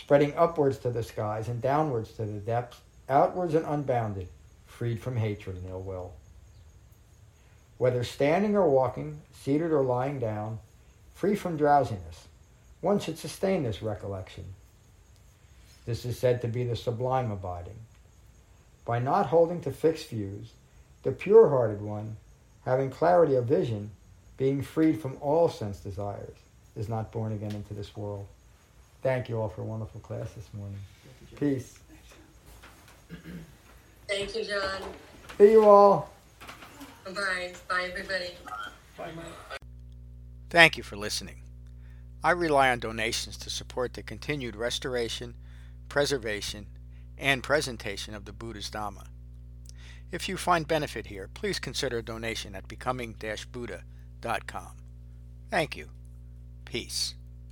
spreading 0.00 0.34
upwards 0.34 0.78
to 0.78 0.90
the 0.90 1.02
skies 1.02 1.48
and 1.48 1.60
downwards 1.60 2.12
to 2.12 2.24
the 2.24 2.40
depths, 2.40 2.80
outwards 3.08 3.54
and 3.54 3.66
unbounded, 3.66 4.28
freed 4.66 4.98
from 4.98 5.16
hatred 5.16 5.56
and 5.56 5.68
ill 5.68 5.82
will. 5.82 6.14
Whether 7.76 8.02
standing 8.02 8.56
or 8.56 8.68
walking, 8.68 9.20
seated 9.32 9.70
or 9.70 9.82
lying 9.82 10.18
down, 10.18 10.58
free 11.14 11.34
from 11.34 11.58
drowsiness, 11.58 12.28
one 12.80 12.98
should 12.98 13.18
sustain 13.18 13.62
this 13.62 13.82
recollection. 13.82 14.44
This 15.84 16.06
is 16.06 16.18
said 16.18 16.40
to 16.42 16.48
be 16.48 16.64
the 16.64 16.76
sublime 16.76 17.30
abiding. 17.30 17.78
By 18.86 19.00
not 19.00 19.26
holding 19.26 19.60
to 19.62 19.70
fixed 19.70 20.08
views, 20.08 20.52
the 21.02 21.12
pure 21.12 21.50
hearted 21.50 21.82
one, 21.82 22.16
having 22.64 22.90
clarity 22.90 23.34
of 23.34 23.44
vision, 23.44 23.90
being 24.38 24.62
freed 24.62 25.00
from 25.00 25.18
all 25.20 25.50
sense 25.50 25.80
desires, 25.80 26.36
is 26.74 26.88
not 26.88 27.12
born 27.12 27.32
again 27.32 27.52
into 27.52 27.74
this 27.74 27.94
world. 27.94 28.26
Thank 29.02 29.28
you 29.28 29.40
all 29.40 29.48
for 29.48 29.62
a 29.62 29.64
wonderful 29.64 30.00
class 30.00 30.32
this 30.32 30.48
morning. 30.52 30.78
Peace. 31.36 31.78
Thank 34.08 34.36
you, 34.36 34.44
John. 34.44 34.82
See 35.38 35.52
you 35.52 35.64
all. 35.64 36.10
Bye. 37.04 37.54
Bye, 37.68 37.88
everybody. 37.90 38.30
Bye, 38.98 39.10
Mike. 39.16 39.60
Thank 40.50 40.76
you 40.76 40.82
for 40.82 40.96
listening. 40.96 41.36
I 42.22 42.32
rely 42.32 42.70
on 42.70 42.80
donations 42.80 43.38
to 43.38 43.48
support 43.48 43.94
the 43.94 44.02
continued 44.02 44.54
restoration, 44.54 45.34
preservation, 45.88 46.66
and 47.16 47.42
presentation 47.42 48.14
of 48.14 48.26
the 48.26 48.32
Buddha's 48.32 48.70
Dhamma. 48.70 49.06
If 50.12 50.28
you 50.28 50.36
find 50.36 50.68
benefit 50.68 51.06
here, 51.06 51.30
please 51.32 51.58
consider 51.58 51.98
a 51.98 52.02
donation 52.02 52.54
at 52.54 52.68
becoming-buddha.com. 52.68 54.76
Thank 55.50 55.76
you. 55.76 55.88
Peace. 56.64 57.14